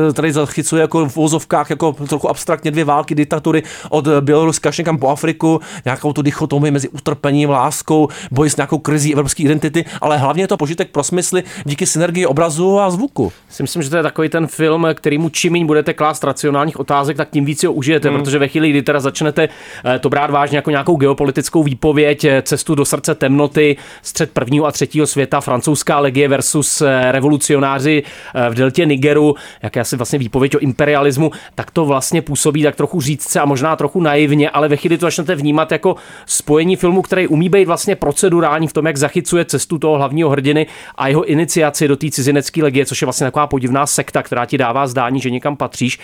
eh, 0.08 0.12
který 0.12 0.32
zachycuje 0.32 0.80
jako 0.80 1.06
v 1.06 1.16
vozovkách 1.16 1.70
jako 1.70 1.92
trochu 1.92 2.28
abstraktně 2.30 2.70
dvě 2.70 2.84
války, 2.84 3.14
diktatury 3.14 3.62
od 3.90 4.08
Běloruska 4.20 4.68
až 4.68 4.78
někam 4.78 4.98
po 4.98 5.08
Afriku, 5.08 5.60
nějakou 5.84 6.12
tu 6.12 6.22
dichotomii 6.22 6.70
mezi 6.70 6.88
utrpením, 6.88 7.50
láskou, 7.50 8.08
boj 8.30 8.50
s 8.50 8.56
nějakou 8.56 8.78
krizí 8.78 9.12
evropské 9.12 9.42
identity, 9.42 9.84
ale 10.00 10.18
hlavně 10.18 10.42
je 10.42 10.48
to 10.48 10.56
požitek 10.56 10.90
pro 10.90 11.04
smysly 11.04 11.42
díky 11.64 11.86
synergii 11.86 12.26
obrazu 12.26 12.80
a 12.80 12.90
zvuku. 12.90 13.32
Si 13.48 13.62
myslím, 13.62 13.82
že 13.82 13.90
to 13.90 13.96
je 13.96 14.02
takový 14.14 14.28
ten 14.28 14.46
film, 14.46 14.86
kterýmu 14.94 15.28
čím 15.28 15.52
méně 15.52 15.64
budete 15.64 15.92
klást 15.92 16.24
racionálních 16.24 16.80
otázek, 16.80 17.16
tak 17.16 17.30
tím 17.30 17.44
víc 17.44 17.64
ho 17.64 17.72
užijete, 17.72 18.08
Hmm. 18.08 18.18
protože 18.18 18.38
ve 18.38 18.48
chvíli, 18.48 18.70
kdy 18.70 18.82
teda 18.82 19.00
začnete 19.00 19.48
eh, 19.84 19.98
to 19.98 20.08
brát 20.08 20.30
vážně 20.30 20.58
jako 20.58 20.70
nějakou 20.70 20.96
geopolitickou 20.96 21.62
výpověď, 21.62 22.24
eh, 22.24 22.42
cestu 22.42 22.74
do 22.74 22.84
srdce 22.84 23.14
temnoty, 23.14 23.76
střed 24.02 24.30
prvního 24.30 24.66
a 24.66 24.72
třetího 24.72 25.06
světa, 25.06 25.40
francouzská 25.40 25.98
legie 25.98 26.28
versus 26.28 26.80
eh, 26.80 27.12
revolucionáři 27.12 28.02
v 28.50 28.54
deltě 28.54 28.86
Nigeru, 28.86 29.34
jak 29.62 29.76
asi 29.76 29.96
vlastně 29.96 30.18
výpověď 30.18 30.56
o 30.56 30.58
imperialismu, 30.58 31.30
tak 31.54 31.70
to 31.70 31.84
vlastně 31.84 32.22
působí 32.22 32.62
tak 32.62 32.76
trochu 32.76 33.00
říct 33.00 33.36
a 33.36 33.44
možná 33.44 33.76
trochu 33.76 34.00
naivně, 34.00 34.50
ale 34.50 34.68
ve 34.68 34.76
chvíli 34.76 34.98
to 34.98 35.06
začnete 35.06 35.34
vnímat 35.34 35.72
jako 35.72 35.96
spojení 36.26 36.76
filmu, 36.76 37.02
který 37.02 37.28
umí 37.28 37.48
být 37.48 37.64
vlastně 37.64 37.96
procedurální 37.96 38.68
v 38.68 38.72
tom, 38.72 38.86
jak 38.86 38.96
zachycuje 38.96 39.44
cestu 39.44 39.78
toho 39.78 39.96
hlavního 39.96 40.30
hrdiny 40.30 40.66
a 40.94 41.08
jeho 41.08 41.24
iniciaci 41.24 41.88
do 41.88 41.96
té 41.96 42.10
cizinecké 42.10 42.62
legie, 42.62 42.86
což 42.86 43.02
je 43.02 43.06
vlastně 43.06 43.26
taková 43.26 43.46
podivná 43.46 43.86
sekta, 43.86 44.03
která 44.22 44.46
ti 44.46 44.58
dává 44.58 44.86
zdání, 44.86 45.20
že 45.20 45.30
někam 45.30 45.56
patříš. 45.56 45.98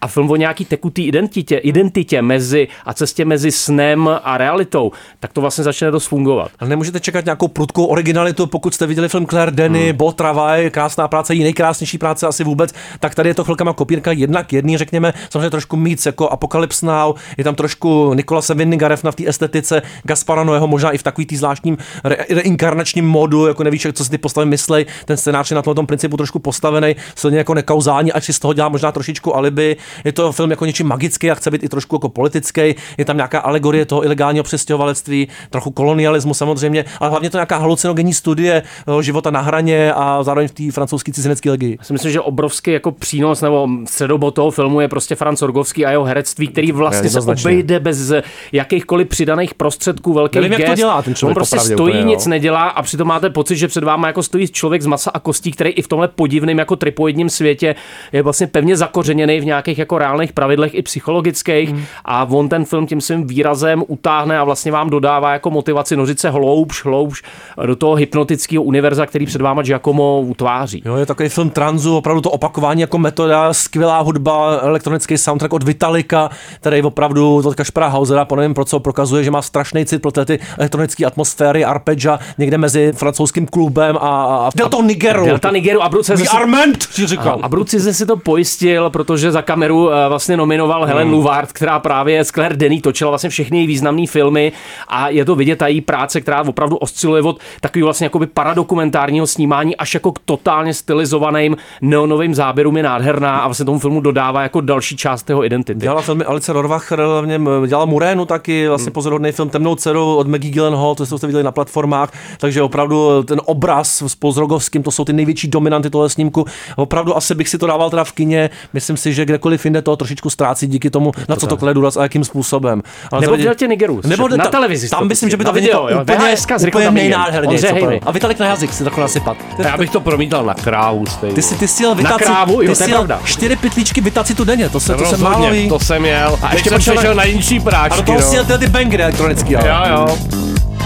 A 0.00 0.06
film 0.06 0.30
o 0.30 0.36
nějaký 0.36 0.64
tekutý 0.64 1.06
identitě, 1.06 1.56
identitě 1.56 2.22
mezi 2.22 2.68
a 2.84 2.94
cestě 2.94 3.24
mezi 3.24 3.52
snem 3.52 4.10
a 4.24 4.38
realitou, 4.38 4.92
tak 5.20 5.32
to 5.32 5.40
vlastně 5.40 5.64
začne 5.64 5.90
dost 5.90 6.06
fungovat. 6.06 6.50
Ale 6.58 6.70
nemůžete 6.70 7.00
čekat 7.00 7.24
nějakou 7.24 7.48
prudkou 7.48 7.84
originalitu, 7.84 8.46
pokud 8.46 8.74
jste 8.74 8.86
viděli 8.86 9.08
film 9.08 9.26
Claire 9.26 9.52
Denny, 9.52 9.88
hmm. 9.88 9.96
Beau 9.96 10.12
Travail, 10.12 10.70
krásná 10.70 11.08
práce, 11.08 11.34
její 11.34 11.42
nejkrásnější 11.42 11.98
práce 11.98 12.26
asi 12.26 12.44
vůbec, 12.44 12.74
tak 13.00 13.14
tady 13.14 13.28
je 13.28 13.34
to 13.34 13.44
chvilkama 13.44 13.72
kopírka 13.72 14.12
jednak 14.12 14.52
jedný, 14.52 14.78
řekněme, 14.78 15.12
samozřejmě 15.30 15.50
trošku 15.50 15.76
víc 15.76 16.06
jako 16.06 16.28
Apocalypse 16.28 16.86
Now, 16.86 17.14
je 17.36 17.44
tam 17.44 17.54
trošku 17.54 18.14
Nikolase 18.14 18.54
Winningarev 18.54 19.04
na 19.04 19.12
v 19.12 19.14
té 19.14 19.28
estetice, 19.28 19.82
Gaspara 20.04 20.44
Noého 20.44 20.66
možná 20.66 20.90
i 20.90 20.98
v 20.98 21.02
takový 21.02 21.26
tý 21.26 21.36
zvláštním 21.36 21.78
re- 22.04 22.24
reinkarnačním 22.30 23.06
modu, 23.08 23.46
jako 23.46 23.64
nevíš, 23.64 23.86
co 23.92 24.04
si 24.04 24.10
ty 24.10 24.18
postavy 24.18 24.46
myslej, 24.46 24.86
ten 25.04 25.16
scénář 25.16 25.50
je 25.50 25.54
na 25.54 25.62
tom 25.62 25.86
principu 25.86 26.16
trošku 26.16 26.38
postavený, 26.38 26.96
silně 27.14 27.38
jako 27.46 27.54
nekauzální, 27.54 28.12
ať 28.12 28.24
si 28.24 28.32
z 28.32 28.38
toho 28.38 28.52
dělá 28.52 28.68
možná 28.68 28.92
trošičku 28.92 29.36
alibi. 29.36 29.76
Je 30.04 30.12
to 30.12 30.32
film 30.32 30.50
jako 30.50 30.66
něčím 30.66 30.86
magický 30.86 31.30
a 31.30 31.34
chce 31.34 31.50
být 31.50 31.62
i 31.62 31.68
trošku 31.68 31.96
jako 31.96 32.08
politický. 32.08 32.74
Je 32.98 33.04
tam 33.04 33.16
nějaká 33.16 33.38
alegorie 33.38 33.86
toho 33.86 34.04
ilegálního 34.04 34.44
přestěhovalectví, 34.44 35.28
trochu 35.50 35.70
kolonialismu 35.70 36.34
samozřejmě, 36.34 36.84
ale 37.00 37.10
hlavně 37.10 37.30
to 37.30 37.36
nějaká 37.36 37.56
halucinogenní 37.56 38.14
studie 38.14 38.62
eh, 38.98 39.02
života 39.02 39.30
na 39.30 39.40
hraně 39.40 39.92
a 39.92 40.22
zároveň 40.22 40.48
v 40.48 40.52
té 40.52 40.72
francouzské 40.72 41.12
cizinecké 41.12 41.50
legii. 41.50 41.76
Já 41.78 41.84
si 41.84 41.92
myslím, 41.92 42.12
že 42.12 42.20
obrovský 42.20 42.72
jako 42.72 42.92
přínos 42.92 43.40
nebo 43.40 43.68
středobod 43.84 44.34
toho 44.34 44.50
filmu 44.50 44.80
je 44.80 44.88
prostě 44.88 45.14
Franz 45.14 45.42
Orgovský 45.42 45.86
a 45.86 45.90
jeho 45.90 46.04
herectví, 46.04 46.48
který 46.48 46.72
vlastně 46.72 47.10
se 47.10 47.20
obejde 47.20 47.80
bez 47.80 48.12
jakýchkoliv 48.52 49.08
přidaných 49.08 49.54
prostředků, 49.54 50.12
velkých 50.12 50.42
Nevím, 50.42 50.52
jak 50.52 50.62
to 50.62 50.70
gest. 50.70 50.78
dělá 50.78 51.02
ten 51.02 51.14
člověk 51.14 51.30
On 51.30 51.34
prostě 51.34 51.56
popravdě 51.56 51.74
stojí, 51.74 51.92
úplně, 51.92 52.04
no. 52.04 52.10
nic 52.10 52.26
nedělá 52.26 52.68
a 52.68 52.82
přitom 52.82 53.08
máte 53.08 53.30
pocit, 53.30 53.56
že 53.56 53.68
před 53.68 53.84
váma 53.84 54.06
jako 54.06 54.22
stojí 54.22 54.48
člověk 54.48 54.82
z 54.82 54.86
masa 54.86 55.10
a 55.10 55.20
kostí, 55.20 55.50
který 55.50 55.70
i 55.70 55.82
v 55.82 55.88
tomhle 55.88 56.08
podivném 56.08 56.58
jako 56.58 56.76
tripoidním 56.76 57.30
světě 57.36 57.74
je 58.12 58.22
vlastně 58.22 58.46
pevně 58.46 58.76
zakořeněný 58.76 59.40
v 59.40 59.44
nějakých 59.44 59.78
jako 59.78 59.98
reálných 59.98 60.32
pravidlech 60.32 60.74
i 60.74 60.82
psychologických 60.82 61.70
Hmm. 61.70 61.84
a 62.04 62.24
on 62.24 62.48
ten 62.48 62.64
film 62.64 62.86
tím 62.86 63.00
svým 63.00 63.26
výrazem 63.26 63.84
utáhne 63.86 64.38
a 64.38 64.44
vlastně 64.44 64.72
vám 64.72 64.90
dodává 64.90 65.32
jako 65.32 65.50
motivaci 65.50 65.96
nořit 65.96 66.20
se 66.20 66.30
hloubš, 66.30 66.84
hloubš 66.84 67.22
do 67.66 67.76
toho 67.76 67.94
hypnotického 67.94 68.62
univerza, 68.62 69.06
který 69.06 69.26
před 69.26 69.40
váma 69.40 69.62
Giacomo 69.62 70.20
utváří. 70.20 70.82
Jo, 70.84 70.96
je 70.96 71.06
takový 71.06 71.28
film 71.28 71.50
tranzu, 71.50 71.96
opravdu 71.96 72.20
to 72.20 72.30
opakování 72.30 72.80
jako 72.80 72.98
metoda, 72.98 73.52
skvělá 73.52 74.00
hudba, 74.00 74.58
elektronický 74.62 75.18
soundtrack 75.18 75.52
od 75.52 75.62
Vitalika, 75.62 76.30
který 76.60 76.82
opravdu 76.82 77.36
od 77.36 77.54
Kašpara 77.54 77.86
Hausera, 77.88 78.24
po 78.24 78.36
nevím 78.36 78.54
pro 78.54 78.64
co, 78.64 78.80
prokazuje, 78.80 79.24
že 79.24 79.30
má 79.30 79.42
strašný 79.42 79.86
cit 79.86 80.02
pro 80.02 80.12
ty 80.12 80.38
elektronické 80.58 81.04
atmosféry, 81.04 81.64
arpeggia, 81.64 82.18
někde 82.38 82.58
mezi 82.58 82.92
francouzským 82.92 83.46
klubem 83.46 83.96
a, 83.96 83.98
a 84.00 84.50
Delta 84.56 84.82
Nigeru. 84.82 85.24
Delta 85.24 85.50
Nigeru 85.50 85.82
a 85.82 85.88
Bruce 85.88 86.16
We 86.16 86.24
are 86.24 86.46
meant, 86.46 86.82
si 86.82 87.16
říkal. 87.26 87.40
A 87.42 87.48
Bruce 87.48 87.94
si 87.94 88.06
to 88.06 88.16
pojistil, 88.16 88.90
protože 88.90 89.32
za 89.32 89.42
kameru 89.42 89.92
eh, 89.92 90.08
vlastně 90.08 90.36
nominoval 90.36 90.80
Hmm. 90.80 90.88
Helen 90.88 91.10
Louvard, 91.10 91.52
která 91.52 91.78
právě 91.78 92.24
s 92.24 92.28
Claire 92.30 92.56
Denis 92.56 92.82
točila 92.82 93.10
vlastně 93.10 93.30
všechny 93.30 93.58
její 93.58 93.66
významné 93.66 94.06
filmy 94.06 94.52
a 94.88 95.08
je 95.08 95.24
to 95.24 95.34
vidět 95.34 95.56
ta 95.56 95.66
její 95.66 95.80
práce, 95.80 96.20
která 96.20 96.42
opravdu 96.42 96.76
osciluje 96.76 97.22
od 97.22 97.38
takového 97.60 97.86
vlastně 97.86 98.04
jakoby 98.04 98.26
paradokumentárního 98.26 99.26
snímání 99.26 99.76
až 99.76 99.94
jako 99.94 100.12
k 100.12 100.18
totálně 100.24 100.74
stylizovaným 100.74 101.56
neonovým 101.80 102.34
záběrům 102.34 102.76
je 102.76 102.82
nádherná 102.82 103.38
a 103.38 103.46
vlastně 103.46 103.64
tomu 103.64 103.78
filmu 103.78 104.00
dodává 104.00 104.42
jako 104.42 104.60
další 104.60 104.96
část 104.96 105.28
jeho 105.28 105.44
identity. 105.44 105.80
Dělala 105.80 106.02
filmy 106.02 106.24
Alice 106.24 106.52
Rohrwacher, 106.52 107.00
něm 107.24 107.48
dělala 107.66 107.86
Murénu 107.86 108.26
taky, 108.26 108.68
vlastně 108.68 108.90
pozorodný 108.90 109.32
film 109.32 109.50
Temnou 109.50 109.74
dceru 109.74 110.16
od 110.16 110.28
Maggie 110.28 110.52
Gyllenhaal, 110.52 110.94
to 110.94 111.06
jste 111.06 111.26
viděli 111.26 111.42
na 111.44 111.52
platformách, 111.52 112.12
takže 112.38 112.62
opravdu 112.62 113.22
ten 113.22 113.40
obraz 113.44 114.02
s 114.02 114.14
Pozrogovským, 114.14 114.82
to 114.82 114.90
jsou 114.90 115.04
ty 115.04 115.12
největší 115.12 115.48
dominanty 115.48 115.90
tohle 115.90 116.08
snímku. 116.10 116.44
Opravdu 116.76 117.05
asi 117.14 117.34
bych 117.34 117.48
si 117.48 117.58
to 117.58 117.66
dával 117.66 117.90
teda 117.90 118.04
v 118.04 118.12
kině, 118.12 118.50
myslím 118.72 118.96
si, 118.96 119.14
že 119.14 119.24
kdekoliv 119.24 119.64
jinde 119.64 119.82
to 119.82 119.96
trošičku 119.96 120.30
ztrácí 120.30 120.66
díky 120.66 120.90
tomu, 120.90 121.12
na 121.28 121.36
co 121.36 121.46
to 121.46 121.56
klade 121.56 121.74
důraz 121.74 121.96
a 121.96 122.02
jakým 122.02 122.24
způsobem. 122.24 122.82
Ale 123.12 123.20
Nebo 123.20 123.30
zavedě- 123.32 123.44
Deltě 123.44 123.66
Nigeru, 123.68 124.00
Nebo 124.04 124.28
na 124.28 124.44
ta- 124.44 124.50
televizi 124.50 124.88
Tam 124.88 124.98
to 124.98 125.04
myslím, 125.04 125.30
že 125.30 125.36
by 125.36 125.44
na 125.44 125.52
to 125.52 125.58
jo, 125.58 125.80
úplně, 125.80 126.00
úplně 126.00 126.18
to- 126.18 127.74
Hejny. 127.74 128.00
A 128.06 128.10
Vitalik 128.10 128.38
na 128.38 128.46
jazyk 128.46 128.72
si 128.72 128.84
takhle 128.84 129.02
nasypat. 129.02 129.36
Já 129.58 129.76
bych 129.76 129.90
to 129.90 130.00
promítal 130.00 130.44
na 130.44 130.54
krávu 130.54 131.06
stejně. 131.06 131.34
Ty 131.34 131.42
si, 131.42 131.54
ty 131.54 131.66
jel 131.82 131.90
Na 131.90 131.94
vytaci, 131.96 132.24
krávu, 132.24 132.52
jo, 132.52 132.58
ty 132.60 132.64
to 132.66 132.70
je 132.70 132.76
si 132.76 132.90
jel 132.90 133.08
čtyři 133.24 133.56
pytlíčky 133.56 134.00
vytacitu 134.00 134.44
denně, 134.44 134.68
to 134.68 134.80
se, 134.80 134.92
to 134.92 134.98
se 134.98 135.10
Rozhodně, 135.10 135.24
málo 135.24 135.50
ví. 135.50 135.68
to 135.68 135.78
jsem 135.78 136.04
jel. 136.04 136.38
A 136.42 136.52
ještě 136.54 136.70
jsem 136.70 136.78
přešel 136.78 137.14
na 137.14 137.24
jinší 137.24 137.58
A 137.58 137.62
práčky, 137.62 137.96
do 137.96 138.06
toho 138.06 138.20
no. 138.20 138.26
si 138.26 138.36
jel 138.36 138.44
ty 138.58 138.66
bangry 138.66 139.02
elektronický. 139.02 139.52
Jo, 139.52 139.60
jo. 139.90 140.18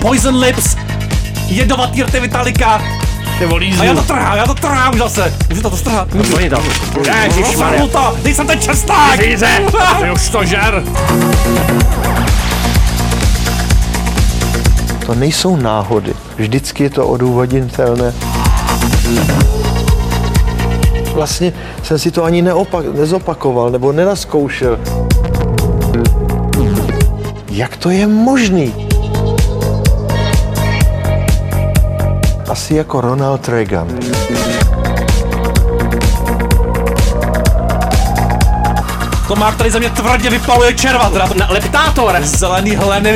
Poison 0.02 0.36
Lips, 0.38 0.76
jedovatý 1.48 2.02
rty 2.02 2.20
Vitalika. 2.20 2.82
Ty 3.40 3.46
volíznu. 3.46 3.82
A 3.82 3.84
já 3.84 3.94
to 3.94 4.02
trhám, 4.02 4.36
já 4.36 4.46
to 4.46 4.54
trhám 4.54 4.92
už 4.94 4.98
zase. 4.98 5.34
Můžu 5.48 5.62
to, 5.62 5.70
to 5.70 5.76
strhat. 5.76 6.08
Oni 6.36 6.50
to. 6.50 6.62
Ježišmarja. 7.24 7.86
to, 7.86 8.16
nejsem 8.24 8.46
ten 8.46 8.60
česták. 8.60 9.20
Říze, 9.20 9.46
ty 10.02 10.10
už 10.10 10.28
to 10.28 10.44
žer. 10.44 10.84
To 15.06 15.14
nejsou 15.14 15.56
náhody. 15.56 16.14
Vždycky 16.36 16.82
je 16.82 16.90
to 16.90 17.06
odůvodnitelné. 17.06 18.14
Vlastně 21.14 21.52
jsem 21.82 21.98
si 21.98 22.10
to 22.10 22.24
ani 22.24 22.42
neopak, 22.42 22.94
nezopakoval 22.94 23.70
nebo 23.70 23.92
nenaskoušel. 23.92 24.78
Jak 27.50 27.76
to 27.76 27.90
je 27.90 28.06
možný? 28.06 28.89
Asi 32.50 32.74
jako 32.74 33.00
Ronald 33.00 33.48
Reagan. 33.48 33.88
Tomák 39.28 39.56
tady 39.56 39.70
ze 39.70 39.78
mě 39.78 39.90
tvrdě 39.90 40.30
vypaluje 40.30 40.74
červa, 40.74 41.10
teda 41.10 41.28
to 41.28 41.34
leptátor. 41.48 42.18
zelený 42.22 42.76
hleny 42.76 43.12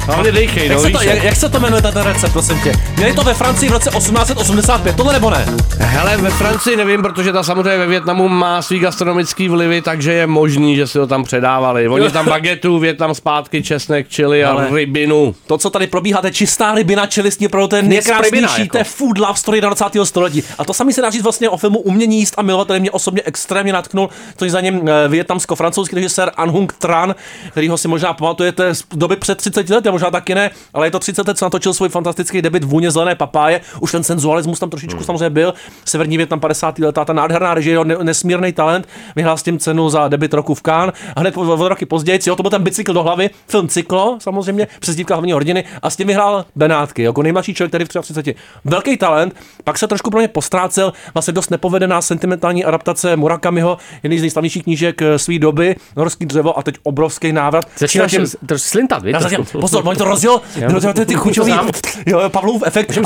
vytahuješ. 0.00 0.14
Hlavně 0.16 0.32
dejchej, 0.32 0.66
Jak 0.66 0.76
no, 0.76 0.80
se, 0.80 0.86
víš 0.88 0.96
to, 0.96 1.02
jak- 1.02 1.14
jak, 1.14 1.24
jak 1.24 1.36
se 1.36 1.48
to 1.48 1.60
jmenuje 1.60 1.82
ten 1.82 2.02
recept, 2.02 2.32
prosím 2.32 2.60
tě? 2.60 2.72
Měli 2.96 3.12
to 3.14 3.22
ve 3.22 3.34
Francii 3.34 3.68
v 3.68 3.72
roce 3.72 3.90
1885, 3.90 4.96
tohle 4.96 5.12
nebo 5.12 5.30
ne? 5.30 5.46
Hele, 5.78 6.16
ve 6.16 6.30
Francii 6.30 6.76
nevím, 6.76 7.02
protože 7.02 7.32
ta 7.32 7.42
samozřejmě 7.42 7.78
ve 7.78 7.86
Větnamu 7.86 8.28
má 8.28 8.62
svý 8.62 8.78
gastronomický 8.78 9.48
vlivy, 9.48 9.82
takže 9.82 10.12
je 10.12 10.26
možný, 10.26 10.76
že 10.76 10.86
si 10.86 10.98
ho 10.98 11.06
tam 11.06 11.24
předávali. 11.24 11.88
Oni 11.88 12.10
tam 12.10 12.26
bagetu, 12.28 12.78
Větnam 12.78 13.14
zpátky, 13.14 13.62
česnek, 13.62 14.08
čili 14.08 14.44
a 14.44 14.50
Ale- 14.50 14.68
rybinu. 14.74 15.34
To, 15.46 15.58
co 15.58 15.70
tady 15.70 15.86
probíhá, 15.86 16.20
to 16.20 16.26
je 16.26 16.32
čistá 16.32 16.74
rybina 16.74 17.06
opravdu 17.46 17.68
to 17.68 17.76
je 17.76 17.82
Kněz 17.82 18.06
Rybina, 18.06 18.20
nejkrásnější, 18.20 18.60
jako. 18.62 18.72
to 18.72 18.78
je 18.78 18.84
food 18.84 19.18
love 19.18 19.38
story 19.38 19.60
20. 19.60 19.84
století. 20.04 20.42
A 20.58 20.64
to 20.64 20.74
samý 20.74 20.92
se 20.92 21.02
dá 21.02 21.10
říct 21.10 21.22
vlastně 21.22 21.48
o 21.48 21.56
filmu 21.56 21.78
Umění 21.78 22.18
jíst 22.18 22.34
a 22.36 22.42
milovat, 22.42 22.66
který 22.66 22.80
mě 22.80 22.90
osobně 22.90 23.22
extrémně 23.24 23.72
natknul, 23.72 24.08
což 24.36 24.50
za 24.50 24.60
ním 24.60 24.88
eh, 24.88 25.08
vietnamsko-francouzský 25.08 25.94
režisér 25.96 26.30
An 26.36 26.50
Hung 26.50 26.72
Tran, 26.72 27.14
kterýho 27.50 27.78
si 27.78 27.88
možná 27.88 28.12
pamatujete 28.12 28.74
z 28.74 28.84
doby 28.94 29.16
před 29.16 29.38
30 29.38 29.70
lety, 29.70 29.88
možná 30.00 30.10
taky 30.10 30.34
ne, 30.34 30.50
ale 30.74 30.86
je 30.86 30.90
to 30.90 30.98
30 30.98 31.28
let, 31.28 31.38
co 31.38 31.44
natočil 31.44 31.74
svůj 31.74 31.88
fantastický 31.88 32.42
debit 32.42 32.64
Vůně 32.64 32.90
zelené 32.90 33.14
papáje. 33.14 33.60
Už 33.80 33.92
ten 33.92 34.04
senzualismus 34.04 34.58
tam 34.58 34.70
trošičku 34.70 34.96
hmm. 34.96 35.06
samozřejmě 35.06 35.30
byl. 35.30 35.54
Severní 35.84 36.16
Větnam 36.16 36.40
50. 36.40 36.78
letá, 36.78 37.04
ta 37.04 37.12
nádherná 37.12 37.54
režie, 37.54 37.84
ne, 37.84 37.96
nesmírný 38.02 38.52
talent. 38.52 38.88
Vyhrál 39.16 39.36
s 39.36 39.42
tím 39.42 39.58
cenu 39.58 39.88
za 39.88 40.08
debit 40.08 40.34
roku 40.34 40.54
v 40.54 40.62
Cannes. 40.62 40.94
A 41.16 41.20
hned 41.20 41.36
o, 41.36 41.68
roky 41.68 41.86
později, 41.86 42.20
jo, 42.26 42.36
to 42.36 42.42
byl 42.42 42.50
ten 42.50 42.62
bicykl 42.62 42.92
do 42.92 43.02
hlavy, 43.02 43.30
film 43.48 43.68
Cyklo, 43.68 44.18
samozřejmě, 44.20 44.68
přezdívka 44.80 45.14
hlavního 45.14 45.36
hrdiny, 45.36 45.64
a 45.82 45.90
s 45.90 45.96
tím 45.96 46.06
vyhrál 46.06 46.44
Benátky, 46.56 47.02
jako 47.02 47.22
nejmladší 47.22 47.54
člověk, 47.54 47.70
který 47.70 47.84
v 47.84 47.88
33. 47.88 48.34
Velký 48.64 48.96
talent, 48.96 49.34
pak 49.64 49.78
se 49.78 49.86
trošku 49.86 50.10
pro 50.10 50.18
mě 50.18 50.28
postrácel, 50.28 50.92
vlastně 51.14 51.32
dost 51.32 51.50
nepovedená 51.50 52.02
sentimentální 52.02 52.64
adaptace 52.64 53.16
Murakamiho, 53.16 53.78
jedný 54.02 54.18
z 54.18 54.20
nejslavnějších 54.20 54.62
knížek 54.62 55.02
eh, 55.02 55.18
své 55.18 55.38
doby, 55.38 55.76
Norský 55.96 56.26
dřevo 56.26 56.58
a 56.58 56.62
teď 56.62 56.74
obrovský 56.82 57.32
návrat. 57.32 57.64
Začínáš 57.76 58.12
trošku 58.46 58.68
slintat, 58.68 59.02
víš? 59.02 59.16
Pozor, 59.60 59.79
oni 59.84 59.98
to 59.98 60.04
rozjel, 60.04 60.40
Jo. 60.56 60.68
no, 60.72 60.80
to, 60.92 61.04
ty 61.04 61.14
chuťový, 61.14 61.52
To 61.52 61.56
znám. 61.56 61.70
jo, 62.06 62.20
Pavlov 62.28 62.62
efekt. 62.66 62.98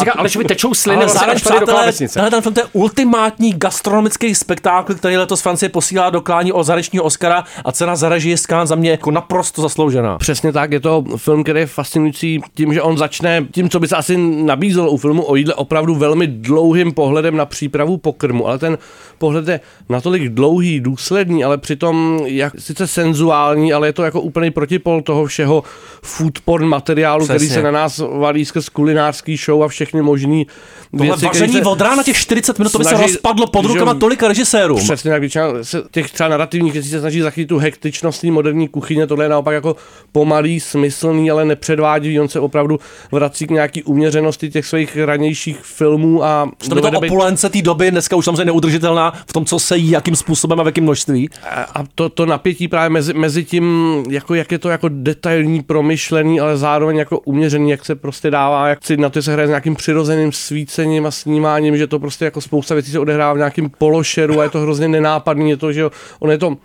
Tečou 0.48 0.74
sliny, 0.74 0.96
Ale 0.96 1.04
vlastně 1.06 1.18
zároveň, 1.20 1.36
až 1.36 1.42
tady 1.42 1.60
do 1.60 1.66
přátelé, 1.66 1.92
tenhle 2.12 2.30
ten 2.30 2.42
film 2.42 2.54
to 2.54 2.60
je 2.60 2.66
ultimátní 2.72 3.52
gastronomický 3.56 4.34
spektákl, 4.34 4.94
který 4.94 5.16
letos 5.16 5.40
Francie 5.40 5.68
posílá 5.68 6.10
do 6.10 6.20
klání 6.20 6.52
o 6.52 6.64
zahraničního 6.64 7.04
Oscara 7.04 7.44
a 7.64 7.72
cena 7.72 7.96
za 7.96 8.08
režii 8.08 8.36
Cannes 8.38 8.68
za 8.68 8.74
mě 8.74 8.90
jako 8.90 9.10
naprosto 9.10 9.62
zasloužená. 9.62 10.18
Přesně 10.18 10.52
tak, 10.52 10.72
je 10.72 10.80
to 10.80 11.04
film, 11.16 11.42
který 11.42 11.60
je 11.60 11.66
fascinující 11.66 12.40
tím, 12.54 12.74
že 12.74 12.82
on 12.82 12.98
začne 12.98 13.46
tím, 13.52 13.70
co 13.70 13.80
by 13.80 13.88
se 13.88 13.96
asi 13.96 14.16
nabízelo 14.44 14.90
u 14.90 14.96
filmu 14.96 15.22
o 15.30 15.34
jídle, 15.36 15.54
opravdu 15.54 15.94
velmi 15.94 16.26
dlouhým 16.26 16.92
pohledem 16.92 17.36
na 17.36 17.46
přípravu 17.46 17.96
pokrmu, 17.96 18.46
ale 18.48 18.58
ten 18.58 18.78
pohled 19.18 19.48
je 19.48 19.60
natolik 19.88 20.28
dlouhý, 20.28 20.80
důsledný, 20.80 21.44
ale 21.44 21.58
přitom 21.58 22.20
jak, 22.26 22.52
sice 22.58 22.86
senzuální, 22.86 23.72
ale 23.72 23.88
je 23.88 23.92
to 23.92 24.02
jako 24.02 24.20
úplný 24.20 24.50
protipol 24.50 25.02
toho 25.02 25.26
všeho 25.26 25.62
food 26.02 26.38
porn 26.44 26.63
materiálu, 26.68 27.24
který 27.24 27.38
Přesně. 27.38 27.54
se 27.54 27.62
na 27.62 27.70
nás 27.70 27.98
valí 28.18 28.44
skrz 28.44 28.68
kulinářský 28.68 29.36
show 29.36 29.62
a 29.62 29.68
všechny 29.68 30.02
možný 30.02 30.46
Tohle 30.90 31.06
věci, 31.06 31.26
který 31.28 31.40
vaření 31.52 31.62
od 31.66 31.80
rána 31.80 32.02
těch 32.02 32.16
40 32.16 32.58
minut, 32.58 32.72
to 32.72 32.78
by 32.78 32.84
se 32.84 32.96
rozpadlo 32.96 33.46
pod 33.46 33.62
že- 33.62 33.68
rukama 33.68 33.94
tolika 33.94 34.28
režisérů. 34.28 34.76
Přesně 34.76 35.10
tak, 35.10 35.20
většina 35.20 35.44
se 35.62 35.82
těch 35.90 36.10
třeba 36.10 36.28
narrativních 36.28 36.72
věcí 36.72 36.88
se 36.88 37.00
snaží 37.00 37.20
zachytit 37.20 37.48
tu 37.48 37.58
hektičnost 37.58 38.20
té 38.20 38.30
moderní 38.30 38.68
kuchyně, 38.68 39.06
tohle 39.06 39.24
je 39.24 39.28
naopak 39.28 39.54
jako 39.54 39.76
pomalý, 40.12 40.60
smyslný, 40.60 41.30
ale 41.30 41.44
nepředvádivý, 41.44 42.20
on 42.20 42.28
se 42.28 42.40
opravdu 42.40 42.80
vrací 43.12 43.46
k 43.46 43.50
nějaký 43.50 43.82
uměřenosti 43.82 44.50
těch 44.50 44.66
svých 44.66 44.96
ranějších 45.04 45.58
filmů 45.62 46.24
a 46.24 46.50
To 46.68 46.74
by 46.74 46.80
to 46.80 46.90
opulence 46.90 47.48
té 47.48 47.62
doby 47.62 47.90
dneska 47.90 48.16
už 48.16 48.24
samozřejmě 48.24 48.44
neudržitelná 48.44 49.12
v 49.26 49.32
tom, 49.32 49.44
co 49.44 49.58
se 49.58 49.76
jí, 49.76 49.90
jakým 49.90 50.16
způsobem 50.16 50.60
a 50.60 50.62
v 50.62 50.66
jakém 50.66 50.84
množství. 50.84 51.28
a 51.74 51.84
to, 51.94 52.08
to 52.08 52.26
napětí 52.26 52.68
právě 52.68 52.90
mezi, 52.90 53.14
mezi 53.14 53.44
tím, 53.44 53.94
jako, 54.10 54.34
jak 54.34 54.52
je 54.52 54.58
to 54.58 54.68
jako 54.68 54.88
detailní, 54.92 55.62
promyšlený, 55.62 56.40
ale 56.40 56.53
zároveň 56.56 56.96
jako 56.96 57.18
uměřený, 57.18 57.70
jak 57.70 57.84
se 57.84 57.94
prostě 57.94 58.30
dává, 58.30 58.68
jak 58.68 58.84
si 58.84 58.96
na 58.96 59.10
to 59.10 59.22
se 59.22 59.32
hraje 59.32 59.46
s 59.46 59.50
nějakým 59.50 59.74
přirozeným 59.74 60.32
svícením 60.32 61.06
a 61.06 61.10
snímáním, 61.10 61.76
že 61.76 61.86
to 61.86 61.98
prostě 61.98 62.24
jako 62.24 62.40
spousta 62.40 62.74
věcí 62.74 62.90
se 62.90 62.98
odehrává 62.98 63.32
v 63.32 63.36
nějakém 63.36 63.70
pološeru 63.78 64.40
a 64.40 64.42
je 64.42 64.50
to 64.50 64.60
hrozně 64.60 64.88
nenápadný, 64.88 65.50
je 65.50 65.56
to, 65.56 65.72
že 65.72 65.84
on 66.20 66.30
je 66.30 66.38
to 66.38 66.56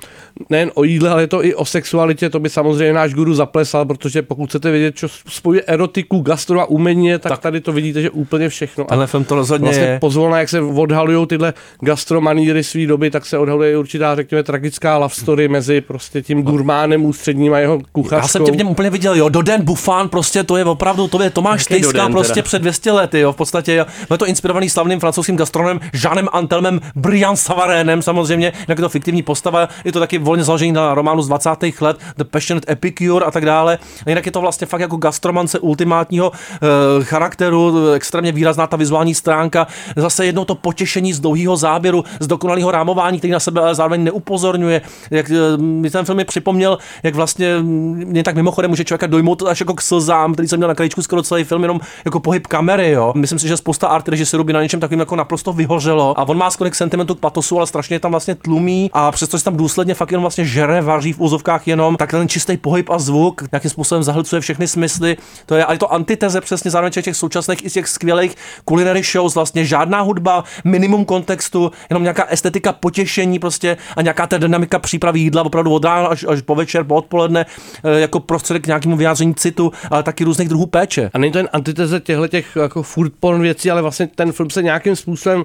nejen 0.49 0.71
o 0.73 0.83
jídle, 0.83 1.09
ale 1.09 1.23
je 1.23 1.27
to 1.27 1.45
i 1.45 1.55
o 1.55 1.65
sexualitě, 1.65 2.29
to 2.29 2.39
by 2.39 2.49
samozřejmě 2.49 2.93
náš 2.93 3.13
guru 3.13 3.33
zaplesal, 3.33 3.85
protože 3.85 4.21
pokud 4.21 4.49
chcete 4.49 4.71
vědět, 4.71 4.97
co 4.97 5.07
spojuje 5.27 5.61
erotiku, 5.67 6.19
gastro 6.19 6.61
a 6.61 6.65
umění, 6.65 7.11
tak, 7.11 7.21
tak 7.21 7.39
tady 7.39 7.61
to 7.61 7.71
vidíte, 7.71 8.01
že 8.01 8.09
úplně 8.09 8.49
všechno. 8.49 8.83
A 8.83 8.87
Tenhle 8.87 9.07
film 9.07 9.23
to 9.23 9.35
rozhodně 9.35 9.65
vlastně 9.65 9.83
je. 9.83 9.99
pozvolna, 9.99 10.39
jak 10.39 10.49
se 10.49 10.61
odhalují 10.61 11.27
tyhle 11.27 11.53
gastromaníry 11.81 12.63
své 12.63 12.85
doby, 12.85 13.11
tak 13.11 13.25
se 13.25 13.37
odhaluje 13.37 13.77
určitá, 13.77 14.15
řekněme, 14.15 14.43
tragická 14.43 14.97
love 14.97 15.13
story 15.15 15.47
mezi 15.47 15.81
prostě 15.81 16.21
tím 16.21 16.43
gurmánem 16.43 17.05
ústředním 17.05 17.53
a 17.53 17.59
jeho 17.59 17.81
kuchařkou. 17.91 18.23
Já 18.23 18.27
jsem 18.27 18.45
tě 18.45 18.51
v 18.51 18.55
něm 18.55 18.67
úplně 18.67 18.89
viděl, 18.89 19.15
jo, 19.15 19.29
Doden 19.29 19.61
Buffan, 19.79 20.09
prostě 20.09 20.43
to 20.43 20.57
je 20.57 20.65
opravdu, 20.65 21.07
to 21.07 21.23
je 21.23 21.29
Tomáš 21.29 21.65
Jaký 21.69 21.83
Doden 21.83 22.11
prostě 22.11 22.33
teda? 22.33 22.43
před 22.43 22.61
200 22.61 22.91
lety, 22.91 23.19
jo, 23.19 23.33
v 23.33 23.35
podstatě, 23.35 23.75
jo. 23.75 23.85
Je 24.11 24.17
to 24.17 24.25
inspirovaný 24.25 24.69
slavným 24.69 24.99
francouzským 24.99 25.37
gastronomem 25.37 25.79
Jeanem 26.03 26.27
Antelmem 26.31 26.81
Brian 26.95 27.35
Savarénem, 27.35 28.01
samozřejmě, 28.01 28.53
jak 28.67 28.77
je 28.77 28.81
to 28.81 28.89
fiktivní 28.89 29.23
postava, 29.23 29.69
je 29.83 29.91
to 29.91 29.99
taky 29.99 30.17
volně 30.17 30.43
založený 30.43 30.71
na 30.71 30.93
románu 30.93 31.21
z 31.21 31.27
20. 31.27 31.49
let, 31.81 31.97
The 32.17 32.23
Passionate 32.23 32.73
Epicure 32.73 33.25
a 33.25 33.31
tak 33.31 33.45
dále. 33.45 33.79
A 34.05 34.09
jinak 34.09 34.25
je 34.25 34.31
to 34.31 34.41
vlastně 34.41 34.67
fakt 34.67 34.81
jako 34.81 34.97
gastromance 34.97 35.59
ultimátního 35.59 36.31
e, 36.31 37.03
charakteru, 37.03 37.91
extrémně 37.91 38.31
výrazná 38.31 38.67
ta 38.67 38.77
vizuální 38.77 39.15
stránka, 39.15 39.67
zase 39.95 40.25
jednou 40.25 40.45
to 40.45 40.55
potěšení 40.55 41.13
z 41.13 41.19
dlouhého 41.19 41.57
záběru, 41.57 42.03
z 42.19 42.27
dokonalého 42.27 42.71
rámování, 42.71 43.17
který 43.17 43.31
na 43.31 43.39
sebe 43.39 43.61
ale 43.61 43.75
zároveň 43.75 44.03
neupozorňuje. 44.03 44.81
Jak 45.11 45.29
e, 45.29 45.57
mi 45.57 45.89
ten 45.89 46.05
film 46.05 46.17
mi 46.17 46.25
připomněl, 46.25 46.77
jak 47.03 47.15
vlastně 47.15 47.57
mm, 47.57 48.03
mě 48.05 48.23
tak 48.23 48.35
mimochodem 48.35 48.71
může 48.71 48.83
člověka 48.83 49.07
dojmout 49.07 49.43
až 49.47 49.59
jako 49.59 49.68
k 49.73 49.81
slzám, 49.81 50.33
který 50.33 50.47
jsem 50.47 50.59
měl 50.59 50.67
na 50.67 50.75
krajíčku 50.75 51.01
skoro 51.01 51.23
celý 51.23 51.43
film, 51.43 51.61
jenom 51.61 51.79
jako 52.05 52.19
pohyb 52.19 52.47
kamery, 52.47 52.91
jo. 52.91 53.13
Myslím 53.15 53.39
si, 53.39 53.47
že 53.47 53.57
spousta 53.57 53.87
art 53.87 54.07
režisérů 54.07 54.43
by 54.43 54.53
na 54.53 54.61
něčem 54.61 54.79
takovým 54.79 54.99
jako 54.99 55.15
naprosto 55.15 55.53
vyhořelo. 55.53 56.19
A 56.19 56.27
on 56.27 56.37
má 56.37 56.51
skoro 56.51 56.69
k 56.69 56.75
sentimentu 56.75 57.15
k 57.15 57.19
patosu, 57.19 57.57
ale 57.57 57.67
strašně 57.67 57.99
tam 57.99 58.11
vlastně 58.11 58.35
tlumí 58.35 58.89
a 58.93 59.11
přestože 59.11 59.39
se 59.39 59.45
tam 59.45 59.57
důsledně 59.57 59.93
fakt 59.93 60.11
jenom 60.11 60.23
vlastně 60.23 60.45
žere, 60.45 60.81
vaří 60.81 61.13
v 61.13 61.19
úzovkách 61.19 61.67
jenom, 61.67 61.97
tak 61.97 62.11
ten 62.11 62.27
čistý 62.27 62.57
pohyb 62.57 62.89
a 62.89 62.99
zvuk 62.99 63.43
nějakým 63.51 63.71
způsobem 63.71 64.03
zahlcuje 64.03 64.41
všechny 64.41 64.67
smysly. 64.67 65.17
To 65.45 65.55
je, 65.55 65.65
ale 65.65 65.77
to 65.77 65.93
antiteze 65.93 66.41
přesně 66.41 66.71
zároveň 66.71 66.91
těch 66.91 67.15
současných 67.15 67.65
i 67.65 67.69
těch 67.69 67.87
skvělých 67.87 68.35
culinary 68.69 69.03
shows, 69.03 69.35
vlastně 69.35 69.65
žádná 69.65 70.01
hudba, 70.01 70.43
minimum 70.63 71.05
kontextu, 71.05 71.71
jenom 71.89 72.03
nějaká 72.03 72.25
estetika 72.25 72.73
potěšení 72.73 73.39
prostě 73.39 73.77
a 73.97 74.01
nějaká 74.01 74.27
ta 74.27 74.37
dynamika 74.37 74.79
přípravy 74.79 75.19
jídla 75.19 75.43
opravdu 75.43 75.73
od 75.73 75.85
rána 75.85 76.07
až, 76.07 76.25
až 76.27 76.41
po 76.41 76.55
večer, 76.55 76.83
po 76.83 76.95
odpoledne, 76.95 77.45
eh, 77.83 77.99
jako 77.99 78.19
prostředek 78.19 78.63
k 78.63 78.67
nějakému 78.67 78.97
vyjádření 78.97 79.35
citu, 79.35 79.58
ale 79.91 80.03
taky 80.03 80.23
různých 80.23 80.49
druhů 80.49 80.65
péče. 80.65 81.09
A 81.13 81.17
není 81.17 81.31
to 81.31 81.37
jen 81.37 81.49
antiteze 81.53 81.99
těchto 81.99 82.27
těch 82.27 82.55
jako 82.55 82.83
food 82.83 83.13
porn 83.19 83.41
věcí, 83.41 83.71
ale 83.71 83.81
vlastně 83.81 84.07
ten 84.15 84.31
film 84.31 84.49
se 84.49 84.63
nějakým 84.63 84.95
způsobem 84.95 85.43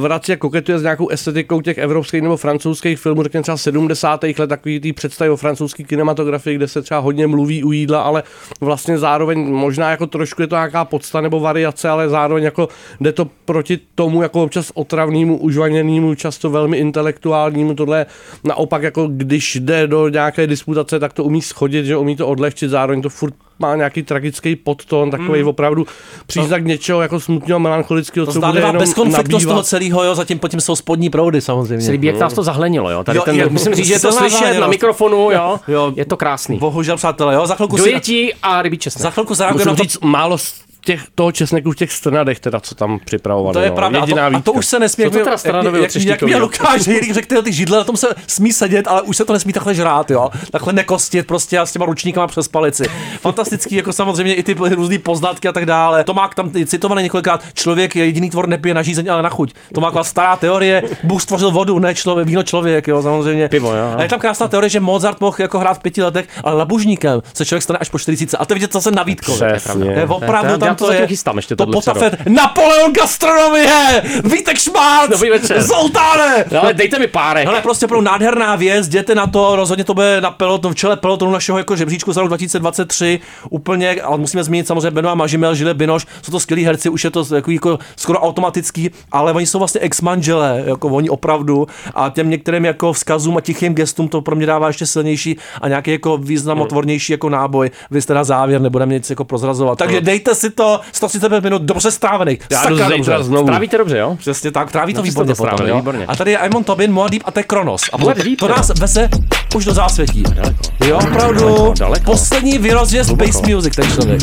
vrací 0.00 0.32
a 0.32 0.36
koketuje 0.36 0.78
s 0.78 0.82
nějakou 0.82 1.08
estetikou 1.08 1.60
těch 1.60 1.78
evropských 1.78 2.22
nebo 2.22 2.36
francouzských 2.36 2.98
filmů, 2.98 3.22
řekněme 3.22 3.42
třeba 3.42 3.56
70. 3.56 4.22
let, 4.38 4.48
takový 4.48 4.80
ty 4.80 4.92
představy 4.92 5.30
o 5.30 5.36
francouzské 5.36 5.84
kinematografii, 5.84 6.56
kde 6.56 6.68
se 6.68 6.82
třeba 6.82 7.00
hodně 7.00 7.26
mluví 7.26 7.64
u 7.64 7.72
jídla, 7.72 8.02
ale 8.02 8.22
vlastně 8.60 8.98
zároveň 8.98 9.38
možná 9.52 9.90
jako 9.90 10.06
trošku 10.06 10.42
je 10.42 10.48
to 10.48 10.54
nějaká 10.54 10.84
podsta 10.84 11.20
nebo 11.20 11.40
variace, 11.40 11.88
ale 11.88 12.08
zároveň 12.08 12.44
jako 12.44 12.68
jde 13.00 13.12
to 13.12 13.28
proti 13.44 13.78
tomu 13.94 14.22
jako 14.22 14.42
občas 14.42 14.72
otravnému, 14.74 15.36
užvaněnému, 15.36 16.14
často 16.14 16.50
velmi 16.50 16.76
intelektuálnímu, 16.76 17.74
tohle 17.74 18.06
naopak 18.44 18.82
jako 18.82 19.08
když 19.10 19.56
jde 19.56 19.86
do 19.86 20.08
nějaké 20.08 20.46
disputace, 20.46 20.98
tak 20.98 21.12
to 21.12 21.24
umí 21.24 21.42
schodit, 21.42 21.86
že 21.86 21.96
umí 21.96 22.16
to 22.16 22.28
odlehčit, 22.28 22.70
zároveň 22.70 23.02
to 23.02 23.08
furt 23.08 23.33
má 23.58 23.76
nějaký 23.76 24.02
tragický 24.02 24.56
podtón, 24.56 25.10
takový 25.10 25.42
Mm. 25.42 25.48
opravdu 25.48 25.86
příznak 26.26 26.64
něčeho 26.64 27.02
jako 27.02 27.20
smutného, 27.20 27.60
melancholického, 27.60 28.26
co 28.26 28.40
bude 28.40 28.60
jenom 28.60 28.76
bezkonfliktnost 28.78 29.44
toho 29.44 29.54
nabývat. 29.54 29.66
celého, 29.66 30.04
jo, 30.04 30.14
zatím 30.14 30.38
potom 30.38 30.60
jsou 30.60 30.76
spodní 30.76 31.10
proudy 31.10 31.40
samozřejmě. 31.40 31.80
Se 31.86 31.90
líbí, 31.92 32.06
jak 32.06 32.18
nás 32.18 32.32
to 32.34 32.42
zahlenilo, 32.42 32.90
jo. 32.90 33.04
Tady 33.04 33.16
Jo, 33.18 33.22
ten, 33.24 33.36
je- 33.36 33.46
musím 33.50 33.74
říct, 33.74 33.86
že 33.86 33.94
je 33.94 34.00
to 34.00 34.12
slyšet 34.12 34.58
na 34.60 34.66
mikrofonu, 34.66 35.30
jo. 35.30 35.60
Jo. 35.68 35.92
Je 35.96 36.04
to 36.04 36.16
krásný. 36.16 36.58
Bohužel, 36.58 36.96
přátelé, 36.96 37.34
jo, 37.34 37.46
za 37.46 37.54
chvilku 37.54 37.76
si... 37.76 37.82
Dojetí 37.82 38.34
a 38.42 38.62
rybí 38.62 38.78
česnek. 38.78 39.02
Za 39.02 39.10
chvilku 39.10 39.34
zareagujeme 39.34 39.70
Musím 39.72 39.72
na 39.72 39.76
to, 39.76 39.82
říct 39.82 39.98
málo 40.02 40.36
těch, 40.84 41.02
toho 41.14 41.32
česneku 41.32 41.70
v 41.70 41.76
těch 41.76 41.92
strnadech, 41.92 42.40
teda, 42.40 42.60
co 42.60 42.74
tam 42.74 42.98
připravovali. 43.04 43.52
To 43.52 43.60
je 43.60 43.70
no. 43.70 43.76
pravda. 43.76 43.98
A 43.98 44.00
to, 44.00 44.06
Jediná 44.06 44.26
a 44.26 44.40
to 44.40 44.52
už 44.52 44.66
se 44.66 44.78
nesmí, 44.78 45.04
Co 45.04 45.10
to 45.10 45.18
jak, 45.18 45.42
teda 45.42 45.58
jak, 45.58 45.94
jak, 45.94 46.04
jak, 46.04 46.22
mě? 46.22 46.36
Lukáš 46.36 46.86
Hejlík 46.86 47.14
řekl, 47.14 47.42
ty 47.42 47.52
židle 47.52 47.78
na 47.78 47.84
tom 47.84 47.96
se 47.96 48.06
smí 48.26 48.52
sedět, 48.52 48.88
ale 48.88 49.02
už 49.02 49.16
se 49.16 49.24
to 49.24 49.32
nesmí 49.32 49.52
takhle 49.52 49.74
žrát, 49.74 50.10
jo. 50.10 50.30
Takhle 50.50 50.72
nekostit 50.72 51.26
prostě 51.26 51.58
a 51.58 51.66
s 51.66 51.72
těma 51.72 51.86
ručníkama 51.86 52.26
přes 52.26 52.48
palici. 52.48 52.84
Fantastický, 53.20 53.76
jako 53.76 53.92
samozřejmě 53.92 54.34
i 54.34 54.42
ty 54.42 54.54
různé 54.54 54.98
poznatky 54.98 55.48
a 55.48 55.52
tak 55.52 55.66
dále. 55.66 56.04
To 56.04 56.14
má 56.14 56.28
tam 56.28 56.50
citované 56.66 57.02
několikrát, 57.02 57.44
člověk 57.54 57.96
je 57.96 58.04
jediný 58.04 58.30
tvor 58.30 58.48
nepije 58.48 58.74
na 58.74 58.82
žízeň, 58.82 59.10
ale 59.10 59.22
na 59.22 59.28
chuť. 59.28 59.54
To 59.74 59.80
má 59.80 59.88
taková 59.88 60.04
stará 60.04 60.36
teorie, 60.36 60.82
Bůh 61.02 61.22
stvořil 61.22 61.50
vodu, 61.50 61.78
ne 61.78 61.94
člověk, 61.94 62.28
víno 62.28 62.42
člověk, 62.42 62.88
jo, 62.88 63.02
samozřejmě. 63.02 63.48
Pivo, 63.48 63.74
jo. 63.74 63.94
A 63.96 64.02
je 64.02 64.08
tam 64.08 64.20
krásná 64.20 64.48
teorie, 64.48 64.70
že 64.70 64.80
Mozart 64.80 65.20
mohl 65.20 65.36
jako 65.38 65.58
hrát 65.58 65.74
v 65.74 65.80
pěti 65.80 66.02
letech, 66.02 66.28
ale 66.44 66.56
labužníkem 66.56 67.22
se 67.34 67.44
člověk 67.44 67.62
stane 67.62 67.78
až 67.78 67.88
po 67.88 67.98
40. 67.98 68.36
A 68.36 68.44
to 68.44 68.52
je 68.52 68.54
vidět 68.54 68.72
zase 68.72 68.90
na 68.90 69.02
Vítkovi. 69.02 69.40
Přesně. 69.56 69.90
Je 69.90 70.06
opravdu 70.06 70.56
Já 70.74 70.76
tam 70.76 70.78
to 70.78 70.84
to 70.84 70.86
zatím 70.86 71.02
je. 71.02 71.08
chystám 71.08 71.36
ještě 71.36 71.56
to 71.56 71.66
potafet. 71.66 72.16
Napoleon 72.28 72.92
gastronomie! 72.92 74.02
Vítek 74.24 74.58
Šmác! 74.58 75.10
Dobrý 75.10 75.30
večer. 75.30 75.62
Zoltáne! 75.62 76.44
No, 76.52 76.62
ale 76.62 76.74
dejte 76.74 76.98
mi 76.98 77.06
párek. 77.06 77.46
Hele, 77.46 77.60
prostě 77.62 77.86
pro 77.86 78.02
nádherná 78.02 78.56
věc, 78.56 78.86
jděte 78.86 79.14
na 79.14 79.26
to, 79.26 79.56
rozhodně 79.56 79.84
to 79.84 79.94
bude 79.94 80.20
na 80.20 80.30
peloton, 80.30 80.72
v 80.72 80.76
čele 80.76 80.96
pelotonu 80.96 81.32
našeho 81.32 81.58
jako 81.58 81.76
žebříčku 81.76 82.12
za 82.12 82.20
rok 82.20 82.28
2023, 82.28 83.20
úplně, 83.50 84.02
ale 84.02 84.18
musíme 84.18 84.44
zmínit 84.44 84.66
samozřejmě 84.66 84.90
Benoit 84.90 85.16
Mažimel, 85.16 85.54
Žile 85.54 85.74
Binoš, 85.74 86.06
jsou 86.22 86.32
to 86.32 86.40
skvělí 86.40 86.64
herci, 86.64 86.88
už 86.88 87.04
je 87.04 87.10
to 87.10 87.24
jako, 87.34 87.50
jako 87.50 87.78
skoro 87.96 88.20
automatický, 88.20 88.90
ale 89.12 89.32
oni 89.32 89.46
jsou 89.46 89.58
vlastně 89.58 89.80
ex-manželé, 89.80 90.62
jako 90.66 90.88
oni 90.88 91.08
opravdu, 91.10 91.66
a 91.94 92.10
těm 92.10 92.30
některým 92.30 92.64
jako 92.64 92.92
vzkazům 92.92 93.36
a 93.36 93.40
tichým 93.40 93.74
gestům 93.74 94.08
to 94.08 94.20
pro 94.20 94.36
mě 94.36 94.46
dává 94.46 94.66
ještě 94.66 94.86
silnější 94.86 95.36
a 95.60 95.68
nějaký 95.68 95.90
jako 95.90 96.16
významotvornější 96.18 97.12
jako 97.12 97.28
náboj. 97.28 97.70
Vy 97.90 98.02
jste 98.02 98.14
na 98.14 98.24
závěr, 98.24 98.60
nebudeme 98.60 98.94
nic 98.94 99.10
jako 99.10 99.24
prozrazovat. 99.24 99.78
Takže 99.78 100.00
dejte 100.00 100.34
si 100.34 100.50
to 100.50 100.63
135 100.92 101.44
minut 101.44 101.62
dobře 101.62 101.90
strávených. 101.90 102.38
Já 102.50 102.62
Sakra 102.62 102.88
dobře. 102.88 103.16
znovu. 103.22 103.46
Trávíte 103.46 103.78
dobře, 103.78 103.98
jo? 103.98 104.16
Přesně 104.18 104.50
tak, 104.50 104.72
tráví 104.72 104.94
to 104.94 104.98
No, 104.98 105.02
výborně 105.02 105.34
to 105.34 105.34
strávili, 105.44 105.70
potom, 105.70 105.80
výborně. 105.80 106.06
A 106.06 106.16
tady 106.16 106.30
je 106.30 106.38
Aimon 106.38 106.64
Tobin, 106.64 106.92
Moadib 106.92 107.22
a 107.26 107.30
to 107.30 107.40
je 107.40 107.44
Kronos. 107.44 107.82
A 107.92 107.96
Moadib, 107.96 108.38
to 108.40 108.48
nás 108.48 108.68
veze 108.80 109.08
už 109.56 109.64
do 109.64 109.74
zásvětí. 109.74 110.22
Daleko. 110.22 110.56
Jo, 110.84 110.96
opravdu. 110.96 111.40
Daleko, 111.44 111.74
daleko. 111.78 112.04
Poslední 112.04 112.58
vyrozje 112.58 113.04
Space 113.04 113.38
Music, 113.54 113.76
ten 113.76 113.92
člověk. 113.92 114.20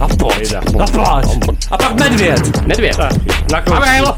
A 0.00 0.08
pojď, 0.08 0.54
a 0.82 0.86
pláč. 0.92 1.24
A 1.70 1.78
pak 1.78 1.94
medvěd. 2.00 2.66
Medvěd. 2.66 2.98
Na. 3.52 3.60
Pavel. 3.60 4.16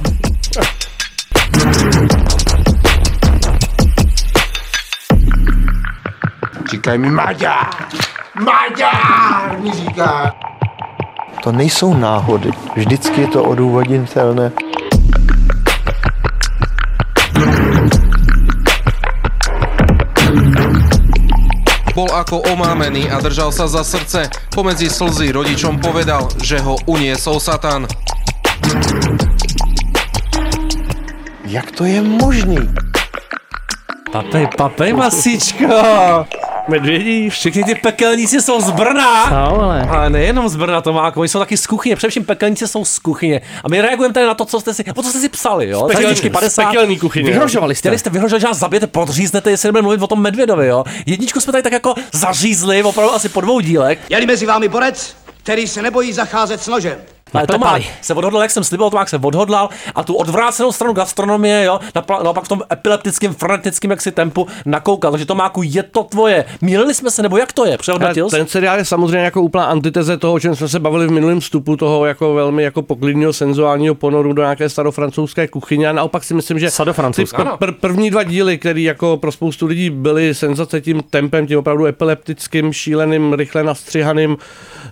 Říkají 6.71 6.99
mi 6.99 7.11
Maďar. 7.11 7.67
Maďar 8.35 9.59
mi 9.59 9.73
říká. 9.73 10.35
To 11.45 11.53
nejsou 11.53 11.95
náhody. 11.95 12.51
Vždycky 12.77 13.21
je 13.21 13.27
to 13.27 13.45
odůvodnitelné. 13.45 14.53
Bol 21.95 22.09
ako 22.17 22.49
omámený 22.49 23.13
a 23.13 23.21
držal 23.21 23.53
sa 23.53 23.69
za 23.69 23.85
srdce. 23.85 24.33
Pomedzi 24.57 24.89
slzy 24.89 25.37
rodičom 25.37 25.85
povedal, 25.85 26.33
že 26.41 26.65
ho 26.65 26.81
uniesol 26.89 27.37
Satan. 27.37 27.85
Jak 31.45 31.69
to 31.77 31.85
je 31.85 32.01
možný? 32.01 32.73
Papej, 34.09 34.49
papej, 34.57 34.97
masíčko. 34.97 35.69
Medvědí. 36.69 37.31
Všichni 37.31 37.65
ty 37.65 37.75
pekelníci 37.75 38.43
jsou 38.43 38.61
z 38.61 38.71
Brna. 38.71 39.29
Co, 39.29 39.35
ale? 39.61 39.83
Ale 39.83 40.11
nejenom 40.11 40.49
z 40.49 40.57
Brna, 40.57 40.81
Tomáko, 40.81 41.21
oni 41.21 41.29
jsou 41.29 41.39
taky 41.39 41.57
z 41.57 41.67
kuchyně, 41.67 41.97
především 41.97 42.25
pekelníci 42.25 42.69
jsou 42.69 42.85
z 42.85 42.99
kuchyně. 42.99 43.41
A 43.65 43.69
my 43.69 43.81
reagujeme 43.83 44.15
tady 44.15 44.27
na 44.27 44.35
to, 44.35 44.45
co 44.45 44.61
jste 44.61 44.75
si, 44.75 44.85
o 44.97 45.03
co 45.03 45.09
jste 45.09 45.19
si 45.21 45.29
psali, 45.29 45.69
jo? 45.69 45.83
Pekelní- 45.87 46.03
Jedničky 46.05 46.31
50. 46.31 46.65
pekelní 46.67 46.99
kuchyně. 46.99 47.31
Vyhrožovali 47.31 47.75
jste. 47.75 47.81
Chtěli 47.81 47.99
jste 47.99 48.11
vyhrožovat, 48.11 48.41
že 48.41 48.47
nás 48.47 48.59
zabijete, 48.59 48.87
podříznete, 48.87 49.51
jestli 49.51 49.67
nebudeme 49.69 49.83
mluvit 49.83 50.03
o 50.03 50.07
tom 50.07 50.23
Medvědovi, 50.23 50.67
jo? 50.67 50.85
Jedničku 51.07 51.41
jsme 51.41 51.53
tady 51.53 51.63
tak 51.63 51.73
jako 51.73 51.95
zařízli, 52.13 52.83
opravdu 52.83 53.15
asi 53.15 53.29
po 53.29 53.41
dvou 53.41 53.61
dílech. 53.61 53.99
Je-li 54.09 54.27
mezi 54.27 54.47
vámi 54.47 54.69
borec, 54.69 55.17
který 55.43 55.69
se 55.69 55.83
nebojí 55.83 56.13
zacházet 56.13 56.63
s 56.63 56.67
nožem. 56.69 56.97
Ale 57.35 57.47
Tomák 57.47 57.61
Naplepali. 57.61 57.85
se 58.01 58.15
odhodlal, 58.15 58.43
jak 58.43 58.51
jsem 58.51 58.65
sliboval, 58.65 58.91
Tomák 58.91 59.09
se 59.09 59.17
odhodlal 59.17 59.69
a 59.95 60.05
tu 60.05 60.15
odvrácenou 60.15 60.73
stranu 60.73 60.93
gastronomie, 60.93 61.65
jo, 61.65 61.81
naopak 62.23 62.45
v 62.45 62.49
tom 62.49 62.63
epileptickém, 62.73 63.35
frenetickém 63.35 63.91
jaksi 63.91 64.13
tempu 64.13 64.47
nakoukal. 64.67 65.11
Takže 65.11 65.27
Tomáku, 65.27 65.63
je 65.65 65.83
to 65.83 66.03
tvoje. 66.03 66.45
Mýlili 66.61 66.95
jsme 66.95 67.11
se, 67.11 67.23
nebo 67.23 67.37
jak 67.37 67.53
to 67.53 67.67
je? 67.67 67.79
Přehodnotil? 67.79 68.31
Ten 68.31 68.47
seriál 68.47 68.79
je 68.79 68.85
samozřejmě 68.85 69.25
jako 69.25 69.43
úplná 69.43 69.65
antiteze 69.65 70.17
toho, 70.17 70.33
o 70.33 70.41
čem 70.41 70.57
jsme 70.57 70.69
se 70.69 70.81
bavili 70.81 71.07
v 71.07 71.11
minulém 71.11 71.41
vstupu, 71.41 71.77
toho 71.77 72.07
jako 72.07 72.35
velmi 72.35 72.63
jako 72.63 72.83
poklidního 72.83 73.33
senzuálního 73.33 73.95
ponoru 73.95 74.33
do 74.33 74.43
nějaké 74.43 74.69
starofrancouzské 74.69 75.49
kuchyně. 75.49 75.89
A 75.89 75.93
naopak 75.93 76.25
si 76.25 76.35
myslím, 76.35 76.59
že 76.59 76.67
ty 76.67 76.73
pr- 76.73 77.59
pr- 77.59 77.75
první 77.81 78.11
dva 78.11 78.23
díly, 78.23 78.59
které 78.59 78.81
jako 78.81 79.17
pro 79.17 79.33
spoustu 79.33 79.67
lidí 79.67 79.91
byly 79.91 80.35
senzace 80.35 80.81
tím 80.81 81.03
tempem, 81.11 81.47
tím 81.47 81.59
opravdu 81.59 81.87
epileptickým, 81.87 82.73
šíleným, 82.73 83.33
rychle 83.33 83.63
nastřihaným, 83.63 84.37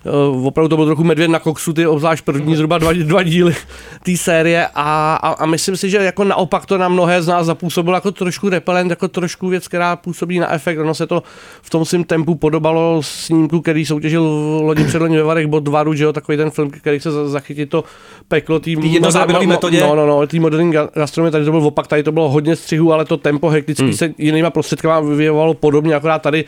eh, 0.05 0.09
opravdu 0.47 0.69
to 0.69 0.75
byl 0.75 0.85
trochu 0.85 1.03
medvěd 1.03 1.29
na 1.29 1.39
koksu, 1.39 1.73
ty 1.73 1.87
obzvlášť 1.87 2.25
první 2.33 2.55
zhruba 2.55 2.77
dva, 2.77 2.93
dva 2.93 3.23
díly 3.23 3.55
té 4.03 4.17
série 4.17 4.67
a, 4.75 5.15
a, 5.15 5.29
a, 5.29 5.45
myslím 5.45 5.77
si, 5.77 5.89
že 5.89 5.97
jako 5.97 6.23
naopak 6.23 6.65
to 6.65 6.77
na 6.77 6.89
mnohé 6.89 7.21
z 7.21 7.27
nás 7.27 7.45
zapůsobilo 7.45 7.95
jako 7.95 8.11
trošku 8.11 8.49
repelent, 8.49 8.89
jako 8.89 9.07
trošku 9.07 9.47
věc, 9.47 9.67
která 9.67 9.95
působí 9.95 10.39
na 10.39 10.53
efekt. 10.53 10.79
Ono 10.79 10.93
se 10.93 11.07
to 11.07 11.23
v 11.61 11.69
tom 11.69 11.85
svým 11.85 12.03
tempu 12.03 12.35
podobalo 12.35 13.01
snímku, 13.03 13.61
který 13.61 13.85
soutěžil 13.85 14.23
v 14.23 14.61
lodi 14.61 14.83
předloni 14.83 15.17
ve 15.17 15.23
Varech 15.23 15.47
bod 15.47 15.67
Varu, 15.67 15.93
že 15.93 16.03
jo, 16.03 16.13
takový 16.13 16.37
ten 16.37 16.49
film, 16.51 16.69
který 16.71 16.99
se 16.99 17.11
za- 17.11 17.27
zachytit 17.29 17.69
to 17.69 17.83
peklo 18.27 18.59
tým. 18.59 18.81
Tý 18.81 18.93
jednozáběrový 18.93 19.47
metodě? 19.47 19.81
No, 19.81 19.95
no, 19.95 20.05
no, 20.05 20.27
tý 20.27 20.39
moderní 20.39 20.73
ga- 20.73 20.89
gastronomie, 20.95 21.31
tady 21.31 21.45
to 21.45 21.51
byl 21.51 21.63
opak, 21.63 21.87
tady 21.87 22.03
to 22.03 22.11
bylo 22.11 22.29
hodně 22.29 22.55
střihů, 22.55 22.93
ale 22.93 23.05
to 23.05 23.17
tempo 23.17 23.49
hektický 23.49 23.83
Hmm. 23.83 23.93
se 23.93 24.13
jinýma 24.17 24.49
prostředkama 24.49 24.99
vyjevovalo 24.99 25.53
podobně, 25.53 25.95
akorát 25.95 26.19
tady 26.21 26.45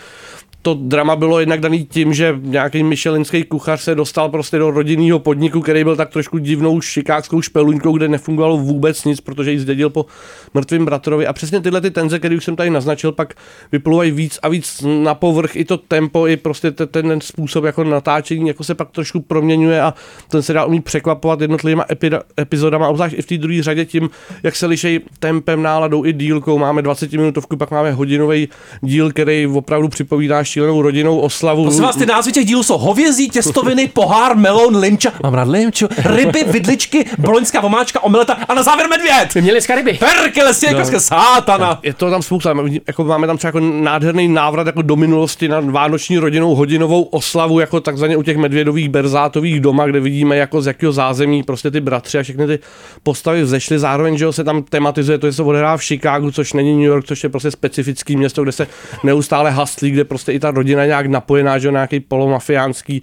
to 0.66 0.74
drama 0.74 1.16
bylo 1.16 1.40
jednak 1.40 1.60
daný 1.60 1.86
tím, 1.86 2.14
že 2.14 2.40
nějaký 2.42 2.84
michelinský 2.84 3.44
kuchař 3.44 3.82
se 3.82 3.96
dostal 3.96 4.30
prostě 4.30 4.58
do 4.58 4.72
rodinného 4.72 5.20
podniku, 5.20 5.62
který 5.62 5.84
byl 5.84 5.96
tak 5.96 6.10
trošku 6.10 6.38
divnou 6.38 6.82
šikákskou 6.82 7.42
špeluňkou, 7.42 7.98
kde 7.98 8.08
nefungovalo 8.08 8.58
vůbec 8.58 9.04
nic, 9.04 9.22
protože 9.22 9.52
ji 9.52 9.60
zdědil 9.60 9.90
po 9.90 10.06
mrtvém 10.54 10.86
bratrovi. 10.86 11.28
A 11.28 11.34
přesně 11.34 11.62
tyhle 11.62 11.82
ty 11.82 11.92
tenze, 11.92 12.20
které 12.20 12.38
už 12.38 12.44
jsem 12.44 12.56
tady 12.56 12.70
naznačil, 12.70 13.12
pak 13.12 13.34
vyplouvají 13.72 14.12
víc 14.12 14.40
a 14.42 14.50
víc 14.50 14.86
na 15.04 15.14
povrch. 15.14 15.56
I 15.56 15.66
to 15.66 15.78
tempo, 15.78 16.28
i 16.28 16.38
prostě 16.38 16.72
te- 16.72 16.86
ten 16.86 17.22
způsob 17.22 17.64
jako 17.64 17.84
natáčení, 17.84 18.48
jako 18.48 18.64
se 18.64 18.76
pak 18.76 18.92
trošku 18.92 19.22
proměňuje 19.22 19.82
a 19.82 19.94
ten 20.30 20.42
se 20.42 20.54
dá 20.54 20.66
umí 20.66 20.82
překvapovat 20.82 21.42
jednotlivými 21.42 21.82
epi- 21.82 22.22
epizodama, 22.40 22.88
obzvlášť 22.88 23.16
i 23.18 23.22
v 23.22 23.26
té 23.26 23.38
druhé 23.38 23.64
řadě 23.64 23.86
tím, 23.86 24.10
jak 24.44 24.56
se 24.56 24.66
liší 24.66 25.00
tempem, 25.20 25.62
náladou 25.62 26.06
i 26.06 26.14
dílkou. 26.14 26.58
Máme 26.58 26.82
20 26.82 27.14
minutovku, 27.14 27.58
pak 27.58 27.72
máme 27.72 27.92
hodinový 27.92 28.50
díl, 28.82 29.12
který 29.12 29.48
opravdu 29.48 29.88
připomíná 29.88 30.44
šílenou 30.56 30.82
rodinnou 30.82 31.20
oslavu. 31.20 31.64
Prosím 31.64 31.84
vás, 31.84 31.96
ty 31.96 32.06
názvy 32.06 32.32
těch 32.32 32.46
dílů 32.46 32.64
jsou 32.64 32.78
hovězí, 32.78 33.30
těstoviny, 33.30 33.88
pohár, 33.88 34.36
melon, 34.38 34.76
limča, 34.76 35.12
mám 35.24 35.34
rád 35.34 35.48
limču, 35.48 35.88
ryby, 36.06 36.44
vidličky, 36.48 37.06
boloňská 37.18 37.62
vomáčka, 37.62 38.04
omeleta 38.04 38.38
a 38.48 38.54
na 38.54 38.64
závěr 38.64 38.90
medvěd. 38.90 39.36
My 39.36 39.42
měli 39.42 39.56
dneska 39.56 39.76
ryby. 39.76 39.98
Perkele, 40.00 40.54
stěkařka, 40.54 41.00
sátana. 41.00 41.80
Je 41.84 41.94
to 41.94 42.10
tam 42.10 42.22
spousta, 42.22 42.54
jako 42.88 43.04
máme 43.04 43.28
tam 43.28 43.38
třeba 43.38 43.50
jako 43.50 43.60
nádherný 43.60 44.28
návrat 44.28 44.68
jako 44.68 44.82
do 44.82 44.96
minulosti 44.96 45.48
na 45.48 45.60
vánoční 45.60 46.18
rodinou 46.18 46.56
hodinovou 46.56 47.04
oslavu, 47.04 47.60
jako 47.60 47.80
takzvaně 47.80 48.18
u 48.18 48.24
těch 48.24 48.38
medvědových 48.38 48.90
berzátových 48.90 49.60
doma, 49.60 49.86
kde 49.86 50.00
vidíme 50.00 50.38
jako 50.38 50.62
z 50.62 50.68
jakého 50.68 50.92
zázemí 50.92 51.44
prostě 51.44 51.72
ty 51.72 51.82
bratři 51.82 52.20
a 52.20 52.24
všechny 52.24 52.48
ty 52.48 52.60
postavy 53.04 53.44
vzešly. 53.44 53.80
Zároveň, 53.80 54.18
že 54.18 54.26
jo, 54.26 54.34
se 54.34 54.44
tam 54.44 54.64
tematizuje 54.64 55.18
to, 55.18 55.28
že 55.28 55.34
se 55.34 55.44
odehrává 55.44 55.78
v 55.78 55.84
Chicagu, 55.84 56.32
což 56.32 56.54
není 56.54 56.74
New 56.74 56.86
York, 56.86 57.06
což 57.06 57.24
je 57.24 57.30
prostě 57.30 57.52
specifický 57.52 58.16
město, 58.16 58.44
kde 58.44 58.52
se 58.52 58.68
neustále 59.04 59.52
haslí, 59.52 59.92
kde 59.92 60.04
prostě 60.04 60.32
i 60.36 60.40
ta 60.40 60.52
rodina 60.52 60.86
nějak 60.86 61.06
napojená, 61.06 61.58
že 61.58 61.72
nějaký 61.72 62.00
polomafiánský 62.00 63.02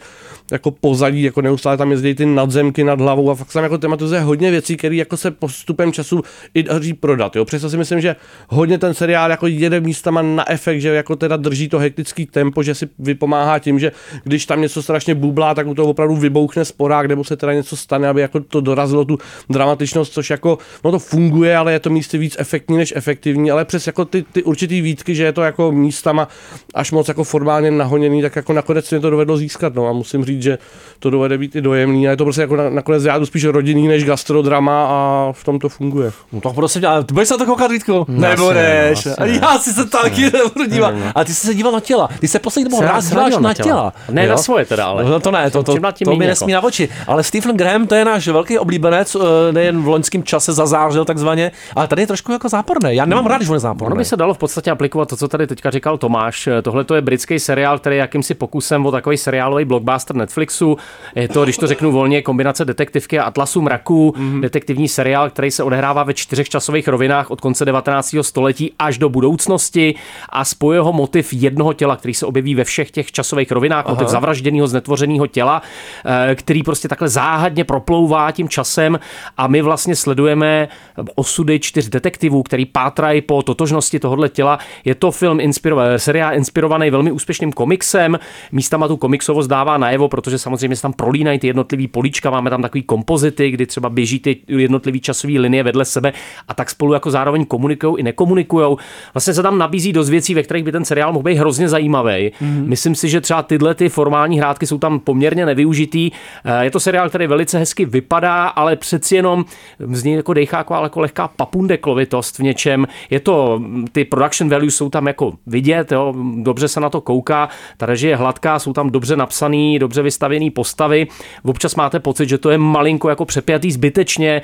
jako 0.53 0.71
pozadí, 0.71 1.23
jako 1.23 1.43
neustále 1.43 1.77
tam 1.77 1.91
jezdí 1.91 2.15
ty 2.15 2.27
nadzemky 2.27 2.85
nad 2.85 3.01
hlavou 3.01 3.31
a 3.31 3.35
fakt 3.35 3.53
tam 3.53 3.63
jako 3.63 3.79
tematizuje 3.79 4.21
hodně 4.21 4.51
věcí, 4.51 4.77
které 4.77 4.97
jako 4.97 5.17
se 5.17 5.31
postupem 5.31 5.93
času 5.93 6.23
i 6.55 6.63
daří 6.63 6.95
prodat. 6.95 7.37
Jo. 7.37 7.45
Přesto 7.45 7.71
si 7.71 7.77
myslím, 7.77 8.01
že 8.01 8.17
hodně 8.49 8.79
ten 8.79 8.95
seriál 8.95 9.31
jako 9.31 9.47
jede 9.47 9.81
místama 9.81 10.23
na 10.23 10.51
efekt, 10.51 10.81
že 10.81 10.89
jako 10.89 11.17
teda 11.17 11.37
drží 11.37 11.69
to 11.69 11.79
hektický 11.79 12.27
tempo, 12.27 12.63
že 12.63 12.75
si 12.75 12.89
vypomáhá 12.99 13.59
tím, 13.59 13.79
že 13.79 13.93
když 14.25 14.47
tam 14.47 14.61
něco 14.61 14.83
strašně 14.83 15.15
bublá, 15.15 15.55
tak 15.55 15.67
u 15.67 15.75
toho 15.75 15.89
opravdu 15.89 16.17
vybouchne 16.17 16.65
sporák, 16.65 17.07
nebo 17.07 17.25
se 17.25 17.37
teda 17.37 17.53
něco 17.53 17.77
stane, 17.77 18.09
aby 18.09 18.21
jako 18.21 18.41
to 18.41 18.61
dorazilo 18.61 19.05
tu 19.05 19.19
dramatičnost, 19.51 20.13
což 20.13 20.31
jako, 20.31 20.59
no 20.85 20.91
to 20.91 20.99
funguje, 20.99 21.57
ale 21.57 21.73
je 21.73 21.81
to 21.81 21.91
místy 21.91 22.19
víc 22.19 22.37
efektní 22.39 22.77
než 22.77 22.93
efektivní, 22.97 23.51
ale 23.51 23.65
přes 23.65 23.87
jako 23.87 24.05
ty, 24.05 24.25
ty 24.33 24.43
určitý 24.43 24.81
výtky, 24.81 25.15
že 25.15 25.25
je 25.25 25.33
to 25.33 25.43
jako 25.43 25.73
místama 25.73 26.29
až 26.75 26.93
moc 26.93 27.09
jako 27.09 27.25
formálně 27.25 27.71
nahoněný, 27.71 28.23
tak 28.23 28.37
jako 28.37 28.53
nakonec 28.53 28.91
mě 28.91 29.01
to 29.01 29.11
dovedlo 29.11 29.37
získat, 29.37 29.75
no 29.75 29.89
a 29.89 29.93
musím 29.93 30.25
říct, 30.25 30.42
že 30.43 30.59
to 30.99 31.11
dovede 31.11 31.39
být 31.39 31.57
i 31.57 31.61
dojemný 31.61 32.09
a 32.09 32.11
je 32.11 32.17
to 32.17 32.25
prostě 32.25 32.41
jako 32.41 32.57
na, 32.57 32.71
nakonec 32.71 33.05
já 33.05 33.19
jdu 33.19 33.27
spíš 33.27 33.45
rodinný 33.45 33.89
než 33.89 34.05
gastrodrama 34.05 34.87
a 34.87 35.29
v 35.33 35.45
tom 35.45 35.59
to 35.59 35.69
funguje. 35.69 36.13
No 36.33 36.41
to 36.41 36.53
prosím, 36.53 36.87
ale 36.87 37.05
ty 37.05 37.15
budeš 37.15 37.29
se 37.29 37.35
na 37.35 37.39
to 37.39 37.47
koukat, 37.47 37.71
Vítku? 37.71 38.05
Nebudeš. 38.09 39.07
jasně. 39.07 39.41
Já 39.43 39.59
si 39.59 39.73
se 39.73 39.87
taky 39.87 40.23
nebudu 40.23 40.65
dívat. 40.67 40.95
Ale 41.15 41.25
ty 41.25 41.35
jsi 41.35 41.47
se 41.47 41.55
díval 41.55 41.73
na 41.73 41.81
těla. 41.81 42.09
Ty 42.21 42.29
se 42.29 42.39
poslední 42.39 42.71
dobou 42.71 42.83
rád 42.83 43.05
díváš 43.05 43.33
na 43.35 43.41
na 43.41 43.55
těla. 43.55 43.67
těla. 43.67 43.93
Ne 44.11 44.27
na 44.29 44.37
svoje 44.37 44.65
teda, 44.65 44.87
ale. 44.87 45.05
No 45.05 45.21
to 45.21 45.31
ne, 45.31 45.51
to, 45.51 45.63
to, 45.63 45.73
tím 45.93 46.05
to 46.05 46.11
mi 46.11 46.17
míň 46.19 46.29
nesmí 46.29 46.53
jako. 46.53 46.63
na 46.65 46.69
oči. 46.69 46.89
Ale 47.07 47.23
Stephen 47.23 47.57
Graham, 47.57 47.87
to 47.87 47.95
je 47.95 48.05
náš 48.05 48.29
velký 48.29 48.59
oblíbenec, 48.59 49.17
eh, 49.17 49.53
nejen 49.53 49.83
v 49.83 49.89
loňském 49.89 50.23
čase 50.23 50.53
zazářil 50.53 51.05
takzvaně, 51.05 51.53
ale 51.77 51.89
tady 51.89 52.03
je 52.03 52.07
trošku 52.07 52.33
jako 52.33 52.49
záporné. 52.49 52.95
Já 52.95 53.05
nemám 53.05 53.27
rád, 53.27 53.37
když 53.37 53.49
on 53.49 53.57
je 53.57 53.61
záporný. 53.61 53.87
Ono 53.87 53.97
by 53.97 54.05
se 54.05 54.17
dalo 54.17 54.35
v 54.35 54.39
podstatě 54.39 54.71
aplikovat 54.71 55.09
to, 55.09 55.17
co 55.17 55.29
tady 55.29 55.47
teďka 55.47 55.71
říkal 55.71 55.99
Tomáš. 55.99 56.49
Tohle 56.63 56.85
to 56.85 56.95
je 56.95 57.01
britský 57.01 57.39
seriál, 57.39 57.79
který 57.79 57.97
je 57.97 58.01
jakýmsi 58.01 58.35
pokusem 58.35 58.87
o 58.87 58.91
takový 58.91 59.17
seriálový 59.17 59.65
blockbuster 59.65 60.17
Netflixu. 60.33 60.77
Je 61.15 61.29
to, 61.29 61.45
když 61.45 61.57
to 61.57 61.67
řeknu 61.67 61.93
volně, 61.93 62.23
kombinace 62.23 62.65
detektivky 62.65 63.19
a 63.19 63.25
Atlasu 63.25 63.61
mraků, 63.61 64.15
mm-hmm. 64.17 64.41
detektivní 64.41 64.89
seriál, 64.89 65.31
který 65.31 65.51
se 65.51 65.63
odehrává 65.63 66.03
ve 66.03 66.15
čtyřech 66.15 66.49
časových 66.49 66.89
rovinách 66.89 67.31
od 67.31 67.41
konce 67.41 67.65
19. 67.65 68.17
století 68.21 68.73
až 68.79 68.99
do 68.99 69.09
budoucnosti 69.09 69.95
a 70.29 70.45
spojuje 70.45 70.81
ho 70.81 70.93
motiv 70.93 71.33
jednoho 71.33 71.73
těla, 71.73 71.97
který 71.97 72.15
se 72.15 72.27
objeví 72.27 72.55
ve 72.55 72.65
všech 72.65 72.91
těch 72.91 73.13
časových 73.13 73.53
rovinách, 73.53 73.85
Aha. 73.87 73.95
motiv 73.95 74.09
zavražděného, 74.09 74.67
znetvořeného 74.67 75.27
těla, 75.27 75.63
eh, 76.05 76.35
který 76.35 76.63
prostě 76.63 76.89
takhle 76.89 77.09
záhadně 77.09 77.65
proplouvá 77.65 78.31
tím 78.31 78.49
časem 78.49 78.99
a 79.37 79.47
my 79.47 79.63
vlastně 79.63 79.97
sledujeme 79.97 80.69
osudy 81.15 81.61
čtyř 81.61 81.89
detektivů, 81.89 82.43
který 82.43 82.67
pátrají 82.67 83.21
po 83.21 83.43
totožnosti 83.43 84.01
tohohle 84.01 84.29
těla. 84.29 84.59
Je 84.85 84.95
to 84.95 85.11
film 85.11 85.41
inspirovaný, 85.41 85.99
seriál 85.99 86.35
inspirovaný 86.35 86.91
velmi 86.91 87.03
velmi 87.03 87.13
úspěšným 87.13 87.53
komiksem. 87.53 88.19
Místama 88.53 88.89
tu 88.89 88.97
komiksovost 88.97 89.51
dává 89.51 89.79
najevo, 89.79 90.09
protože 90.13 90.39
samozřejmě 90.39 90.77
se 90.77 90.83
tam 90.83 90.93
prolínají 90.93 91.39
ty 91.39 91.47
jednotlivý 91.47 91.89
políčka, 91.89 92.31
máme 92.31 92.51
tam 92.51 92.63
takový 92.63 92.83
kompozity, 92.83 93.51
kdy 93.51 93.67
třeba 93.67 93.89
běží 93.89 94.21
ty 94.21 94.37
jednotlivý 94.49 95.01
časové 95.01 95.33
linie 95.33 95.63
vedle 95.63 95.85
sebe 95.85 96.13
a 96.49 96.55
tak 96.55 96.71
spolu 96.71 96.93
jako 96.93 97.11
zároveň 97.11 97.45
komunikují 97.45 98.01
i 98.01 98.03
nekomunikují. 98.03 98.77
Vlastně 99.15 99.35
se 99.35 99.43
tam 99.43 99.59
nabízí 99.59 99.93
dost 99.93 100.11
věcí, 100.11 100.35
ve 100.35 100.43
kterých 100.43 100.65
by 100.65 100.73
ten 100.73 100.85
seriál 100.85 101.13
mohl 101.13 101.23
být 101.23 101.35
hrozně 101.35 101.69
zajímavý. 101.69 102.33
Mm. 102.41 102.65
Myslím 102.69 102.95
si, 102.95 103.09
že 103.09 103.21
třeba 103.21 103.43
tyhle 103.43 103.75
ty 103.75 103.89
formální 103.89 104.39
hrátky 104.39 104.67
jsou 104.67 104.79
tam 104.79 105.01
poměrně 105.01 105.47
nevyužitý. 105.47 106.11
Eh, 106.45 106.65
Je 106.65 106.71
to 106.71 106.81
seriál, 106.81 107.09
který 107.09 107.27
velice 107.27 107.59
hezky 107.59 107.85
vypadá, 107.85 108.47
ale 108.47 108.77
přeci 108.77 109.17
jenom 109.17 109.45
z 109.79 110.05
něj 110.05 110.15
jako 110.15 110.35
dechá 110.35 110.59
jako, 110.59 110.75
jako 110.75 111.01
lehká 111.01 111.29
papundeklovitost 111.29 112.39
v 112.39 112.43
něčem. 112.43 112.87
Je 113.11 113.21
to, 113.21 113.63
ty 113.93 114.05
production 114.05 114.51
values 114.51 114.77
jsou 114.77 114.91
tam 114.91 115.07
jako 115.07 115.33
vidět, 115.47 115.93
jo, 115.93 116.15
dobře 116.43 116.69
se 116.69 116.81
na 116.81 116.91
to 116.91 117.01
kouká, 117.01 117.49
ta 117.77 117.87
režie 117.87 118.13
je 118.13 118.17
hladká, 118.17 118.59
jsou 118.59 118.73
tam 118.73 118.91
dobře 118.91 119.17
napsaný, 119.17 119.79
dobře 119.79 120.02
vystavěný 120.03 120.51
postavy. 120.51 121.07
Občas 121.45 121.75
máte 121.75 122.01
pocit, 122.01 122.29
že 122.29 122.39
to 122.39 122.51
je 122.51 122.59
malinko 122.59 123.09
jako 123.09 123.25
přepjatý 123.25 123.73
zbytečně, 123.73 124.43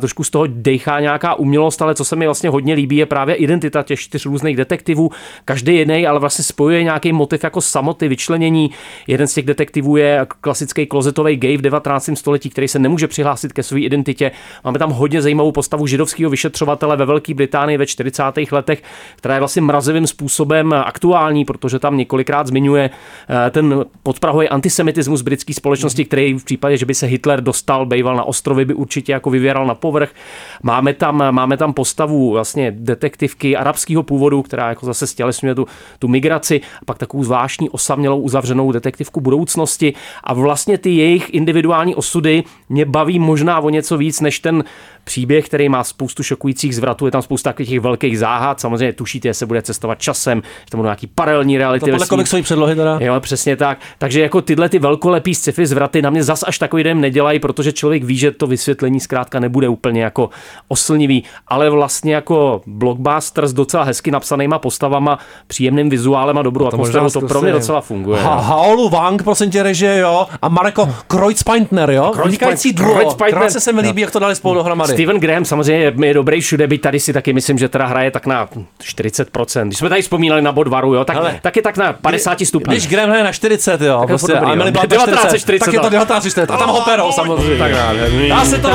trošku 0.00 0.24
z 0.24 0.30
toho 0.30 0.46
dechá 0.48 1.00
nějaká 1.00 1.34
umělost, 1.34 1.82
ale 1.82 1.94
co 1.94 2.04
se 2.04 2.16
mi 2.16 2.24
vlastně 2.24 2.50
hodně 2.50 2.74
líbí, 2.74 2.96
je 2.96 3.06
právě 3.06 3.34
identita 3.34 3.82
těch 3.82 4.00
čtyř 4.00 4.26
různých 4.26 4.56
detektivů. 4.56 5.10
Každý 5.44 5.76
jiný, 5.76 6.06
ale 6.06 6.20
vlastně 6.20 6.44
spojuje 6.44 6.82
nějaký 6.82 7.12
motiv 7.12 7.44
jako 7.44 7.60
samoty, 7.60 8.08
vyčlenění. 8.08 8.70
Jeden 9.06 9.26
z 9.26 9.34
těch 9.34 9.44
detektivů 9.44 9.96
je 9.96 10.26
klasický 10.40 10.86
klozetový 10.86 11.36
gay 11.36 11.56
v 11.56 11.60
19. 11.60 12.10
století, 12.14 12.50
který 12.50 12.68
se 12.68 12.78
nemůže 12.78 13.08
přihlásit 13.08 13.52
ke 13.52 13.62
své 13.62 13.80
identitě. 13.80 14.30
Máme 14.64 14.78
tam 14.78 14.90
hodně 14.90 15.22
zajímavou 15.22 15.52
postavu 15.52 15.86
židovského 15.86 16.30
vyšetřovatele 16.30 16.96
ve 16.96 17.06
Velké 17.06 17.34
Británii 17.34 17.78
ve 17.78 17.86
40. 17.86 18.22
letech, 18.52 18.82
která 19.16 19.34
je 19.34 19.40
vlastně 19.40 19.62
mrazivým 19.62 20.06
způsobem 20.06 20.72
aktuální, 20.72 21.44
protože 21.44 21.78
tam 21.78 21.96
několikrát 21.96 22.46
zmiňuje 22.46 22.90
eh, 22.90 23.50
ten 23.50 23.84
podprahový 24.02 24.48
antisemitismus 24.48 24.91
britské 25.22 25.54
společnosti, 25.54 26.04
který 26.04 26.34
v 26.34 26.44
případě, 26.44 26.76
že 26.76 26.86
by 26.86 26.94
se 26.94 27.06
Hitler 27.06 27.40
dostal, 27.40 27.86
bejval 27.86 28.16
na 28.16 28.24
ostrovy, 28.24 28.64
by 28.64 28.74
určitě 28.74 29.12
jako 29.12 29.30
vyvěral 29.30 29.66
na 29.66 29.74
povrch. 29.74 30.10
Máme 30.62 30.94
tam, 30.94 31.34
máme 31.34 31.56
tam 31.56 31.72
postavu 31.72 32.30
vlastně 32.30 32.72
detektivky 32.76 33.56
arabského 33.56 34.02
původu, 34.02 34.42
která 34.42 34.68
jako 34.68 34.86
zase 34.86 35.06
stělesňuje 35.06 35.54
tu, 35.54 35.66
tu 35.98 36.08
migraci, 36.08 36.60
a 36.82 36.84
pak 36.84 36.98
takovou 36.98 37.24
zvláštní 37.24 37.70
osamělou 37.70 38.20
uzavřenou 38.20 38.72
detektivku 38.72 39.20
budoucnosti 39.20 39.94
a 40.24 40.34
vlastně 40.34 40.78
ty 40.78 40.90
jejich 40.90 41.34
individuální 41.34 41.94
osudy 41.94 42.44
mě 42.68 42.84
baví 42.84 43.18
možná 43.18 43.60
o 43.60 43.70
něco 43.70 43.96
víc, 43.96 44.20
než 44.20 44.40
ten 44.40 44.64
příběh, 45.04 45.46
který 45.46 45.68
má 45.68 45.84
spoustu 45.84 46.22
šokujících 46.22 46.76
zvratů, 46.76 47.06
je 47.06 47.12
tam 47.12 47.22
spousta 47.22 47.50
takových 47.50 47.68
těch 47.68 47.80
velkých 47.80 48.18
záhad, 48.18 48.60
samozřejmě 48.60 48.92
tušíte, 48.92 49.28
že 49.28 49.34
se 49.34 49.46
bude 49.46 49.62
cestovat 49.62 49.98
časem, 49.98 50.42
že 50.44 50.70
tam 50.70 50.78
budou 50.78 50.86
nějaký 50.86 51.06
paralelní 51.06 51.58
reality. 51.58 51.84
To 51.84 51.90
podle 51.90 52.06
komiksové 52.06 52.42
předlohy 52.42 52.74
teda. 52.74 52.98
Jo, 53.00 53.20
přesně 53.20 53.56
tak. 53.56 53.78
Takže 53.98 54.20
jako 54.20 54.42
tyhle 54.42 54.68
ty 54.68 54.78
velkolepý 54.78 55.34
sci-fi 55.34 55.66
zvraty 55.66 56.02
na 56.02 56.10
mě 56.10 56.24
zas 56.24 56.44
až 56.46 56.58
takový 56.58 56.82
den 56.82 57.00
nedělají, 57.00 57.38
protože 57.38 57.72
člověk 57.72 58.04
ví, 58.04 58.16
že 58.16 58.30
to 58.30 58.46
vysvětlení 58.46 59.00
zkrátka 59.00 59.40
nebude 59.40 59.68
úplně 59.68 60.02
jako 60.02 60.30
oslnivý, 60.68 61.24
ale 61.48 61.70
vlastně 61.70 62.14
jako 62.14 62.62
blockbuster 62.66 63.46
s 63.46 63.52
docela 63.52 63.82
hezky 63.82 64.10
napsanýma 64.10 64.58
postavama, 64.58 65.18
příjemným 65.46 65.90
vizuálem 65.90 66.38
a 66.38 66.42
dobrou 66.42 66.64
To 66.64 66.68
atmosférou, 66.68 67.10
to 67.10 67.20
pro 67.20 67.40
mě 67.40 67.52
docela 67.52 67.80
funguje. 67.80 68.22
Ha, 68.22 68.34
no. 68.34 68.42
Haolu 68.42 68.88
Wang, 68.88 69.22
prosím 69.22 69.50
tě, 69.50 69.62
režie, 69.62 69.98
jo. 69.98 70.26
A 70.42 70.48
Mareko 70.48 70.88
Kreuzpeintner, 71.06 71.90
jo. 71.90 72.12
Kreuzpeintner. 72.14 73.30
Krátce 73.30 73.60
se 73.60 73.72
mi 73.72 73.80
líbí, 73.80 74.02
jak 74.02 74.10
to 74.10 74.18
dali 74.18 74.34
spolu 74.34 74.54
dohromady. 74.54 74.91
Steven 74.92 75.20
Graham 75.20 75.44
samozřejmě 75.44 75.84
je, 75.84 76.06
je 76.06 76.14
dobrý 76.14 76.40
všude, 76.40 76.66
byť 76.66 76.80
tady 76.80 77.00
si 77.00 77.12
taky 77.12 77.32
myslím, 77.32 77.58
že 77.58 77.68
teda 77.68 77.86
hraje 77.86 78.10
tak 78.10 78.26
na 78.26 78.48
40%. 78.82 79.66
Když 79.66 79.78
jsme 79.78 79.88
tady 79.88 80.02
vzpomínali 80.02 80.42
na 80.42 80.52
Bodvaru, 80.52 80.94
jo, 80.94 81.04
tak, 81.04 81.16
Hele, 81.16 81.38
taky 81.42 81.62
tak 81.62 81.76
na 81.76 81.92
50 81.92 82.38
stupních. 82.44 82.78
Když 82.78 82.90
Graham 82.90 83.10
hraje 83.10 83.24
na 83.24 83.32
40, 83.32 83.80
jo, 83.80 83.98
Tak 84.00 84.02
je 84.02 84.06
prostě, 84.06 84.26
to 84.26 84.32
dobrý, 84.32 84.50
a 84.50 84.52
Emily 84.52 84.68
jo. 84.68 84.72
Blunt 84.72 84.90
na 84.90 84.96
1940, 84.96 85.38
40, 85.38 85.64
tak 85.64 85.74
je 85.74 85.80
to 85.80 85.90
1940. 85.90 86.50
A 86.50 86.56
tam 86.56 86.68
Hopperou 86.68 87.12
samozřejmě. 87.12 87.58
Tak. 87.58 87.72
Dá 88.28 88.44
se 88.44 88.58
to 88.58 88.68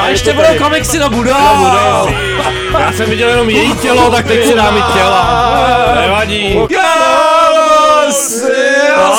a 0.00 0.08
ještě 0.08 0.32
budou 0.32 0.58
komiksy 0.58 0.98
do 0.98 1.10
budou. 1.10 2.08
Já 2.78 2.92
jsem 2.92 3.10
viděl 3.10 3.28
jenom 3.28 3.50
její 3.50 3.74
tělo, 3.74 4.10
tak 4.10 4.26
teď 4.26 4.46
si 4.46 4.54
dám 4.54 4.76
i 4.76 4.82
těla. 4.92 5.94
Nevadí. 6.00 6.58
Si 6.68 7.73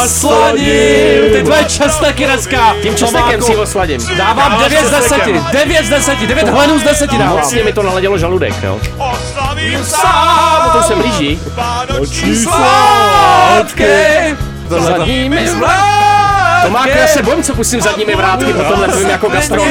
osladím 0.04 1.34
ty 1.34 1.44
tvoje 1.44 1.64
česteky 1.66 2.26
dneska. 2.26 2.76
Tím 2.82 2.96
česnekem 2.96 3.42
si 3.42 3.56
osladím. 3.56 4.02
Dávám 4.18 4.60
9 4.60 4.86
z 4.86 4.92
10. 4.92 5.22
9 5.52 5.86
z 5.86 5.90
10. 5.90 6.20
9 6.20 6.48
hlenů 6.48 6.80
z 6.80 6.84
10 6.84 7.12
dávám. 7.12 7.34
Vlastně 7.34 7.64
mi 7.64 7.74
to 7.74 7.84
naladilo 7.84 8.18
žaludek, 8.18 8.54
jo. 8.64 8.80
Sám. 9.84 10.62
No 10.66 10.82
to 10.82 10.88
se 10.88 10.96
blíží. 10.96 11.40
Sládky. 12.44 13.86
Zadními 14.70 15.50
To 16.66 16.72
má 16.72 16.88
já 16.88 17.08
se 17.08 17.24
bojím, 17.24 17.44
co 17.44 17.56
pustím 17.56 17.82
zadními 17.82 18.16
vrátky, 18.16 18.54
potom 18.54 18.82
nevím 18.82 19.10
jako 19.10 19.30
gastronom. 19.30 19.68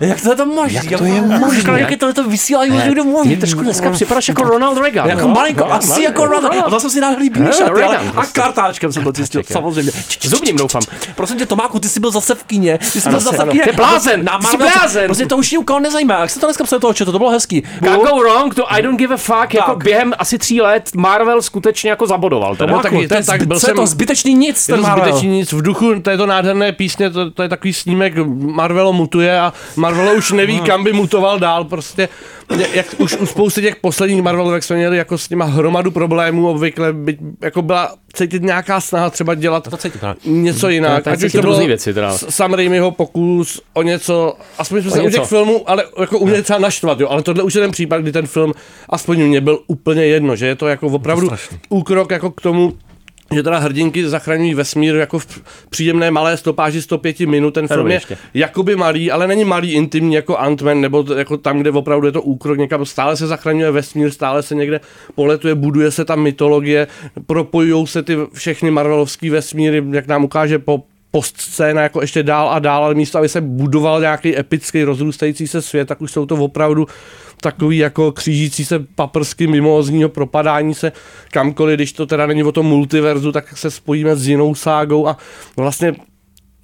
Jak 0.00 0.20
to 0.22 0.30
je 0.30 0.36
to 0.36 0.46
možné? 0.46 0.80
Jak 0.90 0.98
to 0.98 1.04
je 1.04 1.22
možné? 1.22 1.80
Jak 1.80 1.90
je 1.90 1.96
to, 1.96 2.12
to 2.12 2.28
vysílají 2.28 2.70
už 2.70 2.84
někdo 2.84 3.04
možný? 3.04 3.28
Mě 3.28 3.36
trošku 3.36 3.60
dneska 3.60 3.90
připadáš 3.90 4.28
jako 4.28 4.42
Ronald 4.42 4.78
Reagan. 4.78 5.08
Jako 5.08 5.20
jo? 5.20 5.28
malinko, 5.28 5.64
No, 5.64 5.72
asi 5.74 5.88
no, 5.90 5.98
jako 5.98 6.26
no, 6.26 6.32
Ronald. 6.32 6.54
no. 6.70 6.76
A 6.76 6.80
si 6.80 7.00
líbí 7.18 7.40
No, 7.40 7.52
šaty, 7.52 7.62
ale 7.70 7.80
Reagan 7.80 8.08
a 8.08 8.12
prostě. 8.12 8.40
kartáčkem 8.40 8.92
jsem 8.92 9.04
to 9.04 9.12
zjistil, 9.14 9.42
samozřejmě. 9.52 9.92
Zubním 10.22 10.56
doufám. 10.56 10.82
Prosím 11.14 11.38
tě, 11.38 11.46
Tomáku, 11.46 11.78
ty 11.78 11.88
jsi 11.88 12.00
byl 12.00 12.10
zase 12.10 12.34
v 12.34 12.44
kině. 12.44 12.78
Ty 12.92 13.00
jsi 13.00 13.08
byl 13.10 13.20
zase 13.20 13.44
v 13.44 13.48
kině. 13.50 13.62
Ty 13.64 13.72
blázen, 13.72 14.24
Na 14.24 14.38
ty 14.38 14.46
jsi 14.46 14.56
blázen. 14.56 15.04
Prostě 15.04 15.26
to 15.26 15.36
už 15.36 15.50
nikoho 15.50 15.80
nezajímá. 15.80 16.20
Jak 16.20 16.30
se 16.30 16.40
to 16.40 16.46
dneska 16.46 16.64
psal 16.64 16.78
toho 16.80 16.94
četu, 16.94 17.12
to 17.12 17.18
bylo 17.18 17.30
hezký. 17.30 17.62
Can't 17.84 18.02
go 18.02 18.18
wrong, 18.18 18.54
to 18.54 18.72
I 18.72 18.82
don't 18.82 18.98
give 18.98 19.14
a 19.14 19.16
fuck, 19.16 19.54
jako 19.54 19.76
během 19.76 20.12
asi 20.18 20.38
tří 20.38 20.60
let 20.60 20.90
Marvel 20.94 21.42
skutečně 21.42 21.90
jako 21.90 22.06
zabodoval. 22.06 22.56
Teda. 22.56 22.66
bylo 22.66 22.80
taky- 22.82 23.08
to 23.08 23.14
je, 23.14 23.24
tak 23.24 23.46
byl 23.46 23.60
jsem- 23.60 23.76
to 23.76 23.86
zbytečný 23.86 24.34
nic, 24.34 24.66
ten 24.66 24.76
to 24.76 24.82
Marvel. 24.82 25.04
Nic. 25.38 25.52
V 25.52 25.62
duchu 25.62 26.00
této 26.00 26.26
nádherné 26.26 26.72
písně, 26.72 27.10
to, 27.10 27.30
to 27.30 27.42
je 27.42 27.48
takový 27.48 27.72
snímek, 27.72 28.14
Marvelo 28.38 28.92
mutuje 28.92 29.40
a 29.40 29.52
Marvelo 29.76 30.14
už 30.14 30.32
neví, 30.32 30.60
kam 30.60 30.84
by 30.84 30.92
mutoval 30.92 31.38
dál. 31.38 31.64
Prostě, 31.64 32.08
jak 32.72 32.86
už 32.98 33.16
u 33.16 33.26
spousty 33.26 33.62
těch 33.62 33.76
posledních 33.76 34.22
Marvelovek 34.22 34.62
jsme 34.62 34.76
měli 34.76 34.96
jako 34.96 35.18
s 35.18 35.30
nima 35.30 35.44
hromadu 35.44 35.90
problémů, 35.90 36.48
obvykle 36.48 36.92
byť, 36.92 37.18
jako 37.42 37.62
byla 37.62 37.94
cítit 38.12 38.42
nějaká 38.42 38.80
snaha 38.80 39.10
třeba 39.10 39.34
dělat 39.34 39.68
něco 40.24 40.68
jinak. 40.68 41.04
To 41.04 41.10
Ať 41.10 41.16
už 41.16 41.22
cítit 41.22 41.38
to 41.38 41.42
bylo 41.42 41.66
věci 41.66 41.94
teda. 41.94 42.12
Sam 42.12 42.54
Raimiho 42.54 42.90
pokus 42.90 43.60
o 43.74 43.82
něco, 43.82 44.34
aspoň 44.58 44.82
jsme 44.82 44.90
se 44.90 45.02
u 45.02 45.10
těch 45.10 45.24
filmů, 45.28 45.70
ale 45.70 45.84
jako 46.00 46.18
uměli 46.18 46.42
třeba 46.42 46.58
naštvat, 46.58 47.00
jo, 47.00 47.08
ale 47.08 47.22
tohle 47.22 47.42
už 47.42 47.54
je 47.54 47.60
ten 47.60 47.70
případ, 47.70 47.98
kdy 47.98 48.12
ten 48.12 48.26
film, 48.26 48.52
aspoň 48.88 49.18
mě 49.18 49.40
byl 49.40 49.58
úplně 49.66 50.06
jedno, 50.06 50.36
že 50.36 50.46
je 50.46 50.54
to 50.54 50.68
jako 50.68 50.86
opravdu 50.86 51.30
úkrok 51.68 52.10
jako 52.10 52.30
k 52.30 52.40
tomu, 52.40 52.72
že 53.34 53.42
teda 53.42 53.58
hrdinky 53.58 54.08
zachraňují 54.08 54.54
vesmír 54.54 54.94
jako 54.94 55.18
v 55.18 55.42
příjemné 55.70 56.10
malé 56.10 56.36
stopáži 56.36 56.82
105 56.82 57.20
minut. 57.20 57.54
Ten 57.54 57.68
film 57.68 57.90
je 57.90 58.00
jakoby 58.34 58.76
malý, 58.76 59.10
ale 59.10 59.26
není 59.26 59.44
malý 59.44 59.72
intimní 59.72 60.14
jako 60.14 60.34
Ant-Man, 60.34 60.80
nebo 60.80 61.02
to, 61.02 61.14
jako 61.14 61.36
tam, 61.36 61.58
kde 61.58 61.70
opravdu 61.70 62.06
je 62.06 62.12
to 62.12 62.22
úkrok 62.22 62.58
někam. 62.58 62.84
Stále 62.84 63.16
se 63.16 63.26
zachraňuje 63.26 63.70
vesmír, 63.70 64.10
stále 64.10 64.42
se 64.42 64.54
někde 64.54 64.80
poletuje, 65.14 65.54
buduje 65.54 65.90
se 65.90 66.04
tam 66.04 66.20
mytologie, 66.20 66.86
propojují 67.26 67.86
se 67.86 68.02
ty 68.02 68.16
všechny 68.32 68.70
Marvelovský 68.70 69.30
vesmíry, 69.30 69.82
jak 69.90 70.06
nám 70.06 70.24
ukáže 70.24 70.58
po 70.58 70.82
postscéna 71.10 71.82
jako 71.82 72.00
ještě 72.00 72.22
dál 72.22 72.50
a 72.50 72.58
dál, 72.58 72.84
ale 72.84 72.94
místo, 72.94 73.18
aby 73.18 73.28
se 73.28 73.40
budoval 73.40 74.00
nějaký 74.00 74.38
epický 74.38 74.82
rozrůstající 74.82 75.48
se 75.48 75.62
svět, 75.62 75.88
tak 75.88 76.00
už 76.00 76.12
jsou 76.12 76.26
to 76.26 76.34
opravdu 76.34 76.86
takový 77.40 77.78
jako 77.78 78.12
křížící 78.12 78.64
se 78.64 78.78
paprsky 78.78 79.46
mimózního 79.46 80.08
propadání 80.08 80.74
se 80.74 80.92
kamkoliv, 81.32 81.76
když 81.76 81.92
to 81.92 82.06
teda 82.06 82.26
není 82.26 82.44
o 82.44 82.52
tom 82.52 82.66
multiverzu, 82.66 83.32
tak 83.32 83.56
se 83.56 83.70
spojíme 83.70 84.16
s 84.16 84.28
jinou 84.28 84.54
ságou 84.54 85.08
a 85.08 85.16
vlastně 85.56 85.94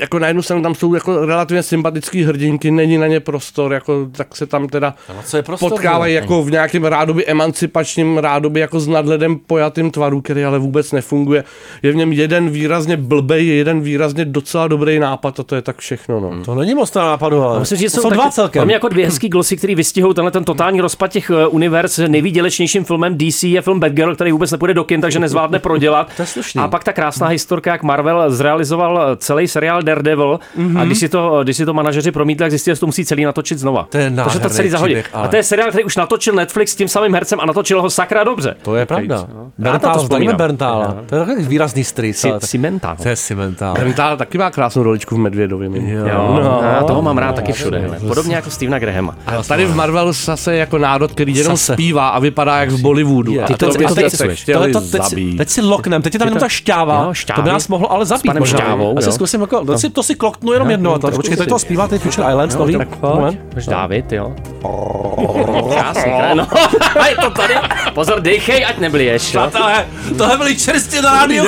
jako 0.01 0.19
na 0.19 0.27
jednu 0.27 0.43
stranu 0.43 0.63
tam 0.63 0.75
jsou 0.75 0.95
jako 0.95 1.27
relativně 1.27 1.63
sympatický 1.63 2.25
hrdinky, 2.25 2.71
není 2.71 2.99
na 2.99 3.07
ně 3.07 3.21
prostor, 3.21 3.73
jako, 3.73 4.09
tak 4.13 4.37
se 4.37 4.47
tam 4.47 4.69
teda 4.69 4.95
co 5.25 5.37
je 5.37 5.43
prostor, 5.43 5.71
potkávají 5.71 6.15
jo? 6.15 6.21
jako 6.21 6.43
v 6.43 6.51
nějakém 6.51 6.85
rádoby 6.85 7.27
emancipačním, 7.27 8.19
rádoby 8.19 8.61
jako 8.61 8.81
s 8.81 8.89
nadhledem 8.89 9.39
pojatým 9.39 9.91
tvaru, 9.91 10.21
který 10.21 10.45
ale 10.45 10.59
vůbec 10.59 10.93
nefunguje. 10.93 11.45
Je 11.83 11.93
v 11.93 11.97
něm 11.97 12.13
jeden 12.13 12.51
výrazně 12.51 12.97
blbej, 12.97 13.47
jeden 13.47 13.81
výrazně 13.81 14.25
docela 14.25 14.69
dobrý 14.69 14.99
nápad 14.99 15.41
a 15.41 15.43
to 15.43 15.55
je 15.55 15.63
tak 15.63 15.79
všechno. 15.79 16.21
No. 16.21 16.45
To 16.45 16.55
není 16.55 16.75
moc 16.75 16.95
nápadu, 16.95 17.43
ale 17.43 17.61
Myslím, 17.61 17.79
že 17.79 17.85
to 17.85 17.91
jsou, 17.91 18.03
jsou 18.03 18.11
dva 18.11 18.31
celkem. 18.31 18.61
Tam 18.61 18.71
jako 18.71 18.89
dvě 18.89 19.07
hezký 19.07 19.29
glosy, 19.29 19.57
který 19.57 19.75
vystihou 19.75 20.13
tenhle 20.13 20.31
ten 20.31 20.45
totální 20.45 20.81
rozpad 20.81 21.13
těch 21.13 21.31
eh, 21.31 21.47
univerz. 21.47 21.99
Nejvýdělečnějším 22.09 22.85
filmem 22.85 23.19
DC 23.19 23.43
je 23.43 23.63
film 23.63 23.81
Batgirl, 23.81 24.15
který 24.15 24.33
vůbec 24.33 24.51
nepůjde 24.51 24.75
do 24.75 24.85
kin, 24.85 25.01
takže 25.01 25.19
nezvládne 25.19 25.59
prodělat. 25.59 26.11
To 26.17 26.23
je 26.23 26.27
slušný. 26.27 26.61
A 26.61 26.69
pak 26.69 26.85
ta 26.85 26.93
krásná 26.93 27.27
historka, 27.27 27.73
jak 27.73 27.83
Marvel 27.83 28.31
zrealizoval 28.31 29.17
celý 29.17 29.49
seriál 29.49 29.83
Daredevil 29.85 30.39
Mhm. 30.57 30.77
a 30.77 30.85
když 30.85 30.99
si, 30.99 31.09
to, 31.09 31.41
když 31.43 31.57
si 31.57 31.65
to 31.67 31.75
manažeři 31.75 32.11
promítli, 32.13 32.45
tak 32.45 32.51
zjistili, 32.51 32.77
že 32.77 32.81
to 32.81 32.87
musí 32.87 33.05
celý 33.05 33.25
natočit 33.25 33.59
znova. 33.59 33.87
To 33.91 33.99
je 33.99 34.11
Takže 34.11 34.39
to 34.41 34.49
celý 34.49 34.71
zahodit. 34.71 34.95
příběh, 34.99 35.11
ale- 35.15 35.25
A 35.25 35.29
to 35.31 35.37
je 35.37 35.43
seriál, 35.43 35.69
který 35.69 35.85
už 35.85 35.97
natočil 35.97 36.35
Netflix 36.35 36.73
s 36.73 36.75
tím 36.75 36.89
samým 36.89 37.15
hercem 37.15 37.41
a 37.41 37.47
natočil 37.47 37.83
ho 37.83 37.91
sakra 37.91 38.25
dobře. 38.25 38.57
To 38.63 38.77
je 38.77 38.87
pravda. 38.87 39.17
Na 39.59 39.79
to 39.79 39.89
Berntal. 40.09 40.37
Berntála. 40.37 40.97
To 41.07 41.15
je 41.17 41.25
takový 41.27 41.47
výrazný 41.47 41.85
strýc. 41.85 42.17
Si- 42.19 42.31
ale 42.31 42.41
to- 42.41 42.47
Cimentál. 42.47 42.97
To 43.03 43.09
je 43.09 43.17
cimentál. 43.17 43.75
Brentál 43.75 44.17
taky 44.17 44.39
má 44.39 44.51
krásnou 44.51 44.83
roličku 44.83 45.15
v 45.15 45.19
Medvědově. 45.19 45.69
mimo. 45.69 45.89
Jo, 45.89 46.05
No. 46.43 46.61
já 46.63 46.83
toho 46.83 47.03
mám 47.03 47.19
rád 47.19 47.35
taky 47.35 47.53
všude. 47.53 47.91
Podobně 48.09 48.35
jako 48.37 48.51
Stevena 48.51 48.79
Grahama. 48.79 49.17
A 49.27 49.43
tady 49.43 49.65
v 49.67 49.75
Marvelu 49.77 50.13
zase 50.13 50.57
jako 50.57 50.79
národ, 50.79 51.11
který 51.13 51.37
jenom 51.37 51.57
zpívá 51.57 52.09
a 52.09 52.19
vypadá 52.19 52.57
jak 52.61 52.71
v 52.71 52.81
Bollywoodu. 52.81 53.33
Je. 53.33 53.43
A 53.43 53.47
Ty 53.47 53.55
to 53.55 53.67
teď- 53.73 53.85
a 53.85 54.11
se 54.11 54.19
si- 55.47 55.61
loknem, 55.61 56.03
teď 56.03 56.13
je 56.15 56.19
tam 56.19 56.29
jenom 56.29 56.41
ta 56.41 56.49
šťáva. 56.49 56.95
Jo. 57.07 57.35
To 57.37 57.43
by 57.43 57.49
nás 57.49 57.69
mohlo 57.69 57.93
ale 57.93 58.07
zabít. 58.07 58.27
panem 58.27 58.41
možná. 58.41 58.59
Šťávou, 58.59 58.93
Já 58.97 59.03
si 59.03 59.09
jo. 59.09 59.13
zkusím 59.13 59.41
jako, 59.41 59.65
to 59.75 59.79
si, 59.79 59.91
to 59.91 60.03
si 60.03 60.15
kloknu 60.15 60.53
jenom 60.53 60.71
jedno. 60.71 60.99
To, 60.99 61.11
počkej, 61.11 61.37
teď 61.37 61.49
to 61.49 61.59
zpívá, 61.59 61.89
teď 61.89 62.03
Future 62.03 62.29
Islands 62.31 62.55
nový. 62.57 62.77
Tak 62.79 62.97
pojď. 62.97 63.39
Až 63.57 63.67
David, 63.67 64.13
jo. 64.13 64.33
Krásný. 65.75 66.13
No, 66.35 66.47
a 67.01 67.07
je 67.07 67.17
to 67.17 67.31
tady. 67.31 67.55
Pozor, 67.95 68.21
dejchej, 68.21 68.65
ať 68.67 68.79
neblieš. 68.79 69.35
jo. 69.35 69.41
Přátelé, 69.41 69.87
tohle 70.19 70.37
byli 70.37 70.57
čerstvě 70.57 71.03
na 71.03 71.13
rádio. 71.13 71.45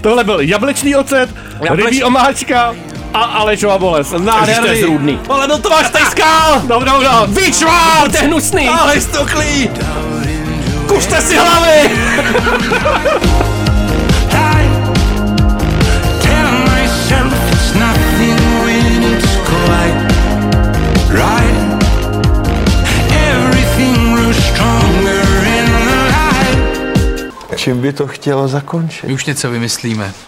Tohle 0.00 0.24
byl 0.24 0.40
jablečný 0.40 0.96
ocet, 0.96 1.30
rybí 1.70 2.04
omáčka 2.04 2.74
a 3.14 3.18
Alešova 3.22 3.78
bolest. 3.78 4.12
Nádherný. 4.12 4.68
to 4.68 4.74
je 4.74 4.80
zrůdný. 4.80 5.18
Ale 5.28 5.48
no 5.48 5.58
to 5.58 5.70
máš 5.70 5.90
tejskal. 5.90 6.62
Dobrou 6.64 7.02
noc. 7.02 7.30
Vyčvát! 7.30 8.10
To 8.10 8.16
je 8.16 8.22
hnusný. 8.22 8.68
Ale 8.68 9.00
stoklí. 9.00 9.70
Kušte 10.86 11.20
si 11.20 11.36
hlavy. 11.36 11.90
Čím 27.60 27.80
by 27.80 27.92
to 27.92 28.06
chtělo 28.06 28.48
zakončit? 28.48 29.06
My 29.06 29.12
už 29.12 29.24
něco 29.26 29.50
vymyslíme. 29.50 30.12